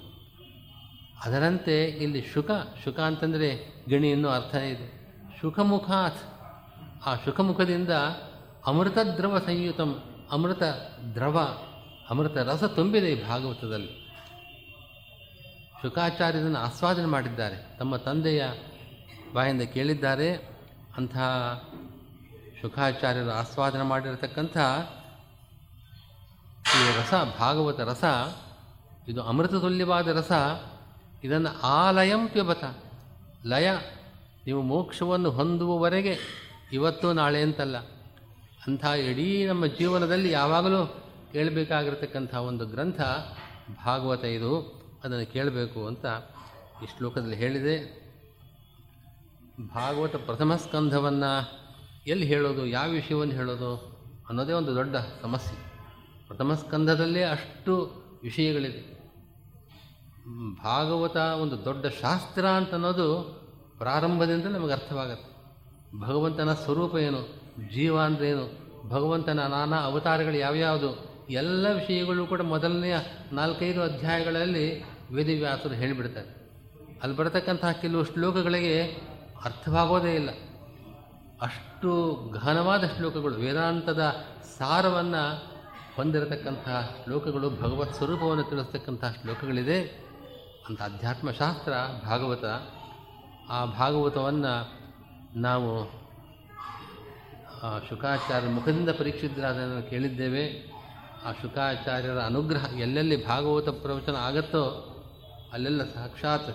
[1.26, 2.52] ಅದರಂತೆ ಇಲ್ಲಿ ಶುಕ
[2.84, 5.08] ಶುಕ ಅಂತಂದರೆ ಗಿಣಿ ಅನ್ನೋ ಅರ್ಥ ಇದೆ.
[5.42, 6.37] ಶುಕಮುಖಾತ್
[7.06, 7.90] ಆ ಶುಕಮುಖದಿಂದ
[8.66, 10.64] ಅಮೃತ ದ್ರವ ಸಂಯುತಂ, ಅಮೃತ
[11.14, 11.58] ದ್ರವ,
[12.10, 14.08] ಅಮೃತ ರಸ ತುಂಬಿದೆ ಈ ಭಾಗವತದಲ್ಲಿ.
[15.82, 17.78] ಶುಕಾಚಾರ್ಯರನ್ನು ಆಸ್ವಾದನೆ ಮಾಡಿದ್ದಾರೆ.
[17.80, 18.44] ತಮ್ಮ ತಂದೆಯ
[19.34, 20.58] ಬಾಯಿಂದ ಕೇಳಿದ್ದಾರೆ.
[20.98, 21.54] ಅಂತಹ
[22.62, 24.58] ಶುಕಾಚಾರ್ಯರು ಆಸ್ವಾದನೆ ಮಾಡಿರತಕ್ಕಂಥ
[26.68, 28.04] ಈ ರಸ, ಭಾಗವತ ರಸ,
[29.08, 30.32] ಇದು ಅಮೃತತುಲ್ಯವಾದ ರಸ,
[31.24, 32.64] ಇದನ್ನು ಆಲಯಂ ಪ್ಯಬತ
[33.46, 33.72] ಲಯ,
[34.46, 37.78] ನೀವು ಮೋಕ್ಷವನ್ನು ಹೊಂದುವವರೆಗೆ ಇವತ್ತು ನಾಳೆ ಅಂತಲ್ಲ.
[38.68, 41.04] ಅಂಥ ಇಡೀ ನಮ್ಮ ಜೀವನದಲ್ಲಿ ಯಾವಾಗಲೂ
[41.34, 43.02] ಕೇಳಬೇಕಾಗಿರ್ತಕ್ಕಂಥ ಒಂದು ಗ್ರಂಥ,
[43.86, 44.78] ಭಾಗವತ ಇದು.
[45.04, 46.06] ಅದನ್ನು ಕೇಳಬೇಕು ಅಂತ
[46.84, 48.08] ಈ ಶ್ಲೋಕದಲ್ಲಿ ಹೇಳಿದೆ.
[49.76, 51.60] ಭಾಗವತ ಪ್ರಥಮ ಸ್ಕಂಧವನ್ನು
[52.08, 53.98] ಎಲ್ಲಿ ಹೇಳೋದು, ಯಾವ ವಿಷಯವನ್ನು ಹೇಳೋದು
[54.30, 55.68] ಅನ್ನೋದೇ ಒಂದು ದೊಡ್ಡ ಸಮಸ್ಯೆ.
[56.28, 58.98] ಪ್ರಥಮ ಸ್ಕಂಧದಲ್ಲೇ ಅಷ್ಟು ವಿಷಯಗಳಿದೆ.
[60.64, 63.24] ಭಾಗವತ ಒಂದು ದೊಡ್ಡ ಶಾಸ್ತ್ರ ಅಂತ ಅನ್ನೋದು
[63.78, 65.37] ಪ್ರಾರಂಭದಿಂದ ನಮಗೆ ಅರ್ಥವಾಗತ್ತೆ.
[65.96, 67.22] ಭಗವಂತನ ಸ್ವರೂಪ ಏನು?
[67.74, 71.08] ಜೀವ ಅಂದ್ರೇನು ಭಗವಂತನ ನಾನಾ ಅವತಾರಗಳು ಯಾವ್ಯಾವುದು?
[71.30, 72.98] ಎಲ್ಲ ವಿಷಯಗಳು ಕೂಡ ಮೊದಲನೆಯ
[73.32, 74.84] ನಾಲ್ಕೈದು ಅಧ್ಯಾಯಗಳಲ್ಲಿ
[75.14, 76.38] ವೇದವ್ಯಾಸರು ಹೇಳಿಬಿಡ್ತಾರೆ.
[77.04, 78.84] ಅಲ್ಲಿ ಬರತಕ್ಕಂತಹ ಕೆಲವು ಶ್ಲೋಕಗಳಿಗೆ
[79.46, 80.30] ಅರ್ಥವಾಗೋದೇ ಇಲ್ಲ.
[81.42, 84.14] ಅಷ್ಟು ಘನವಾದ ಶ್ಲೋಕಗಳು, ವೇದಾಂತದ
[84.58, 85.44] ಸಾರವನ್ನು
[85.96, 89.82] ಹೊಂದಿರತಕ್ಕಂತಹ ಶ್ಲೋಕಗಳು, ಭಗವತ್ ಸ್ವರೂಪವನ್ನು ತಿಳಿಸ್ತಕ್ಕಂತಹ ಶ್ಲೋಕಗಳಿದೆ.
[90.70, 91.72] ಅಂತ ಅಧ್ಯಾತ್ಮಶಾಸ್ತ್ರ,
[92.06, 92.46] ಭಾಗವತ,
[93.50, 94.77] ಆ ಭಾಗವತವನ್ನು
[95.38, 95.92] ನಾವು,
[97.64, 100.74] ಆ ಶುಕಾಚಾರ್ಯ ಮುಖದಿಂದ ಪರೀಕ್ಷಿತರಾದನ್ನು ಕೇಳಿದ್ದೇವೆ.
[101.26, 104.64] ಆ ಶುಕಾಚಾರ್ಯರ ಅನುಗ್ರಹ ಎಲ್ಲೆಲ್ಲಿ ಭಾಗವತ ಪ್ರವಚನ ಆಗತ್ತೋ
[105.54, 106.50] ಅಲ್ಲೆಲ್ಲ ಸಾಕ್ಷಾತ್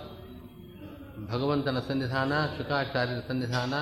[1.27, 3.73] ಭಗವಂತನ ಸನ್ನಿಧಾನ ಶುಕಾಚಾರ್ಯರ ಸನ್ನಿಧಾನ,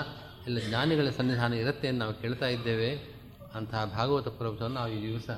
[0.47, 3.15] ಎಲ್ಲ ಜ್ಞಾನಿಗಳ ಸನ್ನಿಧಾನ ಇರುತ್ತೆ ಅಂತ ನಾವು ಕೇಳ್ತಾ ಇದ್ದೇವೆ.
[3.55, 5.29] ಅಂತಹ ಭಾಗವತ ಪ್ರವಚನ ನಾವು ಈ ದಿವಸ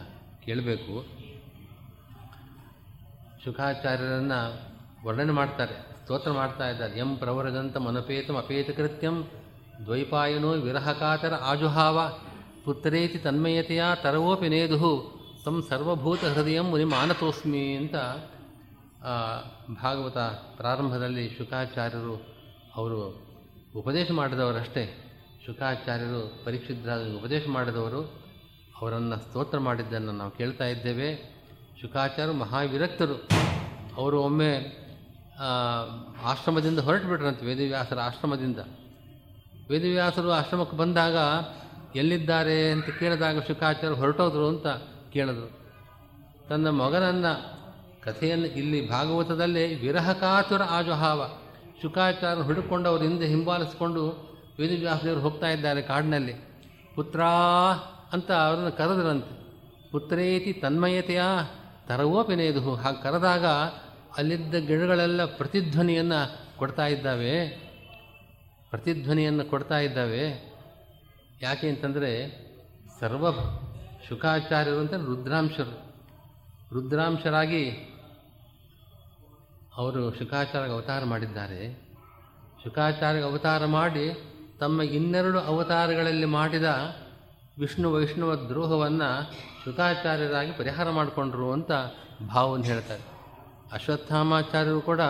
[0.46, 1.06] ಕೇಳಬೇಕು.
[3.44, 4.40] ಶುಕಾಚಾರ್ಯರನ್ನು
[5.06, 7.00] ವರ್ಣನೆ ಮಾಡ್ತಾರೆ, ಸ್ತೋತ್ರ ಮಾಡ್ತಾ ಇದ್ದಾರೆ.
[7.00, 9.24] ಎಂ ಪ್ರವರದಂತಂ ಅಪೇತ ಅಪೇತಕೃತ್ಯಂ
[9.86, 11.98] ದ್ವೈಪಾಯನೋ ವಿರಹಕಾತರ ಆಜುಹಾವ,
[12.66, 14.92] ಪುತ್ರೇತಿ ತನ್ಮಯತೆಯ ತರವೋಪಿ ನೇದುಹು,
[15.46, 17.96] ತಂ ಸರ್ವಭೂತ ಹೃದಯಂ ಮುನಿ ಮಾನತೋಸ್ಮಿ ಅಂತ
[19.84, 20.18] ಭಾಗವತ
[20.58, 22.16] ಪ್ರಾರಂಭದಲ್ಲಿ ಶುಕಾಚಾರ್ಯರು
[22.76, 23.00] ಅವರು
[23.76, 24.84] ಉಪದೇಶ ಮಾಡಿದವರಷ್ಟೇ.
[25.46, 28.02] ಶುಕಾಚಾರ್ಯರು ಪರೀಕ್ಷಿತರಾದ ಉಪದೇಶ ಮಾಡಿದವರು,
[28.82, 31.10] ಅವರನ್ನು ಸ್ತೋತ್ರ ಮಾಡಿದ್ದನ್ನು ನಾವು ಕೇಳ್ತಾ ಇದ್ದೇವೆ.
[31.82, 33.16] ಶುಕಾಚಾರ್ಯರು ಮಹಾವಿರಕ್ತರು.
[33.98, 34.52] ಅವರು ಒಮ್ಮೆ
[36.24, 38.58] ಆಶ್ರಮದಿಂದ ಹೊರಟು ಬಿಟ್ರಂತೆ ವೇದವ್ಯಾಸರ ಆಶ್ರಮದಿಂದ.
[39.74, 41.16] ವೇದವ್ಯಾಸರು ಆಶ್ರಮಕ್ಕೆ ಬಂದಾಗ
[41.96, 44.68] ಎಲ್ಲಿದ್ದಾರೆ ಅಂತ ಕೇಳಿದಾಗ ಶುಕಾಚಾರ್ಯ ಹೊರಟೋದ್ರು ಅಂತ
[45.14, 45.52] ಕೇಳಿದ್ರು.
[46.50, 47.64] ತನ್ನ ಮಗನನ್ನು
[48.04, 51.30] ಕಥೆಯನ್ನು ಇಲ್ಲಿ ಭಾಗವತದಲ್ಲೇ ವಿರಹಕಾತುರ ಆಜುಹಾವ
[51.82, 54.08] ಶುಕಾಚಾರ್ಯ ಹುಡುಕೊಂಡು ಅವ್ರ ಹಿಂದೆ ಹಿಂಬಾಲಿಸಿಕೊಂಡು
[54.60, 56.34] ವೇದವ್ಯಾಸದೇವರು ಹೋಗ್ತಾ ಇದ್ದಾರೆ ಕಾಡಿನಲ್ಲಿ.
[56.96, 57.24] ಪುತ್ರ
[58.14, 59.44] ಅಂತ ಅವರನ್ನು ಕರೆದ್ರಂತೆ.
[59.92, 61.22] ಪುತ್ರೇತಿ ತನ್ಮಯತೆಯ
[61.88, 63.46] ತರವೋಪಿನೇದು ಹಾಗೆ ಕರೆದಾಗ
[64.18, 67.63] ಅಲ್ಲಿದ್ದ ಗಿಡಗಳೆಲ್ಲ ಪ್ರತಿಧ್ವನಿಯನ್ನು ಕೊಡ್ತಾ ಇದ್ದಾವೆ.
[68.74, 70.54] ಪ್ರತಿಧ್ವನಿಯನ್ನು ಕೊಡ್ತಾ ಇದ್ದಾವೆ.
[71.42, 72.30] ಯಾಕೆ ಅಂತಂದರೆ
[73.00, 73.32] ಸರ್ವ
[74.10, 75.96] ಶುಕಾಚಾರ್ಯರು ಅಂತ ರುದ್ರಾಂಶರು.
[76.74, 77.70] ರುದ್ರಾಂಶರಾಗಿ
[79.76, 81.82] ಅವರು ಶುಕಾಚಾರ್ಯ ಅವತಾರ ಮಾಡಿದ್ದಾರೆ.
[82.64, 84.24] ಶುಕಾಚಾರ್ಯ ಅವತಾರ ಮಾಡಿ
[84.60, 86.66] ತಮ್ಮ ಇನ್ನೆರಡು ಅವತಾರಗಳಲ್ಲಿ ಮಾಡಿದ
[87.60, 89.32] ವಿಷ್ಣು ವೈಷ್ಣವ ದ್ರೋಹವನ್ನು
[89.64, 91.72] ಶುಕಾಚಾರ್ಯರಾಗಿ ಪರಿಹಾರ ಮಾಡಿಕೊಂಡ್ರು ಅಂತ
[92.30, 93.02] ಭಾವವನ್ನು ಹೇಳ್ತಾರೆ.
[93.72, 95.02] ಅಶ್ವತ್ಥಾಮಾಚಾರ್ಯರು ಕೂಡ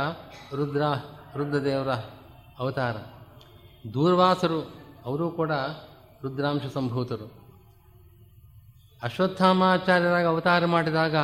[0.56, 0.82] ರುದ್ರ,
[1.38, 1.92] ರುದ್ರದೇವರ
[2.60, 2.96] ಅವತಾರ.
[3.94, 4.72] ದೂರ್ವಾಸರು,
[5.06, 5.52] ಅವರೂ ಕೂಡ
[6.24, 7.32] ರುದ್ರಾಂಶ ಸಂಭೂತರು.
[9.04, 11.16] ಅಶ್ವತ್ಥಾಮಾಚಾರ್ಯರಾಗಿ ಅವತಾರ ಮಾಡಿದಾಗ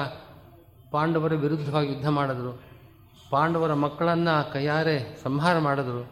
[0.91, 2.61] ಪಾಂಡವರ ವಿರುದ್ಧವಾಗಿ ಯುದ್ಧ ಮಾಡಿದರು.
[3.29, 6.11] ಪಾಂಡವರ ಮಕ್ಕಳನ್ನು ಕೈಯಾರೆ ಸಂಹಾರ ಮಾಡಿದರು.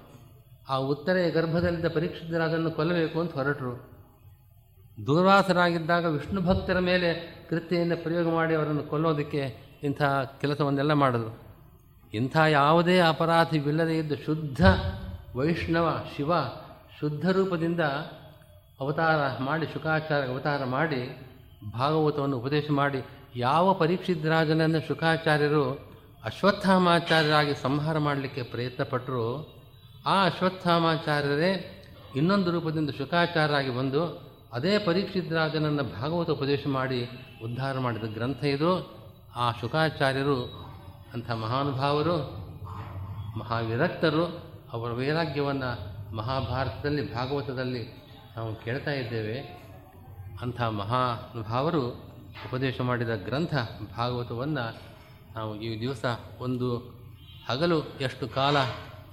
[0.69, 3.89] ಆ ಉತ್ತರೆಯ ಗರ್ಭದಲ್ಲಿದ್ದ ಪರೀಕ್ಷಿತರಾದನ್ನು ಕೊಲ್ಲಬೇಕು ಅಂತ ಹೊರಟರು.
[5.05, 10.03] ದೂರ್ವಾಸರಾಗಿದ್ದಾಗ ವಿಷ್ಣು ಭಕ್ತರ ಮೇಲೆ ಕೃತ್ಯೆಯನ್ನು ಪ್ರಯೋಗ ಮಾಡಿ ಅವರನ್ನು ಕೊಲ್ಲೋದಕ್ಕೆ ಇಂಥ
[10.41, 11.39] ಕೆಲಸವನ್ನೆಲ್ಲ ಮಾಡಿದ್ರು.
[12.13, 14.65] ಇಂಥ ಯಾವುದೇ ಅಪರಾಧವಿಲ್ಲದೇ ಇದ್ದ ಶುದ್ಧ
[15.37, 16.31] ವೈಷ್ಣವ, ಶಿವ
[16.99, 17.79] ಶುದ್ಧ ರೂಪದಿಂದ
[18.79, 21.31] ಅವತಾರ ಮಾಡಿ ಶುಕಾಚಾರ ಅವತಾರ ಮಾಡಿ,
[21.73, 25.71] ಭಾಗವತವನ್ನು ಉಪದೇಶ ಮಾಡಿ, ಯಾವ ಪರೀಕ್ಷಿತರಾಜನನ್ನು ಶುಕಾಚಾರ್ಯರು
[26.23, 29.55] ಅಶ್ವತ್ಥಾಮಾಚಾರ್ಯರಾಗಿ ಸಂಹಾರ ಮಾಡಲಿಕ್ಕೆ ಪ್ರಯತ್ನಪಟ್ಟರು
[30.05, 31.83] ಆ ಅಶ್ವತ್ಥಾಮಾಚಾರ್ಯರೇ
[32.15, 37.09] ಇನ್ನೊಂದು ರೂಪದಿಂದ ಶುಕಾಚಾರ್ಯರಾಗಿ ಬಂದು ಅದೇ ಪರೀಕ್ಷಿತರಾಜನನ್ನು ಭಾಗವತ ಉಪದೇಶ ಮಾಡಿ
[37.43, 38.97] ಉದ್ಧಾರ ಮಾಡಿದ ಗ್ರಂಥ ಇದು.
[39.35, 40.45] ಆ ಶುಕಾಚಾರ್ಯರು
[41.13, 42.17] ಅಂಥ ಮಹಾನುಭಾವರು,
[43.39, 47.87] ಮಹಾವಿರಕ್ತರು ಅವರ ವೈರಾಗ್ಯವನ್ನು ಮಹಾಭಾರತದಲ್ಲಿ, ಭಾಗವತದಲ್ಲಿ
[48.35, 49.39] ನಾವು ಕೇಳ್ತಾ ಇದ್ದೇವೆ.
[50.41, 51.87] ಅಂಥ ಮಹಾನುಭಾವರು
[52.47, 53.53] ಉಪದೇಶ ಮಾಡಿದ ಗ್ರಂಥ
[53.97, 54.81] ಭಾಗವತವನ್ನು
[55.35, 56.05] ನಾವು ಈ ದಿವಸ
[56.39, 56.77] ಒಂದು
[57.49, 58.57] ಹಗಲು ಎಷ್ಟು ಕಾಲ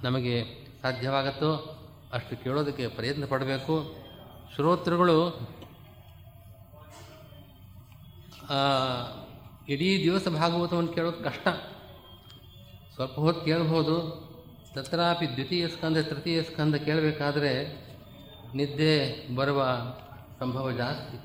[0.03, 1.81] ನಮಗೆ ಸಾಧ್ಯವಾಗುತ್ತೋ
[2.13, 3.95] ಅಷ್ಟು ಕೇಳೋದಕ್ಕೆ ಪ್ರಯತ್ನ ಪಡಬೇಕು.
[4.55, 5.39] ಶ್ರೋತೃಗಳು
[9.69, 11.47] ಇಡೀ ದಿವಸ ಭಾಗವತವನ್ನು ಕೇಳೋದು ಕಷ್ಟ.
[12.95, 14.25] ಸ್ವಲ್ಪ ಹೊತ್ತು ಕೇಳ್ಬೋದು.
[14.75, 17.51] ತತ್ರಾಪಿ ದ್ವಿತೀಯ ಸ್ಕಂದ, ತೃತೀಯ ಸ್ಕಂದ ಕೇಳಬೇಕಾದ್ರೆ
[18.55, 18.95] ನಿದ್ದೆ
[19.35, 19.59] ಬರುವ
[20.39, 21.17] ಸಂಭವ ಜಾಸ್ತಿ.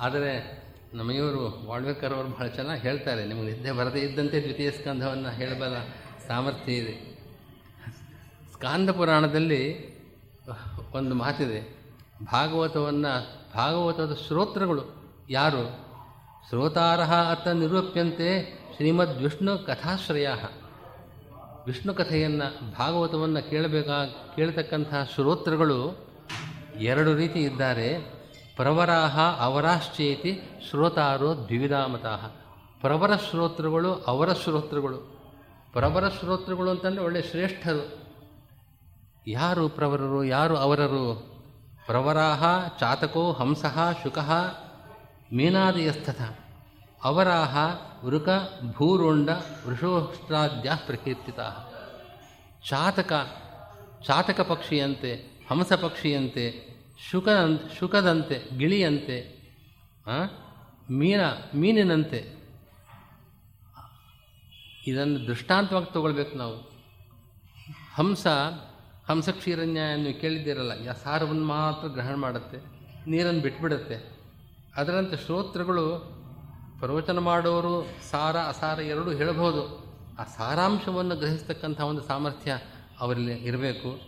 [0.00, 0.32] ಆದರೆ
[0.94, 5.78] ನಮಗೆಯವರು ವಾಳ್ವೇಕರ್ ಅವರು ಬಹಳ ಚೆನ್ನಾಗಿ ಹೇಳ್ತಾರೆ, ನಿಮಗೆ ನಿದ್ದೆ ಬರದೇ ಇದ್ದಂತೆ ದ್ವಿತೀಯ ಸ್ಕಂದವನ್ನು ಹೇಳಬಲ್ಲ
[6.28, 6.94] ಸಾಮರ್ಥ್ಯ ಇದೆ.
[8.52, 9.62] ಸ್ಕಾಂದ ಪುರಾಣದಲ್ಲಿ
[10.94, 11.60] ಒಂದು ಮಾತಿದೆ,
[12.32, 13.12] ಭಾಗವತವನ್ನು,
[13.54, 14.84] ಭಾಗವತದ ಶ್ರೋತ್ರಗಳು
[15.30, 15.64] ಯಾರು?
[16.48, 18.28] ಶ್ರೋತಾರಹ ಅತ್ತ ನಿರೂಪ್ಯಂತೆ
[18.76, 20.28] ಶ್ರೀಮದ್ ವಿಷ್ಣು ಕಥಾಶ್ರಯ
[21.66, 24.06] ವಿಷ್ಣು ಕಥೆಯನ್ನು ಭಾಗವತವನ್ನು ಕೇಳಬೇಕಾ
[24.36, 26.06] ಕೇಳತಕ್ಕಂತಹ ಶ್ರೋತೃಗಳು
[26.80, 27.98] ಎರಡು ರೀತಿ ಇದ್ದಾರೆ.
[28.56, 32.26] ಪ್ರವರಾಹ ಅವರಾಶ್ಚೇತಿ ಶ್ರೋತಾರೋ ದ್ವಿವಿಧಾಮತಃ.
[32.80, 34.98] ಪ್ರವರ ಶ್ರೋತೃಗಳು, ಅವರ ಶ್ರೋತೃಗಳು.
[35.72, 37.98] ಪ್ರವರ ಶ್ರೋತೃಗಳು ಅಂತಂದರೆ ಒಳ್ಳೆ ಶ್ರೇಷ್ಠರು.
[39.26, 41.34] ಯಾರು ಪ್ರವರರು, ಯಾರು ಅವರರು?
[41.86, 42.44] ಪ್ರವರಾಹ,
[42.80, 44.32] ಚಾತಕೋ, ಹಂಸಃ, ಶುಕಃ,
[45.32, 46.43] ಮೀನಾದಿಯಸ್ಥಥ.
[47.04, 47.56] ಅವರಾಹ
[48.04, 48.28] ವೃಕ
[48.72, 49.30] ಭೂರುಂಡ
[49.66, 51.40] ವೃಷೋಷ್ಟ್ರಾದ್ಯ ಪ್ರಕೀರ್ತಿತ
[52.68, 53.12] ಚಾತಕ
[54.04, 55.12] ಚಾತಕ ಪಕ್ಷಿಯಂತೆ,
[55.50, 56.44] ಹಂಸ ಪಕ್ಷಿಯಂತೆ
[57.10, 57.28] ಶುಕ
[57.78, 59.18] ಶುಕದಂತೆ, ಗಿಳಿಯಂತೆ
[60.90, 61.20] ಮೀನ,
[61.54, 62.20] ಮೀನಿನಂತೆ.
[64.86, 66.56] ಇದನ್ನು ದೃಷ್ಟಾಂತವಾಗಿ ತಗೊಳ್ಬೇಕು ನಾವು.
[67.94, 68.26] ಹಂಸ
[69.06, 72.58] ಹಂಸ ಕ್ಷೀರನ್ಯಾಯ ಎಂದು ಕೇಳಿದ್ದೀರಲ್ಲ ಯಾ ಸಾರವನ್ನು ಮಾತ್ರ ಗ್ರಹಣ ಮಾಡುತ್ತೆ,
[73.10, 73.96] ನೀರನ್ನು ಬಿಟ್ಬಿಡುತ್ತೆ.
[74.76, 76.13] ಅದರಂತೆ ಶ್ರೋತೃಗಳು
[76.78, 79.84] ಪ್ರವಚನ ಮಾಡೋರು ಸಾರ, ಅಸಾರ ಎರಡೂ ಹೇಳಬಹುದು
[80.18, 82.58] ಆ ಸಾರಾಂಶವನ್ನು ಗ್ರಹಿಸ್ತಕ್ಕಂಥ ಒಂದು ಸಾಮರ್ಥ್ಯ
[83.00, 84.00] ಅವರಲ್ಲಿ ಇರಬೇಕು.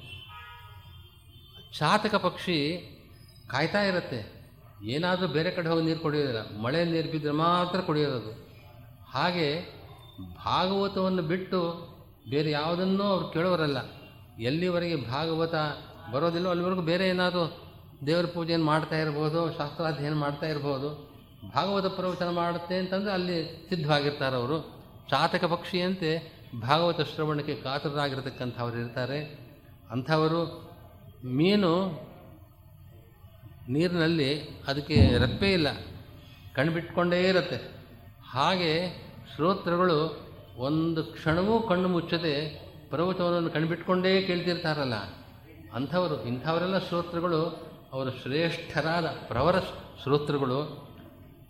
[1.78, 2.56] ಚಾತಕ ಪಕ್ಷಿ
[3.48, 4.36] ಕಾಯ್ತಾ ಇರುತ್ತೆ.
[4.82, 6.60] ಏನಾದರೂ ಬೇರೆ ಕಡೆ ಹೋಗಿ ನೀರು ಕುಡಿಯೋದಿಲ್ಲ.
[6.60, 8.46] ಮಳೆ ನೀರು ಬಿದ್ದರೆ ಮಾತ್ರ ಕುಡಿಯೋದು
[9.10, 9.76] ಹಾಗೆ
[10.44, 11.88] ಭಾಗವತವನ್ನು ಬಿಟ್ಟು
[12.30, 13.78] ಬೇರೆ ಯಾವುದನ್ನೂ ಅವ್ರು ಕೇಳೋರಲ್ಲ.
[14.38, 15.54] ಎಲ್ಲಿವರೆಗೆ ಭಾಗವತ
[16.12, 17.62] ಬರೋದಿಲ್ಲೋ ಅಲ್ಲಿವರೆಗೂ ಬೇರೆ ಏನಾದರೂ
[18.06, 21.15] ದೇವರ ಪೂಜೆಯನ್ನು ಮಾಡ್ತಾ ಇರ್ಬೋದು, ಶಾಸ್ತ್ರಾಧ್ಯಯನ ಮಾಡ್ತಾ ಇರ್ಬೋದು.
[21.54, 24.58] ಭಾಗವತ ಪ್ರವಚನ ಮಾಡುತ್ತೆ ಅಂತಂದರೆ ಅಲ್ಲಿ ಸಿದ್ಧವಾಗಿರ್ತಾರೆ ಅವರು.
[25.10, 29.38] ಚಾತಕ ಪಕ್ಷಿಯಂತೆ ಭಾಗವತ ಶ್ರವಣಕ್ಕೆ ಕಾತರರಾಗಿರ್ತಕ್ಕಂಥವ್ರು ಇರ್ತಾರೆ.
[29.90, 30.40] ಅಂಥವರು
[31.24, 32.06] ಮೀನು
[33.68, 35.68] ನೀರಿನಲ್ಲಿ ಅದಕ್ಕೆ ರೆಪ್ಪೆ ಇಲ್ಲ,
[36.54, 37.70] ಕಣ್ಬಿಟ್ಕೊಂಡೇ ಇರುತ್ತೆ.
[38.30, 38.72] ಹಾಗೆ
[39.34, 40.26] ಶ್ರೋತ್ರಗಳು
[40.56, 42.34] ಒಂದು ಕ್ಷಣವೂ ಕಣ್ಣು ಮುಚ್ಚದೆ
[42.90, 44.94] ಪ್ರವಚನವನ್ನು ಕಣ್ಬಿಟ್ಕೊಂಡೇ ಕೇಳ್ತಿರ್ತಾರಲ್ಲ.
[45.74, 47.42] ಅಂಥವರು ಇಂಥವರೆಲ್ಲ ಶ್ರೋತ್ರಗಳು,
[47.92, 49.58] ಅವರ ಶ್ರೇಷ್ಠರಾದ ಪ್ರವರ
[50.02, 50.85] ಶ್ರೋತೃಗಳು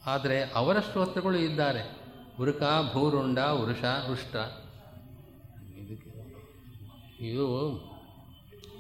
[0.07, 1.97] ಆದರೆ ಅವರ ಶ್ರೋತೃಗಳು ಇದ್ದಾರೆ.
[2.41, 4.37] ಉರುಕ, ಭೂರುಂಡ ವೃಷ ವೃಷ್ಟ
[5.77, 6.17] ಇದಕ್ಕೆ
[7.27, 7.81] ಇವು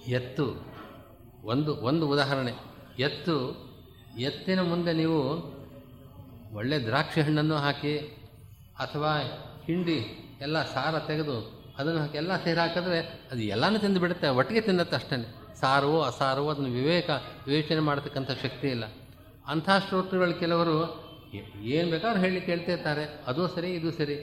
[0.06, 0.66] ಎತ್ತು.
[1.44, 2.52] ಒಂದು ಒಂದು ಉದಾಹರಣೆ.
[2.98, 3.66] ಎತ್ತು,
[4.18, 5.18] ಎತ್ತಿನ ಮುಂದೆ ನೀವು
[6.54, 7.98] ಒಳ್ಳೆ ದ್ರಾಕ್ಷಿ ಹಣ್ಣನ್ನು ಹಾಕಿ
[8.78, 9.18] ಅಥವಾ
[9.64, 13.00] ಹಿಂಡಿ, ಎಲ್ಲ ಸಾರ ತೆಗೆದು ಅದನ್ನು ಹಾಕಿ ಎಲ್ಲ ಸೇರಿ ಹಾಕಿದ್ರೆ
[13.32, 14.28] ಅದು ಎಲ್ಲನೂ ತಿಂದು ಬಿಡುತ್ತೆ.
[14.28, 15.34] ಒಟ್ಟಿಗೆ ತಿನ್ನುತ್ತೆ ಅಷ್ಟೇ.
[15.60, 17.10] ಸಾರವೋ, ಅಸಾರವೋ ಅದನ್ನು ವಿವೇಕ
[17.46, 18.84] ವಿವೇಚನೆ ಮಾಡತಕ್ಕಂಥ ಶಕ್ತಿ ಇಲ್ಲ.
[19.46, 21.05] ಅಂಥ ಶ್ರೋತೃಗಳು ಕೆಲವರು
[21.62, 24.16] ಏನು ಬೇಕಾದ್ರೂ ಹೇಳಿ ಕೇಳ್ತಿರ್ತಾರೆ ಅದು ಸರಿ, ಇದು ಸರಿ.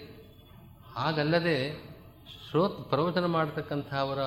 [0.94, 1.84] ಹಾಗಲ್ಲದೆ
[2.50, 4.18] ಶ್ರೋತ್ ಪ್ರವಚನ ಮಾಡ್ತಕ್ಕಂಥವರ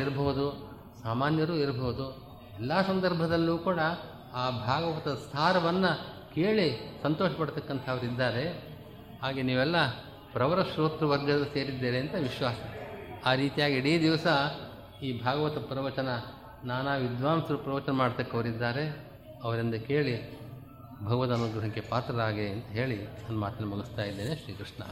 [0.00, 0.70] ಇರಬಹುದು,
[1.02, 2.26] ಸಾಮಾನ್ಯರು ಇರಬಹುದು,
[2.58, 3.78] ಎಲ್ಲ ಸಂದರ್ಭದಲ್ಲೂ ಕೂಡ
[4.34, 8.76] ಆ ಭಾಗವತ ಸ್ಥಾರವನ್ನು ಕೇಳಿ ಸಂತೋಷ ಪಡ್ತಕ್ಕಂಥವ್ರಿದ್ದಾರೆ
[9.22, 9.90] ಹಾಗೆ ನೀವೆಲ್ಲ
[10.32, 12.56] ಪ್ರವರ ಶ್ರೋತೃ ವರ್ಗದ ಸೇರಿದ್ದೀರಿ ಅಂತ ವಿಶ್ವಾಸ.
[13.26, 14.26] ಆ ರೀತಿಯಾಗಿ ಇಡೀ ದಿವಸ
[15.02, 16.08] ಈ ಭಾಗವತ ಪ್ರವಚನ
[16.64, 19.06] ನಾನಾ ವಿದ್ವಾಂಸರು ಪ್ರವಚನ ಮಾಡ್ತಕ್ಕವರಿದ್ದಾರೆ.
[19.42, 20.45] ಅವರಿಂದ ಕೇಳಿ
[21.02, 24.82] ಭಗವದ್ ಅನುಗ್ರಹಕ್ಕೆ ಪಾತ್ರರಾಗೆ ಅಂತ ಹೇಳಿ ನನ್ನ ಮಾತನ್ನು ಮುಗಿಸ್ತಾ ಇದ್ದೇನೆ ಶ್ರೀಕೃಷ್ಣ.